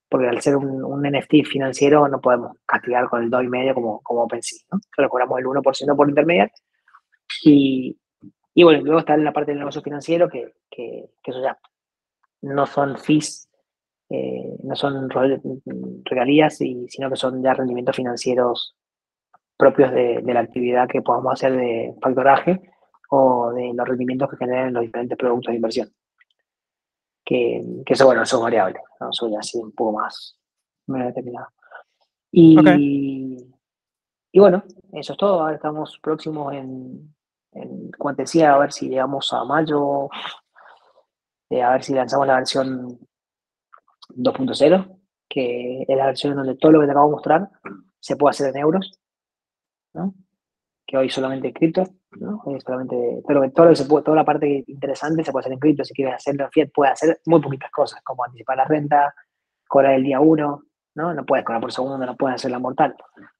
Porque 0.08 0.28
al 0.28 0.40
ser 0.40 0.56
un, 0.56 0.84
un 0.84 1.02
NFT 1.02 1.44
financiero 1.44 2.08
no 2.08 2.20
podemos 2.20 2.56
castigar 2.64 3.08
con 3.08 3.22
el 3.22 3.30
2,5 3.30 3.74
como, 3.74 4.00
como 4.02 4.22
OpenSea, 4.22 4.60
¿no? 4.72 4.80
Solo 4.94 5.08
cobramos 5.08 5.38
el 5.38 5.46
1% 5.46 5.96
por 5.96 6.08
intermediar. 6.08 6.50
Y, 7.44 7.98
y 8.54 8.62
bueno, 8.62 8.82
luego 8.84 9.00
está 9.00 9.16
la 9.16 9.32
parte 9.32 9.50
del 9.50 9.58
negocio 9.58 9.82
financiero, 9.82 10.28
que, 10.28 10.54
que, 10.70 11.10
que 11.22 11.30
eso 11.30 11.42
ya 11.42 11.58
no 12.42 12.66
son 12.66 12.96
fees, 12.98 13.48
eh, 14.08 14.56
no 14.62 14.76
son 14.76 15.08
regalías, 16.04 16.60
y, 16.60 16.86
sino 16.88 17.10
que 17.10 17.16
son 17.16 17.42
ya 17.42 17.54
rendimientos 17.54 17.96
financieros 17.96 18.76
propios 19.56 19.90
de, 19.92 20.22
la 20.22 20.40
actividad 20.40 20.88
que 20.88 21.02
podamos 21.02 21.32
hacer 21.32 21.56
de 21.56 21.94
factoraje 22.00 22.60
o 23.10 23.52
de 23.52 23.72
los 23.74 23.88
rendimientos 23.88 24.28
que 24.30 24.36
generan 24.36 24.72
los 24.72 24.82
diferentes 24.82 25.16
productos 25.16 25.52
de 25.52 25.56
inversión. 25.56 25.88
Que, 27.26 27.82
eso, 27.86 28.06
bueno, 28.06 28.22
eso 28.22 28.36
es 28.36 28.42
variable, 28.42 28.80
¿no? 29.00 29.10
eso 29.10 29.28
ya 29.28 29.40
así 29.40 29.58
un 29.58 29.72
poco 29.72 29.98
más, 29.98 30.38
determinado. 30.86 31.48
Y, 32.30 33.36
y 34.30 34.38
bueno, 34.38 34.62
eso 34.92 35.12
es 35.12 35.18
todo. 35.18 35.40
Ahora 35.40 35.56
estamos 35.56 35.98
próximos 36.00 36.54
en, 36.54 37.14
en, 37.52 37.90
como 37.92 38.14
te 38.14 38.22
decía, 38.22 38.54
a 38.54 38.58
ver 38.58 38.72
si 38.72 38.88
llegamos 38.88 39.32
a 39.32 39.44
mayo, 39.44 40.08
eh, 41.50 41.62
a 41.62 41.70
ver 41.70 41.82
si 41.82 41.94
lanzamos 41.94 42.26
la 42.26 42.36
versión 42.36 42.98
2.0, 44.10 45.00
que 45.28 45.82
es 45.88 45.96
la 45.96 46.06
versión 46.06 46.36
donde 46.36 46.56
todo 46.56 46.72
lo 46.72 46.80
que 46.80 46.86
te 46.86 46.92
acabo 46.92 47.08
de 47.08 47.12
mostrar 47.12 47.50
se 47.98 48.16
puede 48.16 48.30
hacer 48.30 48.54
en 48.54 48.62
euros, 48.62 49.00
¿no? 49.94 50.14
que 50.86 50.96
hoy 50.96 51.10
solamente 51.10 51.48
en 51.48 51.54
cripto, 51.54 51.84
¿no? 52.26 52.42
todo 52.44 53.72
que 53.72 53.84
puede, 53.84 54.04
toda 54.04 54.16
la 54.16 54.24
parte 54.24 54.64
interesante 54.66 55.24
se 55.24 55.32
puede 55.32 55.42
hacer 55.42 55.52
en 55.52 55.58
cripto, 55.58 55.84
si 55.84 55.94
quieres 55.94 56.16
hacerlo 56.16 56.44
en 56.44 56.50
fiat, 56.50 56.70
puedes 56.74 56.92
hacer 56.92 57.20
muy 57.26 57.40
poquitas 57.40 57.70
cosas, 57.70 58.02
como 58.02 58.24
anticipar 58.24 58.56
la 58.56 58.64
renta, 58.64 59.14
cobrar 59.66 59.94
el 59.94 60.02
día 60.02 60.20
1, 60.20 60.62
¿no? 60.96 61.14
No 61.14 61.24
puedes 61.24 61.44
cobrar 61.44 61.60
por 61.60 61.72
segundo, 61.72 61.98
no 61.98 62.16
puedes 62.16 62.36
hacer 62.36 62.50
la 62.50 62.58
mortal. 62.58 62.96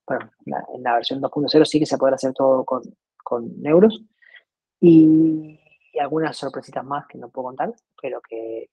Bueno, 0.06 0.30
en 0.74 0.82
la 0.82 0.94
versión 0.94 1.20
2.0 1.20 1.64
sí 1.64 1.78
que 1.78 1.86
se 1.86 1.98
puede 1.98 2.14
hacer 2.14 2.32
todo 2.32 2.64
con, 2.64 2.82
con 3.22 3.50
euros. 3.64 4.02
Y 4.80 5.58
algunas 5.98 6.36
sorpresitas 6.36 6.84
más 6.84 7.06
que 7.06 7.18
no 7.18 7.30
puedo 7.30 7.48
contar, 7.48 7.74
pero 8.00 8.20
que, 8.20 8.68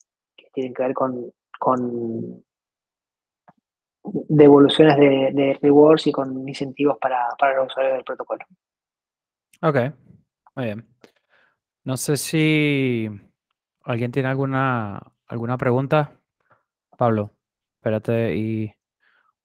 tienen 0.53 0.73
que 0.73 0.83
ver 0.83 0.93
con, 0.93 1.31
con 1.59 2.43
devoluciones 4.03 4.97
de, 4.97 5.57
rewards 5.61 6.07
y 6.07 6.11
con 6.11 6.47
incentivos 6.47 6.97
para, 6.99 7.29
para 7.39 7.55
los 7.55 7.67
usuarios 7.67 7.95
del 7.95 8.03
protocolo. 8.03 8.45
Ok, 9.65 9.77
muy 10.57 10.65
bien. 10.65 10.85
No 11.85 11.95
sé 11.95 12.17
si 12.17 13.09
alguien 13.85 14.11
tiene 14.11 14.27
alguna, 14.27 15.01
alguna 15.25 15.57
pregunta. 15.57 16.19
Pablo, 16.97 17.33
espérate 17.77 18.35
y 18.35 18.73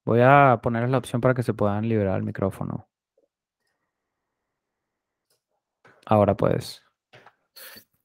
voy 0.05 0.19
a 0.25 0.59
ponerles 0.61 0.91
la 0.91 0.99
opción 0.99 1.21
para 1.21 1.35
que 1.35 1.45
se 1.45 1.55
puedan 1.55 1.89
liberar 1.89 2.17
el 2.17 2.25
micrófono. 2.25 2.89
Ahora 6.05 6.37
puedes. 6.37 6.83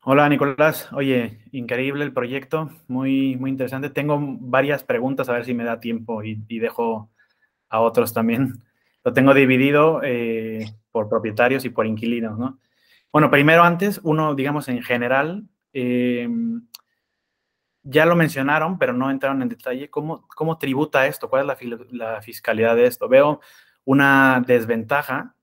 Hola 0.04 0.30
Nicolás, 0.30 0.94
oye, 0.94 1.40
increíble 1.52 2.04
el 2.04 2.14
proyecto, 2.14 2.70
muy, 2.88 3.38
muy 3.38 3.50
interesante. 3.50 3.90
Tengo 3.90 4.20
varias 4.22 4.84
preguntas, 4.84 5.30
a 5.30 5.34
ver 5.34 5.46
si 5.46 5.56
me 5.56 5.64
da 5.64 5.80
tiempo 5.80 6.22
y, 6.22 6.36
dejo 6.60 7.10
a 7.70 7.80
otros 7.80 8.14
también. 8.14 8.64
Lo 9.04 9.14
tengo 9.14 9.34
dividido 9.34 10.02
eh, 10.04 10.66
por 10.92 11.10
propietarios 11.10 11.66
y 11.66 11.70
por 11.70 11.86
inquilinos, 11.86 12.38
¿no? 12.38 12.60
Bueno, 13.12 13.30
primero 13.30 13.64
antes, 13.64 14.00
uno, 14.04 14.34
digamos, 14.34 14.68
en 14.70 14.82
general, 14.82 15.48
eh, 15.74 16.28
ya 17.84 18.06
lo 18.06 18.16
mencionaron, 18.16 18.80
pero 18.80 18.94
no 18.94 19.12
entraron 19.12 19.42
en 19.42 19.50
detalle, 19.50 19.90
¿cómo, 19.90 20.28
cómo 20.36 20.58
tributa 20.58 21.06
esto? 21.06 21.30
¿Cuál 21.30 21.50
es 21.50 21.70
la, 21.70 21.78
la 21.92 22.22
fiscalidad 22.22 22.76
de 22.76 22.88
esto? 22.88 23.08
Veo 23.08 23.42
una 23.86 24.44
desventaja 24.46 25.36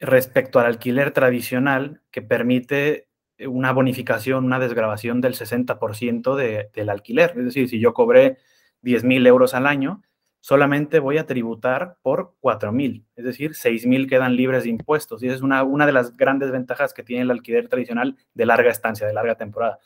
respecto 0.00 0.58
al 0.58 0.66
alquiler 0.66 1.12
tradicional 1.12 2.02
que 2.10 2.22
permite 2.22 3.08
una 3.46 3.72
bonificación, 3.72 4.44
una 4.44 4.58
desgrabación 4.58 5.20
del 5.20 5.34
60% 5.34 6.34
de, 6.34 6.70
del 6.74 6.88
alquiler. 6.88 7.34
Es 7.36 7.44
decir, 7.44 7.68
si 7.68 7.78
yo 7.78 7.94
cobré 7.94 8.38
10 8.82 9.04
mil 9.04 9.26
euros 9.26 9.54
al 9.54 9.66
año, 9.66 10.02
solamente 10.40 10.98
voy 10.98 11.18
a 11.18 11.26
tributar 11.26 11.96
por 12.02 12.34
4.000, 12.40 13.04
es 13.16 13.24
decir, 13.24 13.52
6.000 13.52 14.08
quedan 14.08 14.36
libres 14.36 14.64
de 14.64 14.70
impuestos. 14.70 15.22
Y 15.22 15.26
esa 15.26 15.36
es 15.36 15.42
una, 15.42 15.62
una 15.62 15.86
de 15.86 15.92
las 15.92 16.16
grandes 16.16 16.50
ventajas 16.50 16.94
que 16.94 17.02
tiene 17.02 17.22
el 17.22 17.30
alquiler 17.30 17.68
tradicional 17.68 18.16
de 18.34 18.46
larga 18.46 18.70
estancia, 18.70 19.06
de 19.06 19.12
larga 19.12 19.36
temporada. 19.36 19.78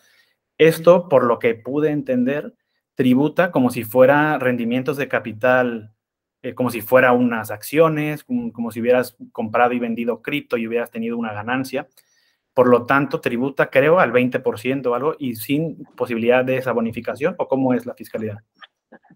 Esto, 0.58 1.08
por 1.08 1.24
lo 1.24 1.38
que 1.38 1.54
pude 1.54 1.90
entender, 1.90 2.54
tributa 2.94 3.50
como 3.50 3.70
si 3.70 3.84
fuera 3.84 4.38
rendimientos 4.38 4.96
de 4.96 5.08
capital, 5.08 5.92
eh, 6.42 6.54
como 6.54 6.70
si 6.70 6.80
fuera 6.80 7.12
unas 7.12 7.50
acciones, 7.50 8.22
como, 8.24 8.70
si 8.70 8.80
hubieras 8.80 9.16
comprado 9.32 9.72
y 9.72 9.78
vendido 9.78 10.22
cripto 10.22 10.56
y 10.56 10.68
hubieras 10.68 10.90
tenido 10.90 11.16
una 11.16 11.32
ganancia. 11.32 11.88
Por 12.52 12.68
lo 12.68 12.86
tanto, 12.86 13.20
tributa, 13.20 13.70
creo, 13.70 13.98
al 13.98 14.12
20% 14.12 14.86
o 14.86 14.94
algo 14.94 15.16
y 15.18 15.34
sin 15.34 15.84
posibilidad 15.96 16.44
de 16.44 16.58
esa 16.58 16.72
bonificación. 16.72 17.34
¿O 17.38 17.48
cómo 17.48 17.74
es 17.74 17.84
la 17.86 17.94
fiscalidad? 17.94 18.38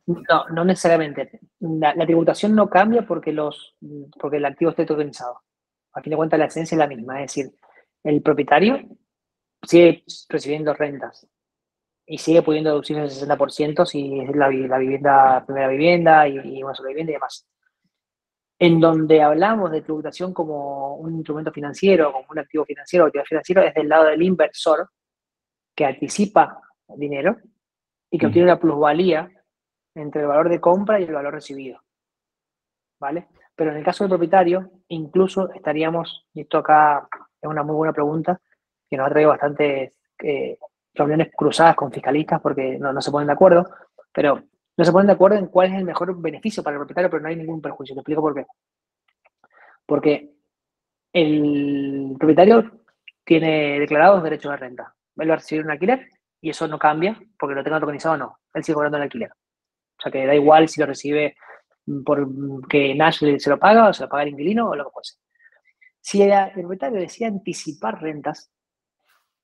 No, 0.06 0.48
no 0.48 0.64
necesariamente. 0.64 1.40
La, 1.60 1.94
tributación 2.06 2.54
no 2.54 2.68
cambia 2.68 3.06
porque, 3.06 3.32
los, 3.32 3.76
porque 4.18 4.38
el 4.38 4.44
activo 4.44 4.70
esté 4.70 4.86
tokenizado. 4.86 5.42
A 5.92 6.00
fin 6.00 6.10
de 6.10 6.16
cuentas, 6.16 6.38
la 6.38 6.46
esencia 6.46 6.74
es 6.74 6.78
la 6.78 6.86
misma. 6.86 7.22
Es 7.22 7.34
decir, 7.34 7.52
el 8.04 8.22
propietario 8.22 8.80
sigue 9.62 10.04
recibiendo 10.28 10.72
rentas 10.72 11.26
y 12.06 12.18
sigue 12.18 12.42
pudiendo 12.42 12.70
deducir 12.70 12.96
el 12.96 13.10
60% 13.10 13.84
si 13.84 14.20
es 14.20 14.34
la, 14.34 14.50
la, 14.50 14.78
vivienda, 14.78 15.44
primera 15.44 15.68
vivienda 15.68 16.26
y, 16.26 16.62
una 16.62 16.74
sola 16.74 16.88
vivienda 16.88 17.12
y 17.12 17.14
demás. 17.14 17.46
En 18.58 18.80
donde 18.80 19.22
hablamos 19.22 19.70
de 19.70 19.82
tributación 19.82 20.32
como 20.32 20.96
un 20.96 21.16
instrumento 21.16 21.52
financiero, 21.52 22.12
como 22.12 22.26
un 22.30 22.38
activo 22.38 22.64
financiero 22.64 23.06
activo 23.06 23.24
financiero, 23.24 23.62
es 23.62 23.74
del 23.74 23.88
lado 23.88 24.06
del 24.06 24.22
inversor 24.22 24.88
que 25.76 25.84
anticipa 25.84 26.60
dinero 26.96 27.36
y 28.10 28.18
que 28.18 28.26
obtiene 28.26 28.50
una 28.50 28.58
plusvalía 28.58 29.30
entre 29.99 30.22
el 30.22 30.28
valor 30.28 30.49
de 30.49 30.61
compra 30.61 31.01
y 31.01 31.05
el 31.05 31.14
valor 31.14 31.34
recibido. 31.34 31.82
¿Vale? 33.01 33.28
Pero 33.55 33.72
en 33.72 33.78
el 33.78 33.84
caso 33.84 34.05
del 34.05 34.11
propietario, 34.11 34.70
incluso 34.88 35.53
estaríamos, 35.53 36.26
y 36.32 36.42
esto 36.42 36.59
acá 36.59 37.09
es 37.40 37.49
una 37.49 37.62
muy 37.62 37.76
buena 37.76 37.92
pregunta, 37.92 38.40
que 38.88 38.96
nos 38.96 39.07
ha 39.07 39.11
traído 39.11 39.30
bastantes 39.30 39.92
eh, 40.22 40.59
reuniones 40.94 41.30
cruzadas 41.34 41.76
con 41.76 41.92
fiscalistas 41.92 42.40
porque 42.40 42.78
no, 42.78 43.01
se 43.01 43.11
ponen 43.11 43.28
de 43.28 43.32
acuerdo, 43.32 43.68
pero 44.12 44.42
no 44.76 44.84
se 44.84 44.92
ponen 44.92 45.09
de 45.09 45.12
acuerdo 45.14 45.38
en 45.38 45.46
cuál 45.46 45.68
es 45.68 45.78
el 45.78 45.84
mejor 45.84 46.20
beneficio 46.20 46.62
para 46.62 46.74
el 46.74 46.80
propietario, 46.80 47.11
pero 47.11 47.22
no 47.22 47.28
hay 47.28 47.36
ningún 47.36 47.61
perjuicio. 47.61 47.94
Te 47.94 48.01
explico 48.01 48.22
por 48.22 48.34
qué. 48.34 48.46
Porque 49.86 50.34
el 51.12 52.14
propietario 52.18 52.70
tiene 53.24 53.80
declarados 53.80 54.22
derechos 54.22 54.53
de 54.53 54.57
renta. 54.57 54.94
Él 55.16 55.30
va 55.30 55.34
a 55.34 55.38
recibir 55.38 55.64
un 55.64 55.70
alquiler 55.70 56.09
y 56.40 56.51
eso 56.51 56.68
no 56.68 56.78
cambia 56.78 57.18
porque 57.38 57.55
lo 57.55 57.64
tenga 57.64 57.80
tokenizado 57.80 58.14
o 58.14 58.18
no. 58.18 58.38
Él 58.55 58.64
sigue 58.64 58.74
cobrando 58.74 58.99
el 58.99 59.05
alquiler. 59.05 59.32
O 59.99 60.03
sea 60.03 60.12
que 60.12 60.26
da 60.26 60.34
igual 60.34 60.68
si 60.68 60.80
lo 60.80 60.86
recibe 60.86 61.36
por 62.05 62.68
que 62.68 62.94
Nash 62.94 63.18
se 63.38 63.51
lo 63.51 63.59
paga 63.59 63.88
o 63.88 63.92
se 63.92 64.03
lo 64.03 64.09
paga 64.09 64.22
el 64.22 64.30
inquilino 64.30 64.68
o 64.68 64.76
lo 64.76 64.84
que 64.84 64.90
fuese. 64.92 65.14
Si 66.01 66.22
el 66.22 66.53
propietario 66.53 67.01
decide 67.01 67.28
anticipar 67.28 68.01
rentas, 68.01 68.51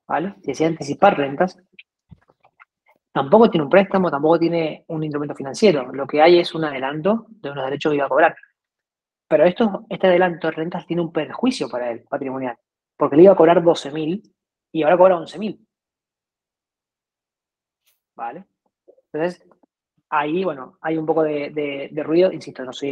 ¿vale? 0.06 0.34
Si 0.42 0.48
decide 0.48 0.68
anticipar 0.68 1.16
rentas, 1.16 1.58
tampoco 3.12 3.50
tiene 3.50 3.64
un 3.64 3.70
préstamo, 3.70 4.10
tampoco 4.10 4.38
tiene 4.38 4.84
un 4.88 5.02
instrumento 5.02 5.34
financiero. 5.34 5.92
Lo 5.92 6.06
que 6.06 6.22
hay 6.22 6.38
es 6.38 6.54
un 6.54 6.64
adelanto 6.64 7.26
de 7.28 7.50
unos 7.50 7.64
derechos 7.64 7.90
que 7.90 7.96
iba 7.96 8.06
a 8.06 8.08
cobrar. 8.08 8.36
Pero 9.26 9.44
esto, 9.44 9.86
este 9.88 10.06
adelanto 10.06 10.48
de 10.48 10.52
rentas 10.52 10.86
tiene 10.86 11.02
un 11.02 11.12
perjuicio 11.12 11.68
para 11.68 11.90
él, 11.90 12.04
patrimonial, 12.08 12.56
porque 12.96 13.16
le 13.16 13.24
iba 13.24 13.32
a 13.32 13.36
cobrar 13.36 13.62
12.000 13.62 14.22
y 14.72 14.82
ahora 14.82 14.98
cobra 14.98 15.16
11.000. 15.16 15.58
¿Vale? 18.14 18.44
Entonces, 19.12 19.46
ahí, 20.18 20.44
bueno, 20.44 20.78
hay 20.80 20.96
un 20.96 21.06
poco 21.06 21.22
de, 21.22 21.90
ruido, 22.04 22.32
insisto, 22.32 22.64
no 22.64 22.72
soy 22.72 22.90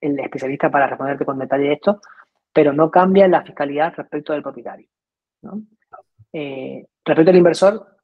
el, 0.00 0.18
especialista 0.20 0.70
para 0.70 0.86
responderte 0.86 1.24
con 1.24 1.38
detalle 1.38 1.72
esto, 1.72 2.00
pero 2.52 2.72
no 2.72 2.90
cambia 2.90 3.28
la 3.28 3.42
fiscalidad 3.42 3.94
respecto 3.96 4.32
del 4.32 4.42
propietario. 4.42 4.88
Eh, 6.32 6.86
respecto 7.04 7.30
al 7.30 7.36
inversor, 7.36 7.96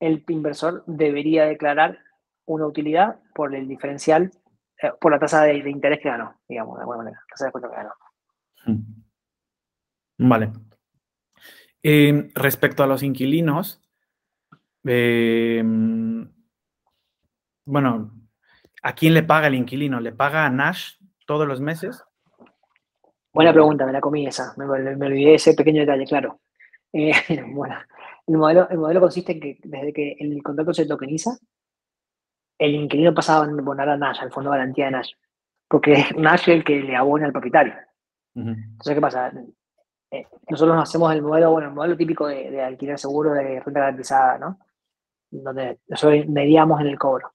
el 0.00 0.24
inversor 0.28 0.84
debería 0.86 1.46
declarar 1.46 1.98
una 2.46 2.66
utilidad 2.66 3.20
por 3.34 3.54
el 3.54 3.66
diferencial, 3.68 4.30
eh, 4.82 4.92
por 5.00 5.12
la 5.12 5.18
tasa 5.18 5.42
de, 5.42 5.56
interés 5.68 6.00
que 6.00 6.10
ganó, 6.10 6.40
digamos, 6.48 6.76
de 6.76 6.82
alguna 6.82 6.98
manera, 6.98 7.22
tasa 7.28 7.46
de 7.46 7.52
que 7.52 7.68
ganó. 7.68 7.92
Hmm. 8.66 10.28
Vale. 10.28 10.52
Eh, 11.82 12.30
respecto 12.34 12.82
a 12.82 12.86
los 12.86 13.02
inquilinos, 13.02 13.82
bueno, 17.64 18.10
¿a 18.82 18.94
quién 18.94 19.14
le 19.14 19.22
paga 19.22 19.46
el 19.46 19.54
inquilino? 19.54 20.00
¿Le 20.00 20.12
paga 20.12 20.44
a 20.44 20.50
Nash 20.50 20.94
todos 21.26 21.46
los 21.46 21.60
meses? 21.60 22.04
Buena 23.32 23.52
pregunta, 23.52 23.84
me 23.84 23.92
la 23.92 24.00
comí 24.00 24.26
esa, 24.26 24.54
me, 24.56 24.64
olvidé 24.64 25.34
ese 25.34 25.54
pequeño 25.54 25.80
detalle, 25.80 26.04
claro. 26.06 26.40
Eh, 26.92 27.12
bueno, 27.52 27.76
el 28.26 28.36
modelo, 28.36 28.68
el 28.70 28.78
modelo 28.78 29.00
consiste 29.00 29.32
en 29.32 29.40
que 29.40 29.58
desde 29.64 29.92
que 29.92 30.16
el 30.20 30.42
contrato 30.42 30.72
se 30.72 30.86
tokeniza, 30.86 31.36
el 32.58 32.74
inquilino 32.74 33.12
pasa 33.12 33.38
a 33.38 33.44
abonar 33.44 33.88
a 33.88 33.96
Nash, 33.96 34.20
al 34.20 34.30
fondo 34.30 34.50
de 34.50 34.58
garantía 34.58 34.84
de 34.86 34.90
Nash, 34.92 35.12
porque 35.68 35.92
es 35.94 36.16
Nash 36.16 36.48
el 36.48 36.62
que 36.62 36.80
le 36.80 36.94
abona 36.94 37.26
al 37.26 37.32
propietario. 37.32 37.74
Entonces, 38.36 38.94
¿qué 38.94 39.00
pasa? 39.00 39.32
Eh, 40.10 40.26
nosotros 40.48 40.76
hacemos 40.80 41.12
el 41.12 41.22
modelo, 41.22 41.52
bueno, 41.52 41.68
el 41.68 41.74
modelo 41.74 41.96
típico 41.96 42.26
de, 42.26 42.50
de 42.50 42.62
alquiler 42.62 42.98
seguro 42.98 43.32
de 43.32 43.60
renta 43.60 43.80
garantizada, 43.80 44.38
¿no? 44.38 44.58
Donde 45.30 45.80
nosotros 45.88 46.26
mediamos 46.28 46.80
en 46.80 46.86
el 46.88 46.98
cobro. 46.98 47.32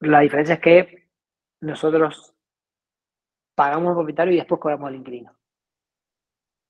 La 0.00 0.20
diferencia 0.20 0.54
es 0.54 0.60
que 0.60 1.08
nosotros 1.60 2.34
pagamos 3.54 3.90
al 3.90 3.96
propietario 3.96 4.32
y 4.32 4.36
después 4.36 4.60
cobramos 4.60 4.88
al 4.88 4.96
inquilino. 4.96 5.36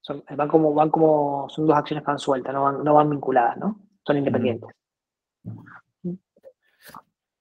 Son, 0.01 0.25
van 0.29 0.49
como, 0.49 0.75
van 0.75 0.91
como, 0.91 1.49
son 1.49 1.67
dos 1.67 1.77
acciones 1.77 2.03
que 2.03 2.11
van 2.11 2.19
sueltas, 2.19 2.53
no 2.53 2.63
van, 2.63 2.83
no 2.83 2.95
van 2.95 3.11
vinculadas, 3.11 3.57
¿no? 3.59 3.81
Son 4.05 4.17
independientes. 4.17 4.71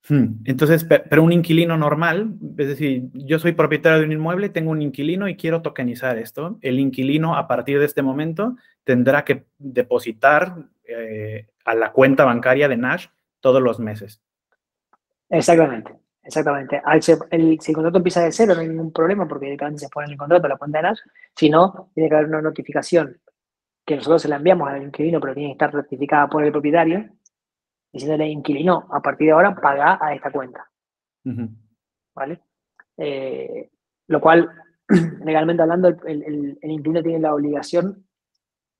Hmm. 0.10 0.42
Entonces, 0.46 0.84
pero 0.84 1.24
un 1.24 1.32
inquilino 1.32 1.78
normal, 1.78 2.34
es 2.58 2.68
decir, 2.68 3.10
yo 3.14 3.38
soy 3.38 3.52
propietario 3.52 4.00
de 4.00 4.06
un 4.06 4.12
inmueble, 4.12 4.50
tengo 4.50 4.72
un 4.72 4.82
inquilino 4.82 5.28
y 5.28 5.36
quiero 5.36 5.62
tokenizar 5.62 6.18
esto. 6.18 6.58
El 6.62 6.80
inquilino, 6.80 7.36
a 7.36 7.48
partir 7.48 7.80
de 7.80 7.86
este 7.86 8.02
momento, 8.02 8.56
tendrá 8.84 9.24
que 9.24 9.46
depositar 9.60 10.66
eh, 10.84 11.48
a 11.64 11.76
la 11.76 11.92
cuenta 11.92 12.26
bancaria 12.26 12.68
de 12.68 12.78
Nash 12.78 13.08
todos 13.40 13.62
los 13.62 13.80
meses. 13.80 14.22
Exactamente, 15.30 15.94
exactamente. 16.24 16.82
si 17.60 17.72
el 17.72 17.76
contrato 17.76 17.98
empieza 17.98 18.24
de 18.24 18.32
cero, 18.32 18.56
no 18.56 18.62
hay 18.62 18.68
ningún 18.68 18.92
problema 18.92 19.28
porque 19.28 19.46
directamente 19.46 19.86
se 19.86 19.90
pone 19.90 20.08
en 20.08 20.14
el 20.14 20.18
contrato 20.18 20.48
la 20.48 20.58
cuenta 20.58 20.80
de 20.80 20.84
NAS. 20.84 21.02
Si 21.36 21.50
no, 21.50 21.92
tiene 21.94 22.10
que 22.10 22.16
haber 22.16 22.28
una 22.28 22.42
notificación 22.42 23.20
que 23.86 23.96
nosotros 23.96 24.22
se 24.22 24.28
la 24.28 24.36
enviamos 24.36 24.70
al 24.70 24.84
inquilino, 24.84 25.20
pero 25.20 25.34
tiene 25.34 25.50
que 25.50 25.54
estar 25.54 25.74
rectificada 25.74 26.28
por 26.28 26.44
el 26.44 26.52
propietario, 26.52 27.10
diciéndole 27.92 28.28
inquilino, 28.28 28.88
a 28.92 29.02
partir 29.02 29.28
de 29.28 29.32
ahora 29.34 29.56
paga 29.56 29.98
a 30.00 30.14
esta 30.14 30.32
cuenta. 30.32 30.70
¿Vale? 32.14 32.42
Eh, 32.98 33.70
lo 34.08 34.22
cual, 34.22 34.50
legalmente 35.24 35.64
hablando, 35.64 35.88
el, 36.06 36.58
inquilino 36.62 37.02
tiene 37.02 37.20
la 37.20 37.34
obligación 37.34 38.06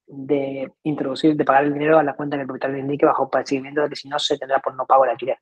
de 0.06 0.72
introducir, 0.84 1.36
de 1.36 1.46
pagar 1.46 1.66
el 1.66 1.74
dinero 1.74 1.98
a 1.98 2.04
la 2.04 2.16
cuenta 2.16 2.36
que 2.36 2.42
el 2.42 2.48
propietario 2.48 2.76
le 2.76 2.82
indique 2.82 3.06
bajo 3.06 3.30
procedimiento 3.30 3.82
de 3.82 3.90
que 3.90 3.96
si 3.96 4.10
no 4.10 4.20
se 4.20 4.38
tendrá 4.38 4.60
por 4.60 4.76
no 4.76 4.86
pago 4.86 5.06
el 5.06 5.12
alquiler. 5.12 5.38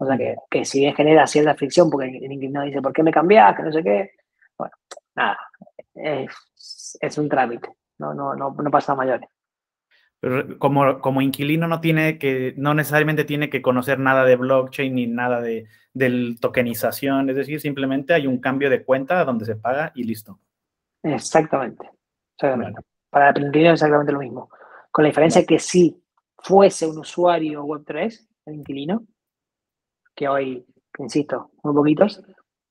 O 0.00 0.06
sea, 0.06 0.16
que, 0.16 0.34
que 0.50 0.64
si 0.64 0.80
bien 0.80 0.94
genera 0.94 1.26
cierta 1.26 1.54
fricción, 1.54 1.90
porque 1.90 2.06
el 2.06 2.32
inquilino 2.32 2.62
dice, 2.62 2.80
¿por 2.80 2.92
qué 2.92 3.02
me 3.02 3.12
cambias? 3.12 3.54
Que 3.54 3.62
no 3.62 3.70
sé 3.70 3.84
qué. 3.84 4.12
Bueno, 4.56 4.72
nada, 5.14 5.38
es, 5.94 6.98
es 6.98 7.18
un 7.18 7.28
trámite, 7.28 7.68
no, 7.98 8.14
no, 8.14 8.34
no, 8.34 8.50
no 8.50 8.70
pasa 8.70 8.92
a 8.92 8.96
mayores. 8.96 9.28
Pero 10.18 10.58
como, 10.58 11.00
como 11.00 11.20
inquilino 11.20 11.68
no 11.68 11.82
tiene 11.82 12.18
que, 12.18 12.54
no 12.56 12.72
necesariamente 12.72 13.24
tiene 13.24 13.50
que 13.50 13.60
conocer 13.60 13.98
nada 13.98 14.24
de 14.24 14.36
blockchain 14.36 14.94
ni 14.94 15.06
nada 15.06 15.42
de, 15.42 15.66
de 15.92 16.36
tokenización, 16.40 17.28
es 17.28 17.36
decir, 17.36 17.60
simplemente 17.60 18.14
hay 18.14 18.26
un 18.26 18.40
cambio 18.40 18.70
de 18.70 18.82
cuenta 18.82 19.22
donde 19.26 19.44
se 19.44 19.56
paga 19.56 19.92
y 19.94 20.04
listo. 20.04 20.38
Exactamente. 21.02 21.90
exactamente. 22.36 22.80
Para 23.10 23.30
el 23.30 23.44
inquilino 23.44 23.70
es 23.70 23.74
exactamente 23.74 24.12
lo 24.12 24.20
mismo. 24.20 24.48
Con 24.90 25.04
la 25.04 25.08
diferencia 25.08 25.44
que 25.44 25.58
si 25.58 26.02
fuese 26.38 26.86
un 26.86 26.98
usuario 26.98 27.64
Web3, 27.66 28.28
el 28.46 28.54
inquilino, 28.54 29.04
que 30.14 30.28
hoy, 30.28 30.66
insisto, 30.98 31.50
muy 31.62 31.74
poquitos, 31.74 32.22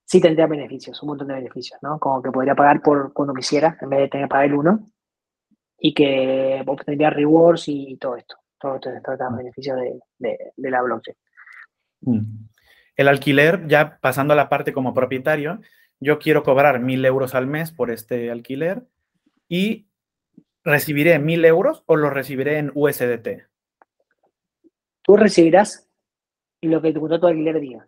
sí 0.06 0.20
tendría 0.20 0.48
beneficios, 0.48 1.02
un 1.04 1.10
montón 1.10 1.28
de 1.28 1.36
beneficios, 1.36 1.80
¿no? 1.82 2.00
Como 2.00 2.22
que 2.22 2.32
podría 2.32 2.56
pagar 2.56 2.82
por 2.82 3.14
cuando 3.14 3.34
quisiera, 3.34 3.78
en 3.82 3.90
vez 3.90 4.00
de 4.00 4.08
tener 4.08 4.26
que 4.26 4.30
pagar 4.30 4.46
el 4.46 4.56
uno, 4.56 4.92
y 5.80 5.94
que 5.94 6.64
obtendría 6.66 7.10
rewards 7.10 7.68
y, 7.68 7.98
todo 7.98 8.18
esto, 8.18 8.36
todo 8.60 8.76
esto, 8.76 8.90
estos 8.90 9.18
beneficios 9.38 9.78
de, 9.78 10.00
de, 10.56 10.70
la 10.70 10.82
blockchain. 10.82 11.16
Mm. 12.02 12.50
El 12.96 13.08
alquiler, 13.08 13.66
ya 13.68 13.98
pasando 14.02 14.34
a 14.34 14.36
la 14.36 14.50
parte 14.50 14.74
como 14.74 14.94
propietario, 14.94 15.62
yo 16.00 16.20
quiero 16.20 16.44
cobrar 16.44 16.80
mil 16.80 17.04
euros 17.06 17.36
al 17.36 17.48
mes 17.48 17.72
por 17.72 17.92
este 17.92 18.32
alquiler 18.32 18.84
y 19.48 19.88
recibiré 20.64 21.20
mil 21.20 21.46
euros 21.46 21.84
o 21.86 21.96
lo 21.96 22.10
recibiré 22.10 22.58
en 22.58 22.72
USDT. 22.74 23.48
Tú 25.02 25.18
recibirás 25.18 25.89
lo 26.68 26.82
que 26.82 26.94
tu 26.94 27.00
contrato 27.00 27.28
de 27.28 27.34
alquiler 27.34 27.60
diga. 27.60 27.86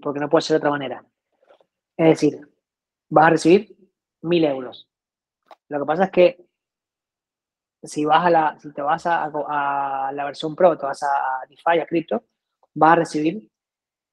porque 0.00 0.20
no 0.20 0.28
puede 0.28 0.42
ser 0.42 0.54
de 0.54 0.58
otra 0.58 0.70
manera. 0.70 1.04
Es 1.96 2.20
decir, 2.20 2.40
vas 3.08 3.26
a 3.26 3.30
recibir 3.30 3.76
mil 4.22 4.44
euros. 4.44 4.88
Lo 5.68 5.78
que 5.78 5.86
pasa 5.86 6.04
es 6.04 6.10
que 6.10 6.44
si 7.82 8.04
vas 8.04 8.26
a 8.26 8.30
la, 8.30 8.58
si 8.58 8.72
te 8.72 8.82
vas 8.82 9.06
a, 9.06 9.24
a, 9.24 10.12
la 10.12 10.24
versión 10.24 10.54
Pro, 10.54 10.76
te 10.76 10.86
vas 10.86 11.02
a 11.02 11.46
DeFi, 11.48 11.80
a 11.80 11.86
cripto, 11.86 12.24
vas 12.74 12.92
a 12.92 12.96
recibir 12.96 13.50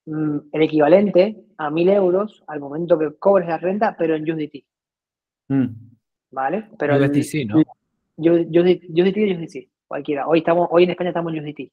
mm, 0.05 0.37
el 0.51 0.61
equivalente 0.61 1.45
a 1.57 1.69
mil 1.69 1.89
euros 1.89 2.43
al 2.47 2.59
momento 2.59 2.97
que 2.97 3.15
cobres 3.17 3.47
la 3.47 3.57
renta, 3.57 3.95
pero 3.97 4.15
en 4.15 4.23
USDT. 4.23 4.65
Mm. 5.49 5.65
¿Vale? 6.31 6.69
Pero 6.77 6.95
USDC, 6.97 7.47
¿no? 7.47 7.63
USDT, 8.17 8.89
USDT, 8.89 9.17
USDC, 9.17 9.69
cualquiera. 9.87 10.27
Hoy, 10.27 10.39
estamos, 10.39 10.67
hoy 10.71 10.83
en 10.83 10.91
España 10.91 11.09
estamos 11.09 11.33
en 11.33 11.39
USDT. 11.39 11.71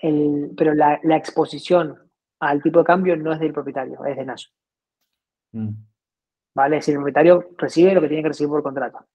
El, 0.00 0.52
pero 0.56 0.74
la, 0.74 0.98
la, 1.02 1.16
exposición 1.16 2.10
al 2.40 2.62
tipo 2.62 2.78
de 2.78 2.84
cambio 2.84 3.16
no 3.16 3.32
es 3.32 3.38
del 3.38 3.52
propietario, 3.52 4.04
es 4.04 4.16
de 4.16 4.24
Nash. 4.24 4.46
Mm. 5.52 5.70
¿Vale? 6.54 6.80
Si 6.82 6.90
el 6.90 6.96
propietario 6.96 7.50
recibe 7.58 7.94
lo 7.94 8.00
que 8.00 8.08
tiene 8.08 8.22
que 8.22 8.28
recibir 8.28 8.50
por 8.50 8.62
contrato. 8.62 9.06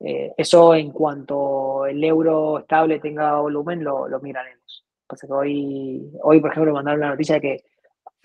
Eh, 0.00 0.34
eso 0.36 0.74
en 0.74 0.90
cuanto 0.92 1.86
el 1.86 2.02
euro 2.04 2.58
estable 2.58 3.00
tenga 3.00 3.40
volumen, 3.40 3.82
lo, 3.82 4.08
lo 4.08 4.20
miraremos. 4.20 4.84
Pasa 5.06 5.26
que 5.26 5.32
hoy, 5.32 6.12
hoy, 6.22 6.40
por 6.40 6.50
ejemplo, 6.50 6.72
mandaron 6.72 7.00
la 7.00 7.10
noticia 7.10 7.36
de 7.36 7.40
que, 7.40 7.64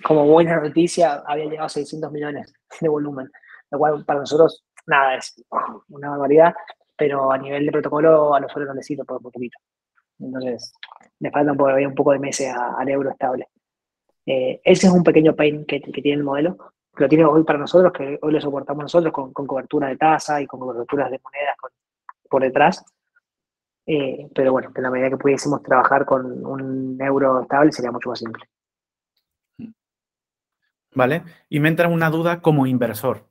como 0.03 0.25
buena 0.25 0.59
noticia, 0.59 1.23
había 1.25 1.45
llegado 1.45 1.65
a 1.65 1.69
600 1.69 2.11
millones 2.11 2.53
de 2.81 2.89
volumen, 2.89 3.29
lo 3.71 3.77
cual 3.77 4.05
para 4.05 4.19
nosotros, 4.19 4.65
nada, 4.87 5.15
es 5.15 5.43
una 5.89 6.09
barbaridad, 6.11 6.53
pero 6.97 7.31
a 7.31 7.37
nivel 7.37 7.65
de 7.65 7.71
protocolo 7.71 8.33
a 8.33 8.39
nosotros 8.39 8.67
nos 8.67 8.75
necesita 8.75 9.03
por, 9.03 9.17
un 9.17 9.31
poquito. 9.31 9.57
Entonces, 10.19 10.73
le 11.19 11.31
falta 11.31 11.51
un 11.51 11.85
un 11.85 11.95
poco 11.95 12.11
de 12.11 12.19
meses 12.19 12.53
al 12.53 12.89
euro 12.89 13.09
estable. 13.09 13.47
Eh, 14.25 14.61
ese 14.63 14.87
es 14.87 14.93
un 14.93 15.03
pequeño 15.03 15.35
pain 15.35 15.65
que, 15.65 15.81
que, 15.81 16.01
tiene 16.01 16.17
el 16.19 16.23
modelo, 16.23 16.57
que 16.95 17.03
lo 17.03 17.09
tiene 17.09 17.25
hoy 17.25 17.43
para 17.43 17.57
nosotros, 17.57 17.91
que 17.93 18.19
hoy 18.21 18.31
lo 18.31 18.41
soportamos 18.41 18.83
nosotros 18.83 19.11
con, 19.11 19.33
cobertura 19.33 19.87
de 19.87 19.97
tasa 19.97 20.41
y 20.41 20.45
con 20.45 20.59
coberturas 20.59 21.09
de 21.09 21.19
monedas 21.23 21.55
por 22.29 22.41
detrás. 22.41 22.85
Eh, 23.85 24.29
pero 24.35 24.51
bueno, 24.51 24.71
en 24.75 24.83
la 24.83 24.91
medida 24.91 25.09
que 25.09 25.17
pudiésemos 25.17 25.63
trabajar 25.63 26.05
con 26.05 26.45
un 26.45 27.01
euro 27.01 27.41
estable 27.41 27.71
sería 27.71 27.91
mucho 27.91 28.09
más 28.09 28.19
simple. 28.19 28.43
Vale, 30.93 31.23
y 31.49 31.59
me 31.59 31.69
entra 31.69 31.87
una 31.87 32.09
duda 32.09 32.41
como 32.41 32.67
inversor. 32.67 33.25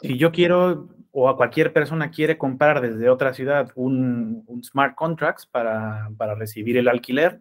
Si 0.00 0.16
yo 0.16 0.32
quiero 0.32 0.88
o 1.20 1.28
a 1.28 1.36
cualquier 1.36 1.72
persona 1.72 2.10
quiere 2.10 2.38
comprar 2.38 2.80
desde 2.80 3.10
otra 3.10 3.34
ciudad 3.34 3.72
un, 3.74 4.44
smart 4.62 4.94
contracts 4.94 5.46
para, 5.46 6.10
para, 6.16 6.36
recibir 6.36 6.76
el 6.76 6.86
alquiler, 6.86 7.40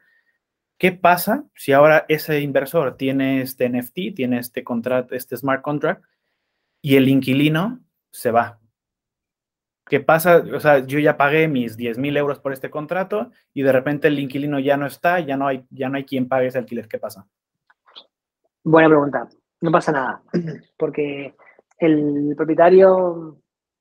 ¿qué 0.79 0.91
pasa 0.91 1.45
si 1.55 1.73
ahora 1.73 2.05
ese 2.07 2.41
inversor 2.41 2.97
tiene 2.97 3.41
este 3.41 3.69
NFT, 3.69 4.15
tiene 4.15 4.39
este, 4.39 4.63
contract, 4.63 5.11
este 5.11 5.37
smart 5.37 5.61
contract 5.61 6.03
y 6.81 6.95
el 6.95 7.07
inquilino 7.07 7.79
se 8.11 8.31
va? 8.31 8.59
¿Qué 9.85 9.99
pasa? 9.99 10.43
O 10.53 10.59
sea, 10.59 10.79
yo 10.79 10.97
ya 10.99 11.15
pagué 11.15 11.47
mis 11.47 11.77
10 11.77 11.99
mil 11.99 12.17
euros 12.17 12.39
por 12.39 12.53
este 12.53 12.69
contrato 12.69 13.31
y 13.53 13.61
de 13.61 13.71
repente 13.71 14.07
el 14.07 14.19
inquilino 14.19 14.59
ya 14.59 14.75
no 14.75 14.87
está, 14.87 15.19
ya 15.19 15.37
no 15.37 15.47
hay, 15.47 15.65
ya 15.69 15.87
no 15.87 15.97
hay 15.97 16.03
quien 16.03 16.27
pague 16.27 16.47
ese 16.47 16.57
alquiler. 16.57 16.87
¿Qué 16.87 16.97
pasa? 16.97 17.25
Buena 18.63 18.89
pregunta. 18.89 19.29
No 19.61 19.71
pasa 19.71 19.91
nada, 19.91 20.21
porque 20.77 21.35
el 21.79 22.33
propietario, 22.35 23.39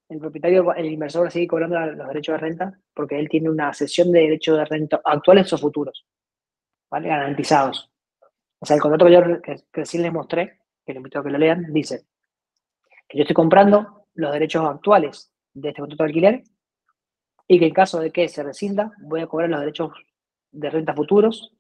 el 0.09 0.19
propietario, 0.19 0.73
el 0.75 0.87
inversor 0.87 1.31
sigue 1.31 1.49
cobrando 1.49 1.79
los 1.81 2.09
derechos 2.09 2.35
de 2.35 2.39
renta 2.39 2.79
porque 2.95 3.19
él 3.19 3.29
tiene 3.29 3.51
una 3.51 3.73
sesión 3.73 4.13
de 4.13 4.21
derechos 4.21 4.57
de 4.57 4.65
renta 4.65 5.01
actuales 5.05 5.53
o 5.53 5.59
futuros, 5.59 6.07
¿vale? 6.91 7.09
Garantizados. 7.09 7.91
O 8.59 8.67
sea, 8.67 8.77
el 8.77 8.83
contrato 8.83 9.07
que 9.07 9.13
yo 9.13 9.43
que, 9.43 9.57
recién 9.73 10.03
les 10.03 10.13
mostré, 10.13 10.61
que 10.85 10.93
les 10.93 10.97
invito 10.97 11.19
a 11.19 11.25
que 11.25 11.31
lo 11.31 11.39
lean, 11.39 11.73
dice 11.73 12.07
que 13.09 13.19
yo 13.19 13.23
estoy 13.23 13.35
comprando 13.35 14.07
los 14.15 14.33
derechos 14.33 14.65
actuales 14.65 15.33
de 15.53 15.69
este 15.69 15.81
contrato 15.81 16.05
de 16.05 16.09
alquiler 16.09 16.43
y 17.49 17.59
que 17.59 17.67
en 17.67 17.75
caso 17.75 18.01
de 18.01 18.11
que 18.11 18.29
se 18.29 18.43
rescinda 18.43 18.93
voy 19.03 19.21
a 19.21 19.27
cobrar 19.27 19.51
los 19.51 19.61
derechos 19.61 19.93
de 20.51 20.71
renta 20.71 20.95
futuros 20.95 21.53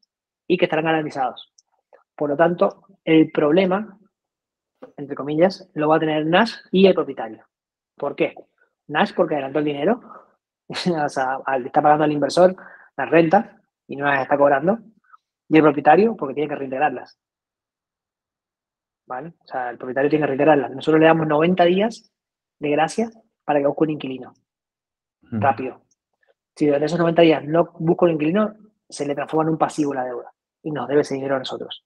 y 0.46 0.56
que 0.56 0.64
estarán 0.64 0.86
garantizados. 0.86 1.52
Por 2.14 2.30
lo 2.30 2.36
tanto, 2.36 2.86
el 3.04 3.30
problema, 3.30 3.98
entre 4.96 5.14
comillas, 5.14 5.68
lo 5.74 5.88
va 5.88 5.96
a 5.96 6.00
tener 6.00 6.26
Nash 6.26 6.54
y 6.72 6.86
el 6.86 6.94
propietario. 6.94 7.44
¿Por 7.96 8.14
qué? 8.14 8.34
Nash 8.88 9.12
porque 9.14 9.34
adelantó 9.34 9.58
el 9.58 9.64
dinero, 9.64 10.00
o 10.68 11.08
sea, 11.08 11.38
está 11.64 11.82
pagando 11.82 12.04
al 12.04 12.12
inversor 12.12 12.54
la 12.96 13.06
renta 13.06 13.60
y 13.86 13.96
no 13.96 14.06
las 14.06 14.22
está 14.22 14.36
cobrando, 14.36 14.78
y 15.48 15.56
el 15.56 15.62
propietario 15.62 16.16
porque 16.16 16.34
tiene 16.34 16.48
que 16.48 16.56
reintegrarlas. 16.56 17.18
¿Vale? 19.06 19.34
O 19.38 19.46
sea, 19.46 19.70
el 19.70 19.78
propietario 19.78 20.10
tiene 20.10 20.24
que 20.24 20.28
reintegrarlas. 20.28 20.70
Nosotros 20.72 21.00
le 21.00 21.06
damos 21.06 21.26
90 21.26 21.64
días 21.64 22.12
de 22.58 22.70
gracia 22.70 23.10
para 23.44 23.60
que 23.60 23.66
busque 23.66 23.84
un 23.84 23.90
inquilino. 23.90 24.34
Rápido. 25.22 25.82
Si 26.54 26.66
durante 26.66 26.86
esos 26.86 26.98
90 26.98 27.22
días 27.22 27.44
no 27.44 27.72
busco 27.78 28.06
un 28.06 28.12
inquilino, 28.12 28.54
se 28.88 29.06
le 29.06 29.14
transforma 29.14 29.44
en 29.44 29.50
un 29.50 29.58
pasivo 29.58 29.94
la 29.94 30.04
deuda 30.04 30.32
y 30.62 30.70
nos 30.70 30.88
debe 30.88 31.02
ese 31.02 31.14
dinero 31.14 31.36
a 31.36 31.40
nosotros. 31.40 31.84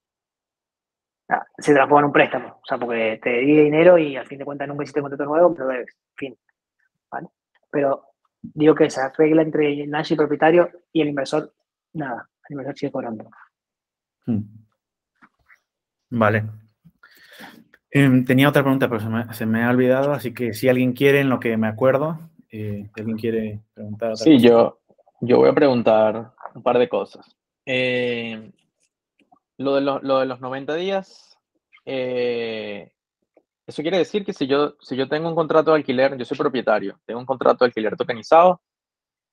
Se 1.59 1.75
transforma 1.75 2.01
en 2.01 2.07
un 2.07 2.13
préstamo, 2.13 2.49
o 2.49 2.67
sea, 2.67 2.79
porque 2.79 3.21
te 3.23 3.31
di 3.31 3.57
dinero 3.57 3.97
y 3.99 4.17
al 4.17 4.27
fin 4.27 4.39
de 4.39 4.45
cuentas 4.45 4.67
nunca 4.67 4.83
hiciste 4.83 5.01
un 5.01 5.09
contrato 5.09 5.31
nuevo, 5.31 5.55
pero 5.55 5.69
debes. 5.69 5.97
Fin. 6.17 6.37
¿Vale? 7.11 7.29
Pero 7.71 8.05
digo 8.43 8.75
que 8.75 8.85
esa 8.85 9.13
regla 9.17 9.43
entre 9.43 9.87
Nash 9.87 10.11
y 10.11 10.15
el 10.15 10.19
propietario 10.19 10.71
y 10.93 11.03
el 11.03 11.09
inversor, 11.09 11.53
nada, 11.93 12.29
el 12.49 12.55
inversor 12.55 12.77
sigue 12.77 12.93
cobrando. 12.93 13.31
Hmm. 14.27 14.41
Vale. 16.11 16.45
Em, 17.91 18.25
tenía 18.25 18.49
otra 18.49 18.63
pregunta, 18.63 18.89
pero 18.89 19.01
se 19.33 19.47
me, 19.47 19.65
ha 19.65 19.71
olvidado, 19.71 20.13
así 20.13 20.33
que 20.33 20.53
si 20.53 20.69
alguien 20.69 20.93
quiere, 20.93 21.21
en 21.21 21.29
lo 21.29 21.41
que 21.41 21.57
me 21.57 21.67
acuerdo, 21.67 22.19
eh, 22.51 22.89
alguien 22.97 23.17
quiere 23.17 23.61
preguntar. 23.75 24.17
sí, 24.17 24.39
yo, 24.39 24.81
yo 25.21 25.39
voy 25.39 25.51
a 25.51 25.55
preguntar 25.55 26.33
un 26.55 26.63
par 26.63 26.79
de 26.79 26.89
cosas. 26.89 27.37
Eh, 27.67 28.53
lo, 29.61 29.75
de 29.75 29.83
lo, 29.83 30.19
de 30.19 30.27
los 30.27 30.41
90 30.41 30.75
días, 30.75 31.39
eh, 31.85 32.93
eso 33.67 33.83
quiere 33.83 33.99
decir 33.99 34.25
que 34.25 34.33
si 34.33 34.47
yo, 34.47 34.77
si 34.81 34.97
yo 34.97 35.07
tengo 35.07 35.29
un 35.29 35.35
contrato 35.35 35.71
de 35.71 35.77
alquiler, 35.77 36.17
yo 36.17 36.25
soy 36.25 36.39
propietario, 36.39 36.99
tengo 37.05 37.21
un 37.21 37.27
contrato 37.27 37.65
de 37.65 37.67
alquiler 37.69 37.95
tokenizado 37.95 38.63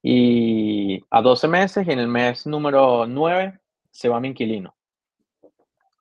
y 0.04 1.02
a 1.10 1.22
12 1.22 1.48
meses 1.48 1.88
y 1.88 1.92
en 1.92 2.00
el 2.00 2.10
mes 2.10 2.46
número 2.46 3.06
9 3.08 3.60
se 3.90 4.10
va 4.10 4.20
mi 4.20 4.28
inquilino. 4.28 4.76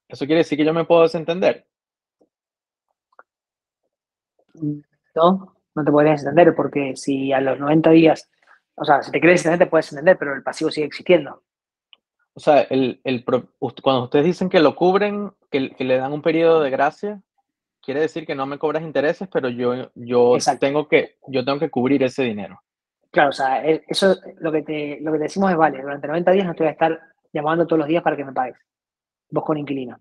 ¿Eso 0.08 0.26
quiere 0.26 0.40
decir 0.40 0.58
que 0.58 0.64
yo 0.64 0.74
me 0.74 0.84
puedo 0.84 1.02
desentender? 1.02 1.64
No, 4.54 5.56
no 5.74 5.84
te 5.84 5.90
podrías 5.92 6.20
entender 6.22 6.52
porque 6.56 6.96
si 6.96 7.32
a 7.32 7.40
los 7.40 7.60
90 7.60 7.90
días, 7.90 8.28
o 8.74 8.84
sea, 8.84 9.02
si 9.02 9.12
te 9.12 9.20
quieres 9.20 9.40
entender 9.42 9.68
te 9.68 9.70
puedes 9.70 9.92
entender, 9.92 10.18
pero 10.18 10.34
el 10.34 10.42
pasivo 10.42 10.72
sigue 10.72 10.86
existiendo. 10.86 11.44
O 12.36 12.40
sea, 12.40 12.60
el, 12.60 13.00
el, 13.02 13.24
cuando 13.24 14.04
ustedes 14.04 14.26
dicen 14.26 14.50
que 14.50 14.60
lo 14.60 14.76
cubren, 14.76 15.32
que, 15.50 15.70
que, 15.70 15.84
le 15.84 15.96
dan 15.96 16.12
un 16.12 16.20
periodo 16.20 16.60
de 16.60 16.68
gracia, 16.68 17.22
quiere 17.80 18.00
decir 18.00 18.26
que 18.26 18.34
no 18.34 18.44
me 18.44 18.58
cobras 18.58 18.82
intereses, 18.82 19.26
pero 19.32 19.48
yo, 19.48 19.90
yo, 19.94 20.36
tengo, 20.60 20.86
que, 20.86 21.16
yo 21.28 21.46
tengo 21.46 21.58
que 21.58 21.70
cubrir 21.70 22.02
ese 22.02 22.24
dinero. 22.24 22.60
Claro, 23.10 23.30
o 23.30 23.32
sea, 23.32 23.66
e, 23.66 23.84
eso 23.88 24.16
lo 24.40 24.52
que, 24.52 24.60
te, 24.60 24.98
lo 25.00 25.12
que 25.12 25.18
te 25.18 25.24
decimos 25.24 25.50
es, 25.50 25.56
vale, 25.56 25.80
durante 25.80 26.06
90 26.06 26.32
días 26.32 26.46
no 26.46 26.52
te 26.54 26.64
voy 26.64 26.68
a 26.68 26.72
estar 26.72 27.00
llamando 27.32 27.66
todos 27.66 27.78
los 27.78 27.88
días 27.88 28.02
para 28.02 28.16
que 28.16 28.24
me 28.26 28.34
pagues. 28.34 28.58
Vos 29.30 29.42
con 29.42 29.56
inquilino. 29.56 29.98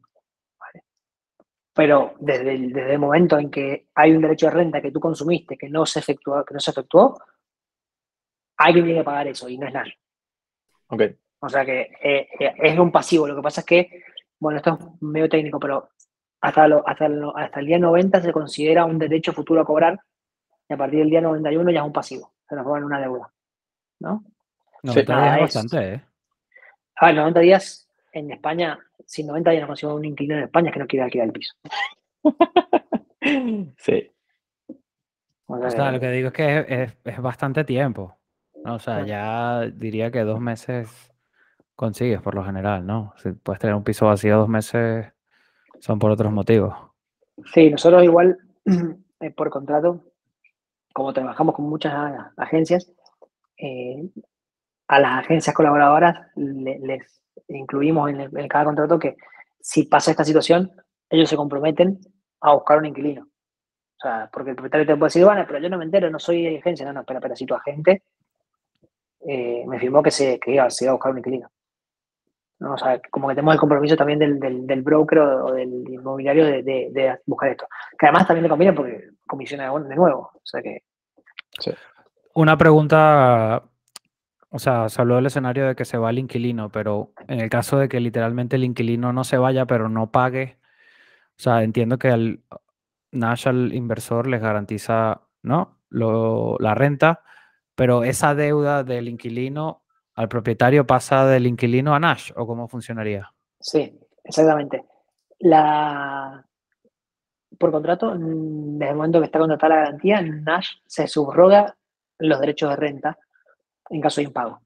Pero 1.73 2.15
desde 2.19 2.53
el, 2.53 2.73
desde 2.73 2.93
el 2.93 2.99
momento 2.99 3.39
en 3.39 3.49
que 3.49 3.87
hay 3.95 4.11
un 4.11 4.21
derecho 4.21 4.47
de 4.47 4.51
renta 4.53 4.81
que 4.81 4.91
tú 4.91 4.99
consumiste 4.99 5.57
que 5.57 5.69
no 5.69 5.85
se 5.85 5.99
efectuó, 5.99 6.43
que 6.43 6.53
no 6.53 6.59
se 6.59 6.71
efectuó, 6.71 7.17
alguien 8.57 8.85
tiene 8.85 8.99
que 8.99 9.05
pagar 9.05 9.27
eso 9.27 9.47
y 9.47 9.57
no 9.57 9.67
es 9.67 9.73
nadie. 9.73 9.93
Ok. 10.87 11.01
O 11.45 11.49
sea 11.49 11.65
que 11.65 11.91
eh, 12.01 12.27
eh, 12.39 12.53
es 12.57 12.79
un 12.79 12.91
pasivo. 12.91 13.27
Lo 13.27 13.35
que 13.35 13.41
pasa 13.41 13.61
es 13.61 13.65
que, 13.65 14.03
bueno, 14.39 14.57
esto 14.57 14.77
es 14.79 15.01
medio 15.01 15.29
técnico, 15.29 15.59
pero 15.59 15.89
hasta, 16.41 16.67
lo, 16.67 16.87
hasta, 16.87 17.07
hasta 17.35 17.59
el 17.59 17.65
día 17.65 17.79
90 17.79 18.21
se 18.21 18.31
considera 18.31 18.85
un 18.85 18.99
derecho 18.99 19.33
futuro 19.33 19.61
a 19.61 19.65
cobrar 19.65 19.99
y 20.67 20.73
a 20.73 20.77
partir 20.77 20.99
del 20.99 21.09
día 21.09 21.21
91 21.21 21.71
ya 21.71 21.79
es 21.79 21.85
un 21.85 21.93
pasivo. 21.93 22.33
Se 22.47 22.55
nos 22.55 22.65
en 22.77 22.83
una 22.83 22.99
deuda. 22.99 23.31
¿No? 23.99 24.23
90 24.83 25.15
días 25.15 25.35
es 25.35 25.41
bastante, 25.41 25.93
¿eh? 25.93 26.01
A 26.97 27.07
ver, 27.07 27.15
90 27.15 27.39
días 27.39 27.89
en 28.11 28.31
España 28.31 28.79
si 29.05 29.23
90 29.23 29.51
días 29.51 29.61
no 29.61 29.67
consigo 29.67 29.95
un 29.95 30.05
inquilino 30.05 30.37
en 30.37 30.43
España 30.45 30.69
es 30.69 30.73
que 30.73 30.79
no 30.79 30.87
quiere 30.87 31.03
alquilar 31.03 31.27
el 31.27 31.33
piso. 31.33 31.53
sí. 33.77 34.11
O 35.47 35.69
sea, 35.69 35.91
lo 35.91 35.99
que 35.99 36.11
digo 36.11 36.29
es 36.29 36.33
que 36.33 36.95
es, 37.03 37.21
bastante 37.21 37.63
tiempo. 37.63 38.17
O 38.65 38.79
sea, 38.79 39.05
ya 39.05 39.69
diría 39.71 40.09
que 40.09 40.21
dos 40.21 40.39
meses 40.39 41.13
consigues 41.75 42.21
por 42.21 42.35
lo 42.35 42.43
general, 42.43 42.85
¿no? 42.85 43.13
Si 43.17 43.31
puedes 43.31 43.59
tener 43.59 43.75
un 43.75 43.83
piso 43.83 44.05
vacío 44.05 44.37
dos 44.37 44.49
meses, 44.49 45.07
son 45.79 45.99
por 45.99 46.11
otros 46.11 46.31
motivos. 46.31 46.73
Sí, 47.53 47.69
nosotros 47.69 48.03
igual, 48.03 48.37
eh, 49.19 49.31
por 49.31 49.49
contrato, 49.49 50.01
como 50.93 51.13
trabajamos 51.13 51.55
con 51.55 51.69
muchas 51.69 51.93
agencias, 52.37 52.91
eh, 53.57 54.09
a 54.87 54.99
las 54.99 55.25
agencias 55.25 55.55
colaboradoras 55.55 56.27
les 56.35 57.21
incluimos 57.47 58.09
en, 58.09 58.47
cada 58.47 58.65
contrato 58.65 58.99
que 58.99 59.17
si 59.59 59.83
pasa 59.83 60.11
esta 60.11 60.23
situación, 60.23 60.71
ellos 61.09 61.29
se 61.29 61.35
comprometen 61.35 61.99
a 62.41 62.53
buscar 62.53 62.77
un 62.77 62.85
inquilino. 62.85 63.23
O 63.23 64.01
sea, 64.01 64.29
porque 64.31 64.51
el 64.51 64.55
propietario 64.55 64.85
te 64.85 64.95
puede 64.95 65.07
decir, 65.07 65.25
bueno, 65.25 65.43
pero 65.47 65.59
yo 65.59 65.69
no 65.69 65.77
me 65.77 65.85
entero, 65.85 66.09
no 66.09 66.19
soy 66.19 66.57
agencia. 66.57 66.85
No, 66.85 66.93
no, 66.93 66.99
espera, 67.01 67.19
espera, 67.19 67.35
si 67.35 67.45
tu 67.45 67.55
agente 67.55 68.03
eh, 69.27 69.63
me 69.67 69.79
firmó 69.79 70.03
que 70.03 70.11
se, 70.11 70.39
que 70.39 70.51
se 70.69 70.85
iba 70.85 70.91
a 70.91 70.95
buscar 70.95 71.11
un 71.11 71.17
inquilino. 71.19 71.49
¿No? 72.59 72.73
O 72.73 72.77
sea, 72.77 73.01
como 73.11 73.27
que 73.27 73.35
tenemos 73.35 73.53
el 73.53 73.59
compromiso 73.59 73.95
también 73.95 74.19
del, 74.19 74.39
del, 74.39 74.81
broker 74.81 75.19
o, 75.19 75.51
del 75.53 75.87
inmobiliario 75.89 76.45
de, 76.45 76.63
de, 76.63 77.19
buscar 77.25 77.49
esto. 77.49 77.67
Que 77.97 78.07
además 78.07 78.27
también 78.27 78.43
le 78.43 78.49
conviene 78.49 78.73
porque 78.73 79.09
comisiona 79.27 79.71
de 79.71 79.95
nuevo. 79.95 80.31
O 80.33 80.41
sea 80.45 80.61
que. 80.61 80.83
Una 82.33 82.57
pregunta. 82.57 83.63
O 84.49 84.59
sea, 84.59 84.87
se 84.87 85.01
habló 85.01 85.15
del 85.15 85.25
escenario 85.25 85.67
de 85.67 85.75
que 85.75 85.83
se 85.83 85.97
va 85.97 86.11
el 86.11 86.19
inquilino, 86.19 86.69
pero 86.69 87.11
en 87.27 87.41
el 87.41 87.49
caso 87.49 87.77
de 87.77 87.89
que 87.89 87.99
literalmente 87.99 88.55
el 88.55 88.63
inquilino 88.63 89.11
no 89.11 89.25
se 89.25 89.37
vaya, 89.37 89.65
pero 89.65 89.89
no 89.89 90.11
pague, 90.11 90.57
o 91.37 91.41
sea, 91.41 91.63
entiendo 91.63 91.97
que 91.97 92.09
al 92.09 92.39
Nash 93.11 93.47
al 93.47 93.73
inversor 93.73 94.27
les 94.27 94.41
garantiza, 94.41 95.21
¿no? 95.41 95.79
Lo, 95.89 96.57
la 96.59 96.75
renta, 96.75 97.23
pero 97.75 98.03
esa 98.03 98.35
deuda 98.35 98.83
del 98.83 99.09
inquilino 99.09 99.84
al 100.15 100.29
propietario 100.29 100.87
pasa 100.87 101.25
del 101.25 101.45
inquilino 101.45 101.93
a 101.93 101.99
Nash 101.99 102.31
o 102.35 102.47
cómo 102.47 102.67
funcionaría? 102.67 103.31
Sí, 103.59 103.99
exactamente. 104.23 104.85
La, 105.39 106.45
por 107.59 107.71
contrato, 107.71 108.11
desde 108.17 108.89
el 108.89 108.95
momento 108.95 109.19
que 109.19 109.25
está 109.25 109.39
contratada 109.39 109.75
la 109.75 109.81
garantía, 109.81 110.21
Nash 110.21 110.75
se 110.85 111.07
subroga 111.07 111.75
los 112.19 112.39
derechos 112.39 112.69
de 112.69 112.75
renta 112.77 113.19
en 113.89 114.01
caso 114.01 114.21
de 114.21 114.27
impago. 114.27 114.61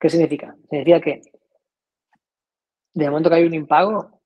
¿Qué 0.00 0.08
significa? 0.08 0.56
Significa 0.70 1.00
que 1.00 1.20
desde 2.94 3.04
el 3.04 3.10
momento 3.10 3.30
que 3.30 3.36
hay 3.36 3.44
un 3.44 3.54
impago 3.54 4.20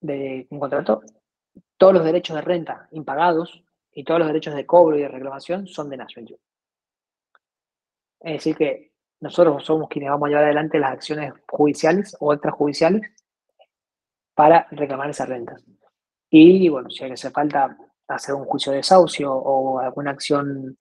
de 0.00 0.46
un 0.50 0.58
contrato, 0.58 1.02
todos 1.76 1.94
los 1.94 2.04
derechos 2.04 2.36
de 2.36 2.42
renta 2.42 2.88
impagados 2.90 3.62
y 3.92 4.04
todos 4.04 4.20
los 4.20 4.28
derechos 4.28 4.54
de 4.54 4.66
cobro 4.66 4.98
y 4.98 5.02
de 5.02 5.08
reclamación 5.08 5.66
son 5.66 5.88
de 5.88 5.96
Nash 5.96 6.18
Es 8.20 8.32
decir, 8.32 8.56
que 8.56 8.95
nosotros 9.20 9.64
somos 9.64 9.88
quienes 9.88 10.10
vamos 10.10 10.26
a 10.26 10.28
llevar 10.30 10.44
adelante 10.44 10.78
las 10.78 10.92
acciones 10.92 11.32
judiciales 11.48 12.16
o 12.20 12.32
extrajudiciales 12.32 13.02
para 14.34 14.66
reclamar 14.70 15.10
esas 15.10 15.28
rentas. 15.28 15.64
Y 16.30 16.68
bueno, 16.68 16.90
si 16.90 17.04
hace 17.04 17.30
falta 17.30 17.76
hacer 18.08 18.34
un 18.34 18.44
juicio 18.44 18.72
de 18.72 18.78
desahucio 18.78 19.32
o 19.32 19.78
alguna 19.78 20.10
acción 20.10 20.76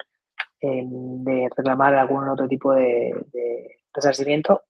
de 0.62 1.48
reclamar 1.56 1.94
algún 1.96 2.28
otro 2.28 2.48
tipo 2.48 2.74
de, 2.74 3.14
resarcimiento, 3.94 4.64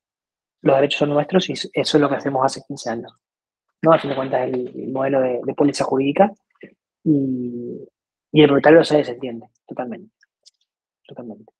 los 0.62 0.76
derechos 0.76 1.00
son 1.00 1.10
nuestros 1.10 1.50
y 1.50 1.54
eso 1.54 1.72
es 1.74 1.96
lo 1.96 2.10
que 2.10 2.16
hacemos 2.16 2.46
hace 2.46 2.62
15 2.68 2.90
años. 2.90 3.14
¿no? 3.82 3.94
A 3.94 4.00
fin 4.00 4.10
de 4.10 4.16
cuentas, 4.16 4.42
el, 4.42 4.92
modelo 4.92 5.22
de, 5.22 5.42
de, 5.44 5.54
póliza 5.54 5.84
jurídica 5.84 6.32
y, 7.04 7.88
y 8.32 8.42
el 8.42 8.48
propietario 8.48 8.84
se 8.84 8.98
desentiende 8.98 9.48
totalmente. 9.68 10.14
Totalmente. 11.08 11.55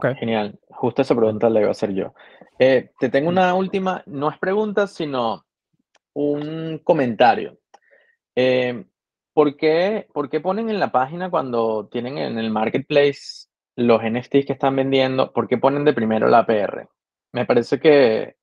Genial. 0.00 0.58
Justo 0.70 1.02
esa 1.02 1.14
pregunta 1.14 1.50
la 1.50 1.60
iba 1.60 1.68
a 1.68 1.72
hacer 1.72 1.92
yo. 1.92 2.14
Eh, 2.58 2.90
te 2.98 3.10
tengo 3.10 3.28
una 3.28 3.54
última, 3.54 4.02
no 4.06 4.30
es 4.30 4.38
pregunta, 4.38 4.86
sino 4.86 5.44
un 6.14 6.78
comentario. 6.78 7.58
Eh, 8.34 8.86
¿por, 9.34 9.56
qué, 9.56 10.08
¿Por 10.14 10.30
qué 10.30 10.40
ponen 10.40 10.70
en 10.70 10.80
la 10.80 10.90
página 10.90 11.30
cuando 11.30 11.88
tienen 11.88 12.16
en 12.16 12.38
el 12.38 12.50
marketplace 12.50 13.48
los 13.76 14.02
NFTs 14.02 14.46
que 14.46 14.52
están 14.54 14.76
vendiendo, 14.76 15.32
por 15.32 15.46
qué 15.46 15.58
ponen 15.58 15.84
de 15.84 15.92
primero 15.92 16.26
la 16.28 16.38
APR? 16.38 16.88
Me 17.32 17.44
parece 17.44 17.78
que 17.78 18.36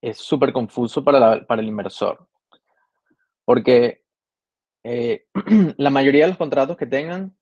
es 0.00 0.16
súper 0.16 0.52
confuso 0.52 1.04
para, 1.04 1.44
para 1.46 1.60
el 1.60 1.68
inversor. 1.68 2.26
Porque 3.44 4.02
eh, 4.82 5.26
la 5.76 5.90
mayoría 5.90 6.24
de 6.24 6.28
los 6.28 6.38
contratos 6.38 6.78
que 6.78 6.86
tengan 6.86 7.36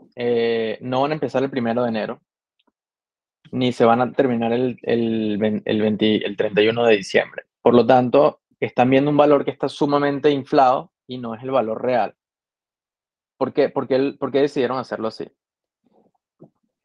no 0.81 1.03
van 1.03 1.13
a 1.13 1.15
empezar 1.15 1.45
el 1.45 1.51
primero 1.51 1.85
de 1.85 1.89
enero, 1.89 2.21
ni 3.53 3.71
se 3.73 3.85
van 3.85 4.01
a 4.01 4.13
terminar 4.13 4.53
el, 4.53 4.79
el, 4.83 5.63
el, 5.65 6.37
31 6.37 6.85
de 6.87 6.97
diciembre. 6.97 7.45
Por 7.61 7.75
lo 7.75 7.87
tanto, 7.87 8.41
están 8.59 8.91
viendo 8.91 9.11
un 9.11 9.17
valor 9.17 9.45
que 9.45 9.51
está 9.51 9.69
sumamente 9.69 10.31
inflado 10.31 10.91
y 11.07 11.19
no 11.19 11.35
es 11.35 11.43
el 11.43 11.51
valor 11.51 11.83
real. 11.83 12.15
¿Por 13.37 13.53
qué, 13.53 13.69
por 13.69 13.87
qué, 13.87 14.15
por 14.19 14.33
qué 14.33 14.41
decidieron 14.41 14.79
hacerlo 14.79 15.09
así? 15.09 15.31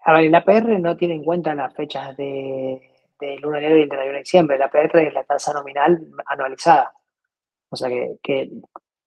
A 0.03 0.13
ver, 0.13 0.30
la 0.30 0.39
APR 0.39 0.80
no 0.80 0.97
tiene 0.97 1.15
en 1.15 1.24
cuenta 1.24 1.55
las 1.55 1.74
fechas 1.74 2.15
de, 2.18 2.82
del 3.20 3.45
1 3.45 3.57
de 3.57 3.65
enero 3.65 3.78
y 3.78 3.82
el 3.84 3.89
31 3.89 4.13
de 4.13 4.20
diciembre. 4.20 4.57
La 4.57 4.65
APR 4.65 5.07
es 5.07 5.13
la 5.13 5.24
tasa 5.24 5.53
nominal 5.53 6.05
anualizada. 6.26 6.91
O 7.70 7.78
sea 7.78 7.88
que, 7.88 8.18
que, 8.22 8.51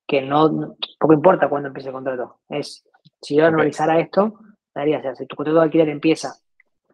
que 0.07 0.23
no, 0.23 0.77
poco 0.99 1.13
importa 1.13 1.49
cuándo 1.49 1.69
empiece 1.69 1.91
el 1.91 1.95
contrato. 1.95 2.41
Es, 2.49 2.89
si 3.21 3.37
yo 3.37 3.45
anualizara 3.45 4.01
esto, 4.01 4.39
daría, 4.75 4.99
o 4.99 5.03
sea, 5.03 5.15
si 5.15 5.27
tu 5.27 5.37
contrato 5.37 5.59
de 5.59 5.65
alquiler 5.65 5.89
empieza 5.91 6.41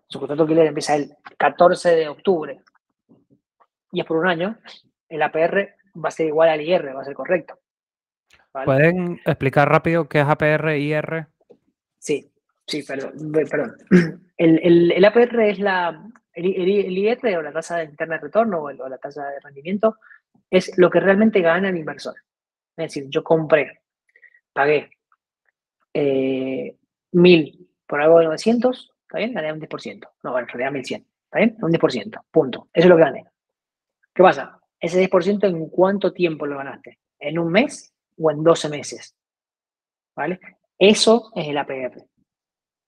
su 0.09 0.19
contrato 0.19 0.43
alquiler 0.43 0.67
empieza 0.67 0.95
el 0.97 1.15
14 1.37 1.97
de 1.97 2.09
octubre 2.09 2.61
y 3.93 4.01
es 4.01 4.07
por 4.07 4.19
un 4.19 4.29
año, 4.29 4.59
el 5.09 5.23
APR 5.23 5.75
va 6.05 6.09
a 6.09 6.13
ser 6.13 6.27
igual 6.27 6.49
al 6.49 6.61
IR, 6.61 6.95
va 6.95 7.03
a 7.03 7.05
ser 7.05 7.15
correcto. 7.15 7.59
¿Pueden 8.65 9.21
explicar 9.25 9.69
rápido 9.69 10.09
qué 10.09 10.21
es 10.21 10.27
APR 10.27 10.77
y 10.77 10.93
IR? 10.93 11.29
Sí, 11.99 12.31
sí, 12.67 12.83
perdón. 12.83 13.33
perdón. 13.33 13.77
El, 14.39 14.93
el, 14.93 15.05
APR 15.07 15.41
es 15.49 15.59
la, 15.59 15.99
el, 16.35 16.69
IR 16.69 17.39
o 17.39 17.41
la 17.41 17.53
tasa 17.55 17.79
de 17.79 17.85
interna 17.85 18.17
de 18.17 18.21
retorno 18.21 18.65
o, 18.65 18.71
la 18.71 18.99
tasa 18.99 19.27
de 19.31 19.41
rendimiento, 19.41 19.97
es 20.51 20.77
lo 20.77 20.91
que 20.91 21.01
realmente 21.01 21.41
gana 21.41 21.71
el 21.71 21.79
inversor. 21.79 22.17
Es 22.77 22.89
decir, 22.89 23.07
yo 23.09 23.25
compré, 23.25 23.81
pagué 24.53 24.91
eh, 25.95 26.77
mil 27.13 27.67
por 27.87 28.03
algo 28.03 28.19
de 28.19 28.27
900, 28.27 28.93
¿Está 29.17 29.25
bien? 29.25 29.33
Gané 29.33 29.53
un 29.53 29.61
10%. 29.61 30.09
No, 30.25 30.33
bueno, 30.33 30.47
en 30.47 30.49
realidad 30.49 30.73
1100. 30.73 31.07
¿Está 31.25 31.39
bien? 31.39 31.57
Un 31.63 31.73
10%. 31.73 32.21
Punto. 32.31 32.69
Eso 32.71 32.85
es 32.85 32.87
lo 32.87 32.97
que 32.97 33.03
gané. 33.03 33.25
¿Qué 34.15 34.23
pasa? 34.23 34.61
Ese 34.79 35.09
10% 35.09 35.49
en 35.49 35.71
cuánto 35.71 36.13
tiempo 36.13 36.45
lo 36.45 36.59
ganaste? 36.59 36.99
¿En 37.19 37.39
un 37.39 37.51
mes 37.51 37.95
o 38.19 38.31
en 38.31 38.45
12 38.45 38.69
meses? 38.69 39.17
¿Vale? 40.15 40.39
Eso 40.79 41.33
es 41.35 41.49
el 41.49 41.57
APR. 41.57 42.05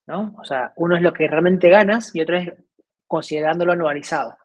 ¿No? 0.07 0.35
O 0.39 0.45
sea, 0.45 0.75
uno 0.77 0.97
es 0.97 1.03
lo 1.03 1.15
que 1.15 1.29
realmente 1.29 1.71
ganas 1.71 2.15
y 2.15 2.21
otro 2.21 2.37
es 2.37 2.53
considerándolo 3.07 3.73
anualizado. 3.73 4.37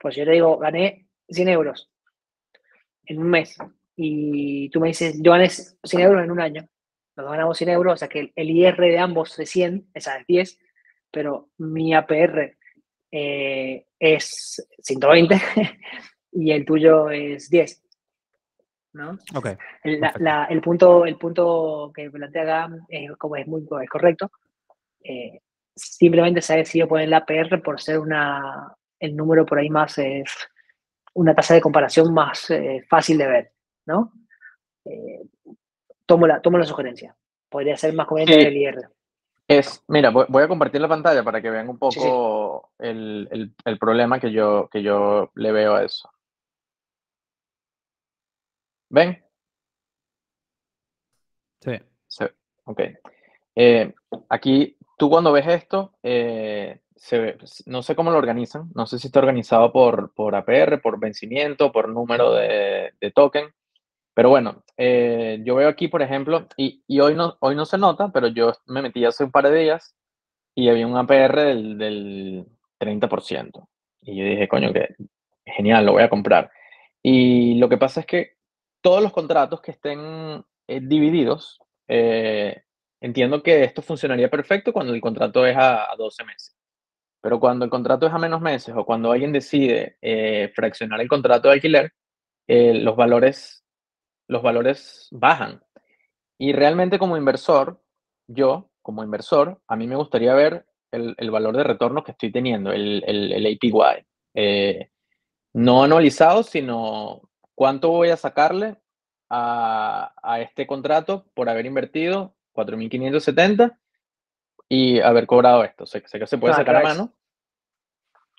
Pues 0.00 0.16
yo 0.16 0.24
te 0.24 0.32
digo, 0.32 0.58
gané 0.58 1.06
100 1.28 1.48
euros 1.48 1.92
en 3.04 3.18
un 3.20 3.30
mes 3.30 3.56
y 3.94 4.68
tú 4.70 4.80
me 4.80 4.88
dices, 4.88 5.20
yo 5.22 5.30
gané 5.30 5.48
100 5.48 6.02
euros 6.02 6.24
en 6.24 6.30
un 6.32 6.40
año. 6.40 6.66
Nos 7.14 7.30
ganamos 7.30 7.56
100 7.56 7.70
euros, 7.70 7.94
o 7.94 7.96
sea 7.98 8.08
que 8.08 8.32
el, 8.34 8.50
IR 8.50 8.76
de 8.76 8.98
ambos 8.98 9.38
es 9.38 9.48
100, 9.50 9.90
esa 9.94 10.16
es 10.16 10.26
10, 10.26 10.58
pero 11.10 11.48
mi 11.58 11.94
APR 11.94 12.56
eh, 13.10 13.86
es 13.98 14.66
120 14.82 15.40
y 16.32 16.52
el 16.52 16.64
tuyo 16.64 17.10
es 17.10 17.50
10. 17.50 17.82
¿no? 18.92 19.18
Okay, 19.34 19.56
el, 19.84 20.60
punto, 20.60 21.06
el 21.06 21.16
punto 21.16 21.92
que 21.94 22.10
plantea 22.10 22.44
Gam 22.44 22.86
es, 22.88 23.10
como 23.16 23.36
es 23.36 23.46
muy 23.46 23.62
es 23.82 23.88
correcto. 23.88 24.30
Eh, 25.02 25.40
simplemente 25.74 26.42
se 26.42 26.54
ha 26.54 26.56
decidido 26.56 26.88
poner 26.88 27.08
la 27.08 27.18
APR 27.18 27.62
por 27.62 27.80
ser 27.80 27.98
una, 27.98 28.74
el 28.98 29.16
número 29.16 29.46
por 29.46 29.58
ahí 29.58 29.70
más, 29.70 29.96
eh, 29.98 30.24
una 31.14 31.34
tasa 31.34 31.54
de 31.54 31.60
comparación 31.60 32.12
más 32.12 32.48
fácil 32.88 33.18
de 33.18 33.26
ver, 33.26 33.52
¿no? 33.86 34.12
tomo, 36.06 36.26
la, 36.26 36.40
tomo 36.40 36.58
la 36.58 36.64
sugerencia. 36.64 37.14
Podría 37.48 37.76
ser 37.76 37.92
más 37.94 38.06
conveniente 38.06 38.48
el 38.48 38.56
IR. 38.56 38.90
Es, 39.50 39.82
mira, 39.88 40.10
voy 40.10 40.44
a 40.44 40.46
compartir 40.46 40.80
la 40.80 40.86
pantalla 40.86 41.24
para 41.24 41.42
que 41.42 41.50
vean 41.50 41.68
un 41.68 41.76
poco 41.76 42.70
El, 42.78 43.52
problema 43.80 44.20
que 44.20 44.30
yo, 44.30 44.68
que 44.70 44.80
yo 44.80 45.32
le 45.34 45.50
veo 45.50 45.74
a 45.74 45.82
eso. 45.82 46.08
¿Ven? 48.90 49.20
Sí. 51.60 51.72
sí. 52.06 52.26
Ok. 52.62 52.80
Eh, 53.56 53.92
aquí, 54.28 54.76
tú 54.96 55.10
cuando 55.10 55.32
ves 55.32 55.48
esto, 55.48 55.94
eh, 56.04 56.82
no 57.66 57.82
sé 57.82 57.96
cómo 57.96 58.12
lo 58.12 58.18
organizan, 58.18 58.70
no 58.76 58.86
sé 58.86 59.00
si 59.00 59.08
está 59.08 59.18
organizado 59.18 59.72
por, 59.72 60.14
por 60.14 60.36
APR, 60.36 60.80
por 60.80 61.00
vencimiento, 61.00 61.72
por 61.72 61.88
número 61.88 62.34
de, 62.34 62.92
de 63.00 63.10
token. 63.10 63.52
Pero 64.20 64.28
bueno, 64.28 64.62
eh, 64.76 65.40
yo 65.46 65.54
veo 65.54 65.66
aquí, 65.66 65.88
por 65.88 66.02
ejemplo, 66.02 66.46
y, 66.54 66.84
y, 66.86 67.00
hoy, 67.00 67.14
no, 67.14 67.38
hoy 67.40 67.56
no 67.56 67.64
se 67.64 67.78
nota, 67.78 68.12
pero 68.12 68.28
yo 68.28 68.52
me 68.66 68.82
metí 68.82 69.02
hace 69.02 69.24
un 69.24 69.30
par 69.30 69.48
de 69.48 69.58
días 69.58 69.96
y 70.54 70.68
había 70.68 70.86
un 70.86 70.94
APR 70.98 71.36
del, 71.36 71.78
del 71.78 72.46
30%. 72.78 73.66
Y 74.02 74.16
yo 74.16 74.24
dije, 74.26 74.46
coño, 74.46 74.74
que 74.74 74.94
genial, 75.46 75.86
lo 75.86 75.92
voy 75.92 76.02
a 76.02 76.10
comprar. 76.10 76.50
Y 77.02 77.54
lo 77.54 77.70
que 77.70 77.78
pasa 77.78 78.00
es 78.00 78.06
que 78.06 78.36
todos 78.82 79.02
los 79.02 79.10
contratos 79.10 79.62
que 79.62 79.70
estén 79.70 80.44
eh, 80.68 80.80
divididos, 80.82 81.58
eh, 81.88 82.62
entiendo 83.00 83.42
que 83.42 83.64
esto 83.64 83.80
funcionaría 83.80 84.28
perfecto 84.28 84.74
cuando 84.74 84.92
el 84.92 85.00
contrato 85.00 85.46
es 85.46 85.56
a, 85.56 85.90
a, 85.90 85.96
12 85.96 86.24
meses. 86.24 86.54
Pero 87.22 87.40
cuando 87.40 87.64
el 87.64 87.70
contrato 87.70 88.06
es 88.06 88.12
a 88.12 88.18
menos 88.18 88.42
meses 88.42 88.74
o 88.76 88.84
cuando 88.84 89.12
alguien 89.12 89.32
decide 89.32 89.96
fraccionar 90.54 91.00
el 91.00 91.08
contrato 91.08 91.48
de 91.48 91.54
alquiler, 91.54 91.94
eh, 92.52 92.74
los, 92.74 92.96
valores, 92.96 93.64
los 94.30 94.42
valores 94.42 95.08
bajan. 95.10 95.60
Y 96.38 96.52
realmente 96.52 96.98
como 96.98 97.16
inversor, 97.16 97.82
yo 98.28 98.70
como 98.80 99.02
inversor, 99.02 99.60
a 99.66 99.76
mí 99.76 99.86
me 99.88 99.96
gustaría 99.96 100.32
ver 100.34 100.66
el, 100.92 101.30
valor 101.30 101.56
de 101.56 101.64
retorno 101.64 102.04
que 102.04 102.12
estoy 102.12 102.30
teniendo, 102.30 102.72
el, 102.72 103.02
el, 103.06 103.46
APY. 103.46 104.06
Eh, 104.34 104.90
no 105.52 105.82
anualizado, 105.82 106.44
sino 106.44 107.28
cuánto 107.56 107.90
voy 107.90 108.10
a 108.10 108.16
sacarle 108.16 108.76
a, 109.28 110.14
a 110.22 110.40
este 110.40 110.66
contrato 110.66 111.26
por 111.34 111.48
haber 111.48 111.66
invertido 111.66 112.34
4.570 112.54 113.76
y 114.68 115.00
haber 115.00 115.26
cobrado 115.26 115.64
esto. 115.64 115.86
Sé, 115.86 116.04
sé 116.06 116.20
que 116.20 116.26
se 116.26 116.38
puede 116.38 116.54
sacar 116.54 116.76
a 116.76 116.82
mano. 116.82 117.12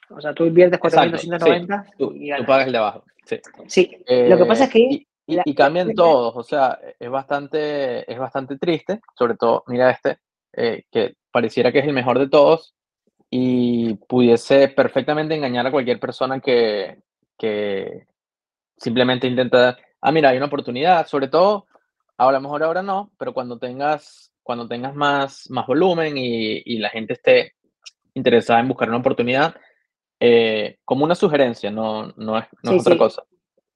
O 0.09 0.21
sea, 0.21 0.33
tú 0.33 0.45
inviertes 0.45 0.79
4.290 0.79 1.83
sí, 1.85 1.91
tú, 1.97 2.13
tú, 2.13 2.45
pagas 2.45 2.67
el 2.67 2.71
de 2.71 2.77
abajo. 2.77 3.03
Sí, 3.25 3.39
sí. 3.67 3.97
lo 4.07 4.37
que 4.37 4.45
pasa 4.45 4.63
es 4.65 4.69
que... 4.69 4.79
Y, 4.79 5.07
y, 5.27 5.55
cambian 5.55 5.93
todos, 5.93 6.35
o 6.35 6.43
sea, 6.43 6.79
es 6.99 7.09
bastante, 7.09 8.11
es 8.11 8.19
bastante 8.19 8.57
triste, 8.57 9.01
sobre 9.17 9.35
todo, 9.35 9.63
mira 9.67 9.89
este, 9.91 10.19
eh, 10.53 10.83
que 10.91 11.15
pareciera 11.31 11.71
que 11.71 11.79
es 11.79 11.85
el 11.85 11.93
mejor 11.93 12.19
de 12.19 12.27
todos 12.27 12.75
y 13.29 13.93
pudiese 13.95 14.67
perfectamente 14.67 15.35
engañar 15.35 15.67
a 15.67 15.71
cualquier 15.71 15.99
persona 15.99 16.39
que, 16.41 16.97
que 17.37 18.07
simplemente 18.77 19.27
intenta, 19.27 19.77
ah, 20.01 20.11
mira, 20.11 20.29
hay 20.29 20.37
una 20.37 20.47
oportunidad, 20.47 21.07
sobre 21.07 21.27
todo, 21.27 21.67
a 22.17 22.31
lo 22.31 22.41
mejor 22.41 22.63
ahora 22.63 22.81
no, 22.81 23.11
pero 23.17 23.33
cuando 23.33 23.57
tengas, 23.57 24.33
cuando 24.43 24.67
tengas 24.67 24.95
más, 24.95 25.49
más 25.49 25.65
volumen 25.65 26.17
y, 26.17 26.61
y 26.65 26.79
la 26.79 26.89
gente 26.89 27.13
esté 27.13 27.53
interesada 28.13 28.59
en 28.59 28.67
buscar 28.67 28.89
una 28.89 28.97
oportunidad, 28.97 29.55
eh, 30.19 30.77
como 30.85 31.03
una 31.03 31.15
sugerencia, 31.15 31.71
no, 31.71 32.13
no 32.15 32.37
es, 32.37 32.45
no 32.61 32.73
es 32.73 32.81
otra 32.81 32.97
cosa. 32.97 33.23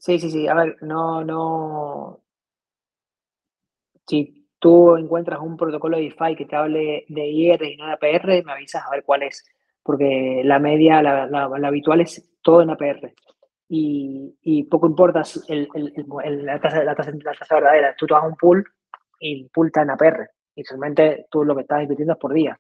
Sí, 0.05 0.19
sí, 0.19 0.29
sí. 0.29 0.47
A 0.47 0.53
ver, 0.53 0.77
no, 0.81 1.23
no. 1.23 2.21
Si 4.07 4.47
tú 4.59 4.95
encuentras 4.97 5.39
un 5.39 5.57
protocolo 5.57 5.97
de 5.97 6.03
DeFi 6.03 6.35
que 6.35 6.45
te 6.45 6.55
hable 6.55 7.05
de 7.09 7.27
IR 7.27 7.63
y 7.63 7.77
no 7.77 7.87
de 7.87 7.93
APR, 7.93 8.43
me 8.45 8.51
avisas 8.53 8.83
a 8.85 8.91
ver 8.91 9.03
cuál 9.03 9.23
es. 9.23 9.43
Porque 9.81 10.41
la 10.43 10.59
media, 10.59 11.01
la, 11.01 11.25
la, 11.27 11.67
habitual 11.67 12.01
es 12.01 12.23
todo 12.43 12.61
en 12.61 12.69
APR. 12.69 13.13
Y, 13.67 14.37
y 14.43 14.63
poco 14.65 14.85
importa 14.87 15.23
el, 15.47 15.67
el, 15.73 16.45
la, 16.45 16.59
tasa, 16.59 16.83
la, 16.83 16.95
tasa, 16.95 17.11
la 17.11 17.33
tasa 17.33 17.55
verdadera. 17.55 17.95
Tú 17.97 18.05
a 18.15 18.21
un 18.27 18.35
pool 18.35 18.63
y 19.19 19.41
el 19.41 19.49
pool 19.49 19.67
está 19.67 19.81
en 19.81 19.89
APR. 19.89 20.29
Y 20.55 20.63
solamente 20.63 21.25
tú 21.31 21.43
lo 21.43 21.55
que 21.55 21.61
estás 21.61 21.81
invirtiendo 21.81 22.13
es 22.13 22.19
por 22.19 22.33
día 22.33 22.59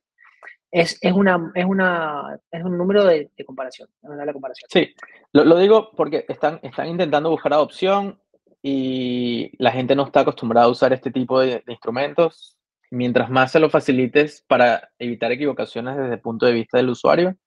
es, 0.75 0.97
es, 0.99 1.13
una, 1.13 1.53
es, 1.55 1.63
una, 1.63 2.37
es 2.51 2.61
un 2.61 2.77
número 2.77 3.05
de, 3.05 3.31
comparación, 3.45 3.87
una 4.01 4.33
comparación. 4.33 4.67
Sí, 4.69 4.93
lo, 5.31 5.45
lo, 5.45 5.57
digo 5.57 5.91
porque 5.95 6.25
están, 6.27 6.59
están 6.63 6.89
intentando 6.89 7.29
buscar 7.29 7.53
adopción 7.53 8.19
y 8.61 9.51
la 9.57 9.71
gente 9.71 9.95
no 9.95 10.03
está 10.03 10.19
acostumbrada 10.19 10.67
a 10.67 10.69
usar 10.69 10.91
este 10.91 11.11
tipo 11.11 11.39
de, 11.39 11.63
instrumentos. 11.67 12.57
Mientras 12.91 13.29
más 13.29 13.53
se 13.53 13.61
lo 13.61 13.69
facilites 13.69 14.43
para 14.49 14.89
evitar 14.99 15.31
equivocaciones 15.31 15.95
desde 15.95 16.15
el 16.15 16.19
punto 16.19 16.45
de 16.45 16.51
vista 16.51 16.77
del 16.77 16.89
usuario, 16.89 17.37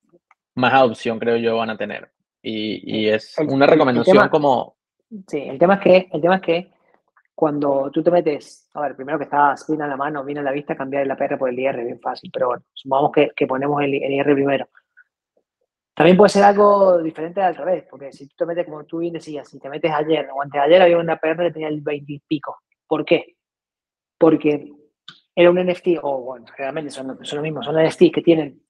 más 0.54 0.72
adopción 0.72 1.18
creo 1.18 1.36
yo 1.36 1.58
van 1.58 1.68
a 1.68 1.76
tener. 1.76 2.10
Y, 2.42 2.80
y 2.98 3.08
es 3.10 3.36
una 3.46 3.66
recomendación 3.66 4.30
como... 4.30 4.76
Sí, 5.26 5.40
el 5.40 5.58
tema 5.58 5.74
es 5.74 5.80
que, 5.80 6.08
el 6.12 6.20
tema 6.22 6.36
es 6.36 6.42
que 6.42 6.72
cuando 7.38 7.88
tú 7.92 8.02
te 8.02 8.10
metes, 8.10 8.68
a 8.74 8.80
ver, 8.80 8.96
primero 8.96 9.16
que 9.16 9.22
está 9.22 9.54
bien 9.68 9.82
a 9.82 9.86
la 9.86 9.96
mano, 9.96 10.24
bien 10.24 10.38
a 10.38 10.42
la 10.42 10.50
vista, 10.50 10.74
cambiar 10.74 11.04
el 11.04 11.10
APR 11.12 11.38
por 11.38 11.48
el 11.48 11.56
IR, 11.56 11.84
bien 11.84 12.00
fácil, 12.00 12.32
pero 12.32 12.48
bueno, 12.48 12.64
supongamos 12.74 13.12
que, 13.12 13.30
que 13.36 13.46
ponemos 13.46 13.80
el, 13.80 13.94
IR 13.94 14.34
primero. 14.34 14.66
También 15.94 16.16
puede 16.16 16.30
ser 16.30 16.42
algo 16.42 17.00
diferente 17.00 17.40
al 17.40 17.54
revés, 17.54 17.84
porque 17.88 18.10
si 18.10 18.26
tú 18.26 18.34
te 18.38 18.44
metes, 18.44 18.64
como 18.64 18.82
tú 18.86 18.98
bien 18.98 19.12
decías, 19.12 19.48
si 19.48 19.60
te 19.60 19.68
metes 19.68 19.92
ayer 19.92 20.28
o 20.34 20.42
antes 20.42 20.60
de 20.60 20.66
ayer, 20.66 20.82
había 20.82 20.98
un 20.98 21.08
APR 21.08 21.44
que 21.44 21.52
tenía 21.52 21.68
el 21.68 21.80
20 21.80 22.12
y 22.12 22.18
pico. 22.18 22.56
¿Por 22.88 23.04
qué? 23.04 23.36
Porque 24.18 24.72
era 25.32 25.48
un 25.48 25.64
NFT, 25.64 26.00
o 26.02 26.20
bueno, 26.20 26.46
generalmente 26.56 26.90
son, 26.90 27.24
son 27.24 27.36
los 27.36 27.42
mismos, 27.44 27.64
son 27.64 27.80
NFTs 27.80 28.10
que 28.14 28.22
tienen 28.22 28.60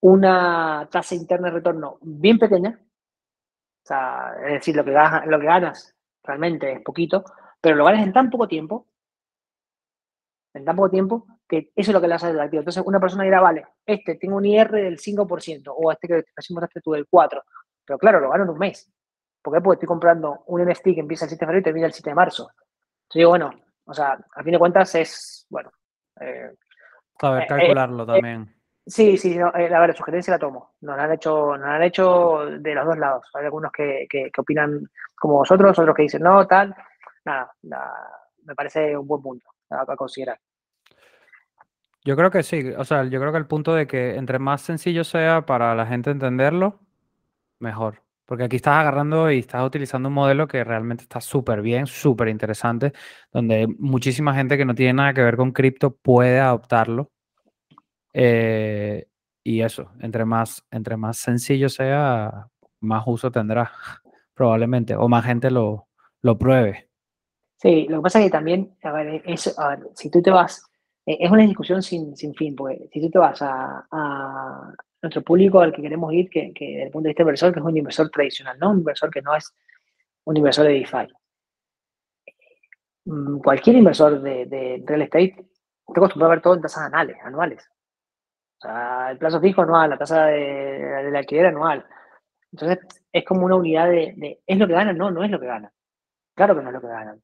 una 0.00 0.86
tasa 0.92 1.14
interna 1.14 1.48
de 1.48 1.54
retorno 1.54 1.96
bien 2.02 2.38
pequeña, 2.38 2.78
o 2.78 3.86
sea, 3.86 4.34
es 4.44 4.52
decir, 4.52 4.76
lo 4.76 4.84
que, 4.84 4.92
ganas, 4.92 5.26
lo 5.26 5.40
que 5.40 5.46
ganas 5.46 5.96
realmente 6.22 6.72
es 6.72 6.82
poquito, 6.82 7.24
pero 7.62 7.76
lo 7.76 7.84
ganas 7.84 8.04
en 8.04 8.12
tan 8.12 8.28
poco 8.28 8.48
tiempo, 8.48 8.88
en 10.52 10.64
tan 10.64 10.76
poco 10.76 10.90
tiempo, 10.90 11.26
que 11.48 11.70
eso 11.76 11.90
es 11.90 11.94
lo 11.94 12.00
que 12.00 12.08
le 12.08 12.14
hace 12.14 12.26
atractivo. 12.26 12.60
Entonces, 12.60 12.82
una 12.84 13.00
persona 13.00 13.24
dirá, 13.24 13.40
vale, 13.40 13.64
este 13.86 14.16
tengo 14.16 14.36
un 14.36 14.44
IR 14.44 14.70
del 14.70 14.98
5%, 14.98 15.72
o 15.74 15.92
este 15.92 16.08
que 16.08 16.24
casi 16.34 16.52
mostraste 16.52 16.80
tú 16.80 16.92
del 16.92 17.08
4%, 17.08 17.42
pero 17.86 17.98
claro, 17.98 18.20
lo 18.20 18.30
gano 18.30 18.44
en 18.44 18.50
un 18.50 18.58
mes. 18.58 18.92
¿Por 19.40 19.54
qué? 19.54 19.60
Porque 19.60 19.76
estoy 19.76 19.86
comprando 19.86 20.42
un 20.46 20.64
NFT 20.64 20.82
que 20.94 21.00
empieza 21.00 21.24
el 21.24 21.30
7 21.30 21.44
de 21.44 21.46
febrero 21.46 21.60
y 21.60 21.64
termina 21.64 21.86
el 21.86 21.92
7 21.92 22.10
de 22.10 22.14
marzo. 22.14 22.50
Entonces 22.50 23.14
digo, 23.14 23.30
bueno, 23.30 23.50
o 23.84 23.94
sea, 23.94 24.18
a 24.34 24.42
fin 24.42 24.52
de 24.52 24.58
cuentas 24.58 24.94
es, 24.96 25.46
bueno... 25.48 25.70
Eh, 26.20 26.50
Saber 27.20 27.44
eh, 27.44 27.46
calcularlo 27.46 28.02
eh, 28.02 28.06
también. 28.06 28.54
Sí, 28.84 29.16
sí, 29.16 29.36
no, 29.36 29.52
la 29.52 29.80
verdad, 29.80 29.94
sugerencia 29.94 30.32
la 30.32 30.38
tomo. 30.40 30.74
Nos 30.80 30.96
la 30.96 31.04
han 31.04 31.12
hecho, 31.12 31.56
nos 31.56 31.68
han 31.68 31.82
hecho 31.84 32.40
de 32.58 32.74
los 32.74 32.84
dos 32.84 32.98
lados. 32.98 33.30
Hay 33.34 33.44
algunos 33.44 33.70
que, 33.70 34.06
que, 34.10 34.30
que 34.32 34.40
opinan 34.40 34.88
como 35.14 35.34
vosotros, 35.34 35.78
otros 35.78 35.94
que 35.94 36.02
dicen 36.02 36.22
no, 36.22 36.44
tal 36.48 36.74
nada, 37.24 37.52
me 38.44 38.54
parece 38.54 38.96
un 38.96 39.06
buen 39.06 39.22
punto 39.22 39.46
a, 39.70 39.96
considerar. 39.96 40.38
Yo 42.04 42.16
creo 42.16 42.30
que 42.30 42.42
sí, 42.42 42.70
o 42.76 42.84
sea, 42.84 43.04
yo 43.04 43.20
creo 43.20 43.32
que 43.32 43.38
el 43.38 43.46
punto 43.46 43.74
de 43.74 43.86
que 43.86 44.16
entre 44.16 44.38
más 44.38 44.62
sencillo 44.62 45.04
sea 45.04 45.46
para 45.46 45.74
la 45.74 45.86
gente 45.86 46.10
entenderlo, 46.10 46.80
mejor. 47.60 48.02
Porque 48.26 48.44
aquí 48.44 48.56
estás 48.56 48.78
agarrando 48.78 49.30
y 49.30 49.40
estás 49.40 49.64
utilizando 49.64 50.08
un 50.08 50.14
modelo 50.14 50.48
que 50.48 50.64
realmente 50.64 51.02
está 51.04 51.20
súper 51.20 51.60
bien, 51.60 51.86
súper 51.86 52.28
interesante, 52.28 52.92
donde 53.32 53.66
muchísima 53.78 54.34
gente 54.34 54.56
que 54.56 54.64
no 54.64 54.74
tiene 54.74 54.94
nada 54.94 55.14
que 55.14 55.22
ver 55.22 55.36
con 55.36 55.52
cripto 55.52 55.94
puede 55.94 56.40
adoptarlo. 56.40 57.10
Eh, 58.14 59.06
y 59.44 59.62
eso, 59.62 59.92
entre 60.00 60.24
más, 60.24 60.64
entre 60.70 60.96
más 60.96 61.18
sencillo 61.18 61.68
sea, 61.68 62.48
más 62.80 63.02
uso 63.06 63.30
tendrá, 63.30 63.72
probablemente, 64.34 64.94
o 64.96 65.08
más 65.08 65.24
gente 65.24 65.50
lo, 65.50 65.88
lo 66.22 66.38
pruebe. 66.38 66.88
Sí, 67.62 67.86
lo 67.88 67.98
que 67.98 68.02
pasa 68.02 68.18
es 68.18 68.24
que 68.24 68.30
también, 68.32 68.76
a 68.82 68.90
ver, 68.90 69.22
es, 69.24 69.54
si 69.94 70.10
tú 70.10 70.20
te 70.20 70.32
vas, 70.32 70.68
eh, 71.06 71.18
es 71.20 71.30
una 71.30 71.42
discusión 71.42 71.80
sin, 71.80 72.16
sin, 72.16 72.34
fin, 72.34 72.56
porque 72.56 72.88
si 72.92 73.00
tú 73.00 73.08
te 73.08 73.18
vas 73.20 73.40
a, 73.40 74.74
nuestro 75.00 75.22
público 75.22 75.60
al 75.60 75.72
que 75.72 75.80
queremos 75.80 76.12
ir, 76.12 76.28
que, 76.28 76.52
que 76.52 76.64
desde 76.66 76.82
el 76.86 76.90
punto 76.90 77.04
de 77.04 77.10
vista 77.10 77.22
inversor, 77.22 77.52
que 77.52 77.60
es 77.60 77.64
un 77.64 77.76
inversor 77.76 78.10
tradicional, 78.10 78.58
no 78.58 78.70
un 78.70 78.78
inversor 78.78 79.10
que 79.12 79.22
no 79.22 79.36
es 79.36 79.54
un 80.24 80.36
inversor 80.36 80.66
de 80.66 80.72
DeFi. 80.72 81.06
Mm, 83.04 83.38
cualquier 83.38 83.76
inversor 83.76 84.20
de, 84.20 84.46
de 84.46 84.82
real 84.84 85.02
estate 85.02 85.36
está 85.86 86.00
acostumbrado 86.00 86.32
a 86.32 86.34
ver 86.34 86.42
todo 86.42 86.54
en 86.54 86.62
tasas 86.62 86.84
anuales, 86.86 87.16
anuales. 87.22 87.70
O 88.58 88.62
sea, 88.62 89.12
el 89.12 89.18
plazo 89.18 89.40
fijo 89.40 89.62
anual, 89.62 89.90
la 89.90 89.98
tasa 89.98 90.26
de, 90.26 90.40
del 91.04 91.14
alquiler 91.14 91.46
anual. 91.46 91.86
Entonces, 92.52 92.80
es 93.12 93.24
como 93.24 93.46
una 93.46 93.54
unidad 93.56 93.88
de, 93.88 94.14
de, 94.16 94.40
¿es 94.46 94.58
lo 94.58 94.66
que 94.66 94.74
ganan? 94.74 94.98
No, 94.98 95.12
no 95.12 95.22
es 95.22 95.30
lo 95.30 95.38
que 95.38 95.46
ganan. 95.46 95.70
Claro 96.34 96.56
que 96.56 96.62
no 96.62 96.70
es 96.70 96.74
lo 96.74 96.80
que 96.80 96.88
ganan. 96.88 97.22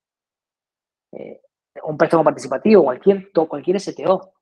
Eh, 1.13 1.41
un 1.85 1.97
préstamo 1.97 2.25
participativo, 2.25 2.85
cualquier, 2.85 3.31
cualquier 3.33 3.81
STO. 3.81 4.33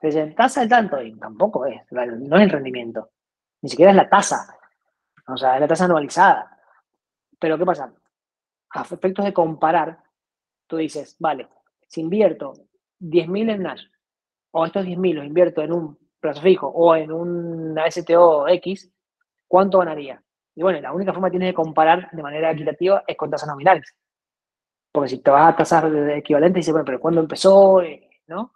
Entonces, 0.00 0.34
tasa 0.34 0.60
del 0.60 0.68
tanto, 0.68 1.02
y 1.02 1.14
tampoco 1.18 1.66
es, 1.66 1.80
no 1.90 2.36
es 2.36 2.42
el 2.42 2.50
rendimiento, 2.50 3.10
ni 3.60 3.68
siquiera 3.68 3.90
es 3.90 3.96
la 3.96 4.08
tasa, 4.08 4.58
o 5.26 5.36
sea, 5.36 5.54
es 5.54 5.60
la 5.60 5.68
tasa 5.68 5.84
anualizada. 5.84 6.58
Pero, 7.38 7.58
¿qué 7.58 7.66
pasa? 7.66 7.92
A 8.70 8.82
efectos 8.82 9.24
de 9.24 9.32
comparar, 9.32 10.02
tú 10.66 10.76
dices, 10.76 11.16
vale, 11.18 11.48
si 11.86 12.00
invierto 12.00 12.54
10.000 13.00 13.50
en 13.50 13.62
Nash, 13.62 13.84
o 14.52 14.64
estos 14.64 14.84
10.000 14.84 15.14
los 15.14 15.26
invierto 15.26 15.62
en 15.62 15.72
un 15.72 15.98
plazo 16.18 16.40
fijo 16.40 16.68
o 16.68 16.94
en 16.96 17.12
una 17.12 17.90
STO 17.90 18.48
X, 18.48 18.90
¿cuánto 19.46 19.78
ganaría? 19.78 20.22
Y 20.54 20.62
bueno, 20.62 20.80
la 20.80 20.92
única 20.92 21.12
forma 21.12 21.28
que 21.28 21.32
tienes 21.32 21.48
de 21.48 21.54
comparar 21.54 22.10
de 22.10 22.22
manera 22.22 22.50
equitativa 22.50 23.02
es 23.06 23.16
con 23.16 23.30
tasas 23.30 23.48
nominales. 23.48 23.94
Porque 24.92 25.08
si 25.10 25.18
te 25.18 25.30
vas 25.30 25.52
a 25.52 25.56
tasar 25.56 25.90
de 25.90 26.18
equivalente, 26.18 26.58
dices, 26.58 26.72
bueno, 26.72 26.84
pero 26.84 27.00
¿cuándo 27.00 27.20
empezó? 27.20 27.80
Eh, 27.82 28.08
¿No? 28.26 28.52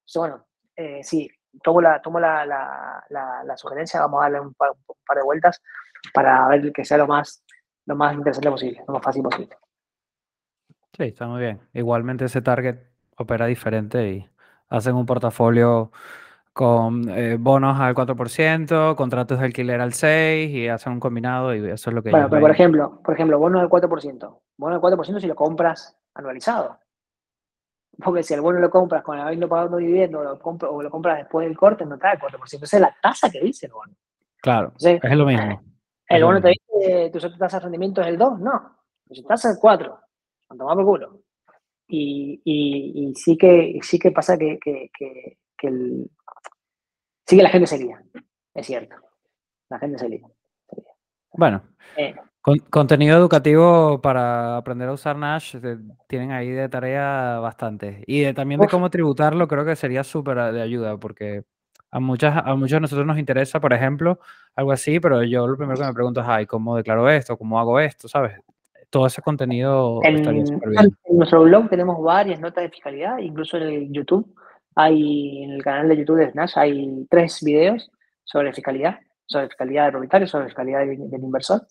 Entonces, 0.00 0.16
bueno, 0.20 0.46
eh, 0.76 1.02
sí, 1.02 1.30
tomo, 1.62 1.80
la, 1.80 2.00
tomo 2.00 2.20
la, 2.20 2.44
la, 2.46 3.56
sugerencia, 3.56 4.00
vamos 4.00 4.20
a 4.20 4.24
darle 4.24 4.40
un 4.40 4.54
par, 4.54 4.72
de 5.14 5.22
vueltas 5.22 5.62
para 6.12 6.46
ver 6.48 6.72
que 6.72 6.84
sea 6.84 6.98
lo 6.98 7.06
más, 7.06 7.44
lo 7.86 7.96
más 7.96 8.14
interesante 8.14 8.50
posible, 8.50 8.84
lo 8.86 8.94
más 8.94 9.02
fácil 9.02 9.22
posible. 9.22 9.56
Sí, 10.96 11.04
está 11.04 11.26
muy 11.26 11.40
bien. 11.40 11.60
Igualmente 11.72 12.24
ese 12.24 12.40
target 12.42 12.78
opera 13.16 13.46
diferente 13.46 14.08
y 14.10 14.28
hacen 14.68 14.94
un 14.94 15.06
portafolio 15.06 15.92
con 16.56 17.06
eh, 17.10 17.36
bonos 17.38 17.78
al 17.78 17.94
4%, 17.94 18.94
contratos 18.94 19.38
de 19.38 19.44
alquiler 19.44 19.78
al 19.78 19.92
6% 19.92 20.48
y 20.48 20.68
hacen 20.68 20.94
un 20.94 21.00
combinado 21.00 21.54
y 21.54 21.58
eso 21.58 21.90
es 21.90 21.94
lo 21.94 22.02
que... 22.02 22.10
Bueno, 22.10 22.30
pero 22.30 22.40
por 22.40 22.50
ejemplo, 22.50 23.02
por 23.04 23.12
ejemplo, 23.12 23.38
bonos 23.38 23.60
del 23.60 23.68
4%. 23.68 24.40
Bono 24.56 24.80
del 24.80 24.98
4% 24.98 25.20
si 25.20 25.26
lo 25.26 25.34
compras 25.34 25.98
anualizado. 26.14 26.78
Porque 28.02 28.22
si 28.22 28.32
el 28.32 28.40
bono 28.40 28.58
lo 28.58 28.70
compras 28.70 29.02
con 29.02 29.18
habiendo 29.18 29.50
pagado 29.50 29.76
dividendo 29.76 30.24
lo, 30.24 30.38
compras, 30.38 30.72
o 30.72 30.82
lo 30.82 30.90
compras 30.90 31.18
después 31.18 31.46
del 31.46 31.58
corte, 31.58 31.84
no 31.84 31.96
está 31.96 32.12
el 32.12 32.18
4%. 32.18 32.62
Esa 32.62 32.76
es 32.76 32.80
la 32.80 32.96
tasa 33.02 33.30
que 33.30 33.42
dice 33.42 33.66
el 33.66 33.72
bono. 33.72 33.92
Claro, 34.40 34.72
es 34.78 35.16
lo 35.16 35.26
mismo. 35.26 35.60
El 36.08 36.24
bono 36.24 36.40
te 36.40 36.54
dice 36.72 37.10
tu 37.10 37.36
tasa 37.36 37.58
de 37.58 37.64
rendimiento 37.64 38.00
es 38.00 38.06
el 38.06 38.16
2, 38.16 38.38
no. 38.38 38.76
Pues 39.08 39.18
estás 39.18 39.44
al 39.44 39.58
4, 39.60 39.98
a 40.48 40.56
tomar 40.56 40.76
por 40.76 40.84
culo. 40.86 41.20
Y, 41.88 42.40
y, 42.44 43.12
sí 43.16 43.36
que 43.36 43.78
sí 43.82 43.98
que 43.98 44.12
pasa 44.12 44.38
que, 44.38 44.58
que, 44.62 44.90
que, 44.96 45.66
el, 45.66 46.08
sí 47.26 47.36
que 47.36 47.42
la 47.42 47.50
gente 47.50 47.66
se 47.66 47.78
lía, 47.78 48.02
es 48.54 48.66
cierto. 48.66 48.96
La 49.68 49.78
gente 49.78 49.98
se 49.98 50.08
lía. 50.08 50.26
Bueno, 51.32 51.62
eh. 51.96 52.14
contenido 52.70 53.18
educativo 53.18 54.00
para 54.00 54.56
aprender 54.56 54.88
a 54.88 54.92
usar 54.92 55.16
Nash 55.16 55.56
eh, 55.56 55.76
tienen 56.08 56.32
ahí 56.32 56.50
de 56.50 56.68
tarea 56.68 57.38
bastante. 57.40 58.02
Y 58.06 58.32
también 58.32 58.60
de 58.60 58.68
cómo 58.68 58.88
tributarlo 58.90 59.46
creo 59.48 59.64
que 59.64 59.76
sería 59.76 60.04
súper 60.04 60.52
de 60.52 60.62
ayuda 60.62 60.96
porque 60.96 61.44
a, 61.90 62.00
muchas, 62.00 62.42
a 62.44 62.54
muchos 62.54 62.76
de 62.76 62.80
nosotros 62.80 63.06
nos 63.06 63.18
interesa, 63.18 63.60
por 63.60 63.72
ejemplo, 63.72 64.18
algo 64.54 64.72
así, 64.72 65.00
pero 65.00 65.22
yo 65.22 65.46
lo 65.46 65.56
primero 65.56 65.78
que 65.78 65.86
me 65.86 65.92
pregunto 65.92 66.20
es, 66.20 66.26
ay, 66.28 66.46
¿cómo 66.46 66.76
declaro 66.76 67.08
esto? 67.10 67.36
¿Cómo 67.36 67.58
hago 67.60 67.80
esto? 67.80 68.08
¿Sabes? 68.08 68.40
Todo 68.88 69.06
ese 69.06 69.20
contenido 69.20 70.00
en, 70.04 70.22
bien. 70.22 70.60
En 71.04 71.16
nuestro 71.16 71.42
blog 71.42 71.68
tenemos 71.68 72.00
varias 72.02 72.40
notas 72.40 72.62
de 72.62 72.70
fiscalidad, 72.70 73.18
incluso 73.18 73.56
en 73.56 73.62
el 73.64 73.92
YouTube. 73.92 74.32
Hay, 74.76 75.42
en 75.42 75.50
el 75.52 75.62
canal 75.62 75.88
de 75.88 75.96
YouTube 75.96 76.18
de 76.18 76.30
Snash 76.30 76.52
hay 76.56 77.06
tres 77.10 77.42
videos 77.42 77.90
sobre 78.24 78.52
fiscalidad, 78.52 79.00
sobre 79.26 79.48
fiscalidad 79.48 79.86
de 79.86 79.92
propietario, 79.92 80.26
sobre 80.28 80.46
fiscalidad 80.46 80.80
del, 80.80 81.00
inversor. 81.00 81.66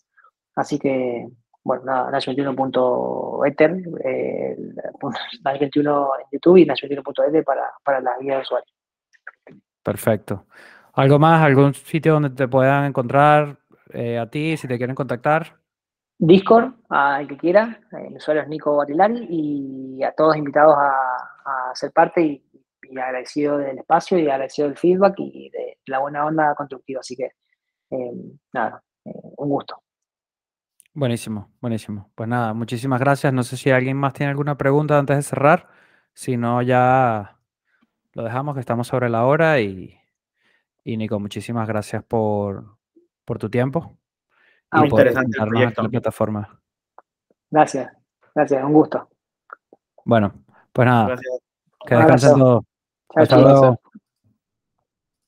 Así 0.55 0.79
que, 0.79 1.27
bueno, 1.63 1.83
nada, 1.85 2.11
Nash21.ether, 2.11 3.71
eh, 4.03 4.57
Nash21 5.43 6.09
en 6.19 6.25
YouTube 6.31 6.57
y 6.57 6.65
Nash21.ether 6.65 7.43
para, 7.43 7.71
para 7.83 8.01
la 8.01 8.17
guía 8.19 8.35
de 8.35 8.41
usuario. 8.41 8.73
Perfecto. 9.83 10.45
¿Algo 10.93 11.19
más? 11.19 11.43
¿Algún 11.43 11.73
sitio 11.73 12.13
donde 12.13 12.29
te 12.31 12.47
puedan 12.47 12.85
encontrar 12.85 13.57
eh, 13.93 14.17
a 14.17 14.29
ti 14.29 14.57
si 14.57 14.67
te 14.67 14.77
quieren 14.77 14.95
contactar? 14.95 15.57
Discord, 16.17 16.73
al 16.89 17.27
que 17.27 17.37
quiera. 17.37 17.79
El 17.91 18.15
usuario 18.15 18.43
es 18.43 18.47
Nico 18.47 18.77
Barilari 18.77 19.27
y 19.29 20.03
a 20.03 20.11
todos 20.13 20.37
invitados 20.37 20.75
a, 20.77 21.71
ser 21.73 21.91
parte 21.91 22.21
y, 22.21 22.43
agradecido 22.97 23.57
del 23.57 23.79
espacio 23.79 24.17
y 24.17 24.29
agradecido 24.29 24.67
del 24.67 24.77
feedback 24.77 25.15
y 25.17 25.49
de 25.49 25.79
la 25.87 25.99
buena 25.99 26.25
onda 26.25 26.53
constructiva. 26.55 26.99
Así 26.99 27.15
que, 27.15 27.31
eh, 27.91 28.11
nada, 28.53 28.83
eh, 29.05 29.11
un 29.37 29.49
gusto. 29.49 29.81
Buenísimo, 30.93 31.51
buenísimo. 31.59 32.09
Pues 32.15 32.29
nada, 32.29 32.53
muchísimas 32.53 32.99
gracias. 32.99 33.33
No 33.33 33.43
sé 33.43 33.57
si 33.57 33.69
alguien 33.69 33.97
más 33.97 34.13
tiene 34.13 34.29
alguna 34.29 34.57
pregunta 34.57 34.97
antes 34.97 35.17
de 35.17 35.23
cerrar. 35.23 35.67
Si 36.13 36.37
no, 36.37 36.61
ya 36.61 37.37
lo 38.13 38.23
dejamos, 38.23 38.53
que 38.53 38.61
estamos 38.61 38.87
sobre 38.87 39.09
la 39.09 39.25
hora 39.25 39.59
y, 39.59 39.99
y 40.85 40.95
Nico, 40.95 41.19
muchísimas 41.19 41.67
gracias 41.67 42.01
por, 42.03 42.77
por 43.25 43.39
tu 43.39 43.49
tiempo 43.49 43.97
ah, 44.71 44.85
y 44.85 44.89
por 44.89 45.01
interesante 45.01 45.37
la 45.81 45.89
plataforma. 45.89 46.61
Gracias, 47.51 47.91
gracias, 48.33 48.63
un 48.63 48.73
gusto. 48.73 49.09
Bueno, 50.05 50.33
pues 50.71 50.85
nada, 50.85 51.07
gracias. 51.07 51.39
que 51.85 51.95
descansen 51.95 52.39
todos. 52.39 52.63
Hasta 53.15 53.37
luego. 53.37 53.79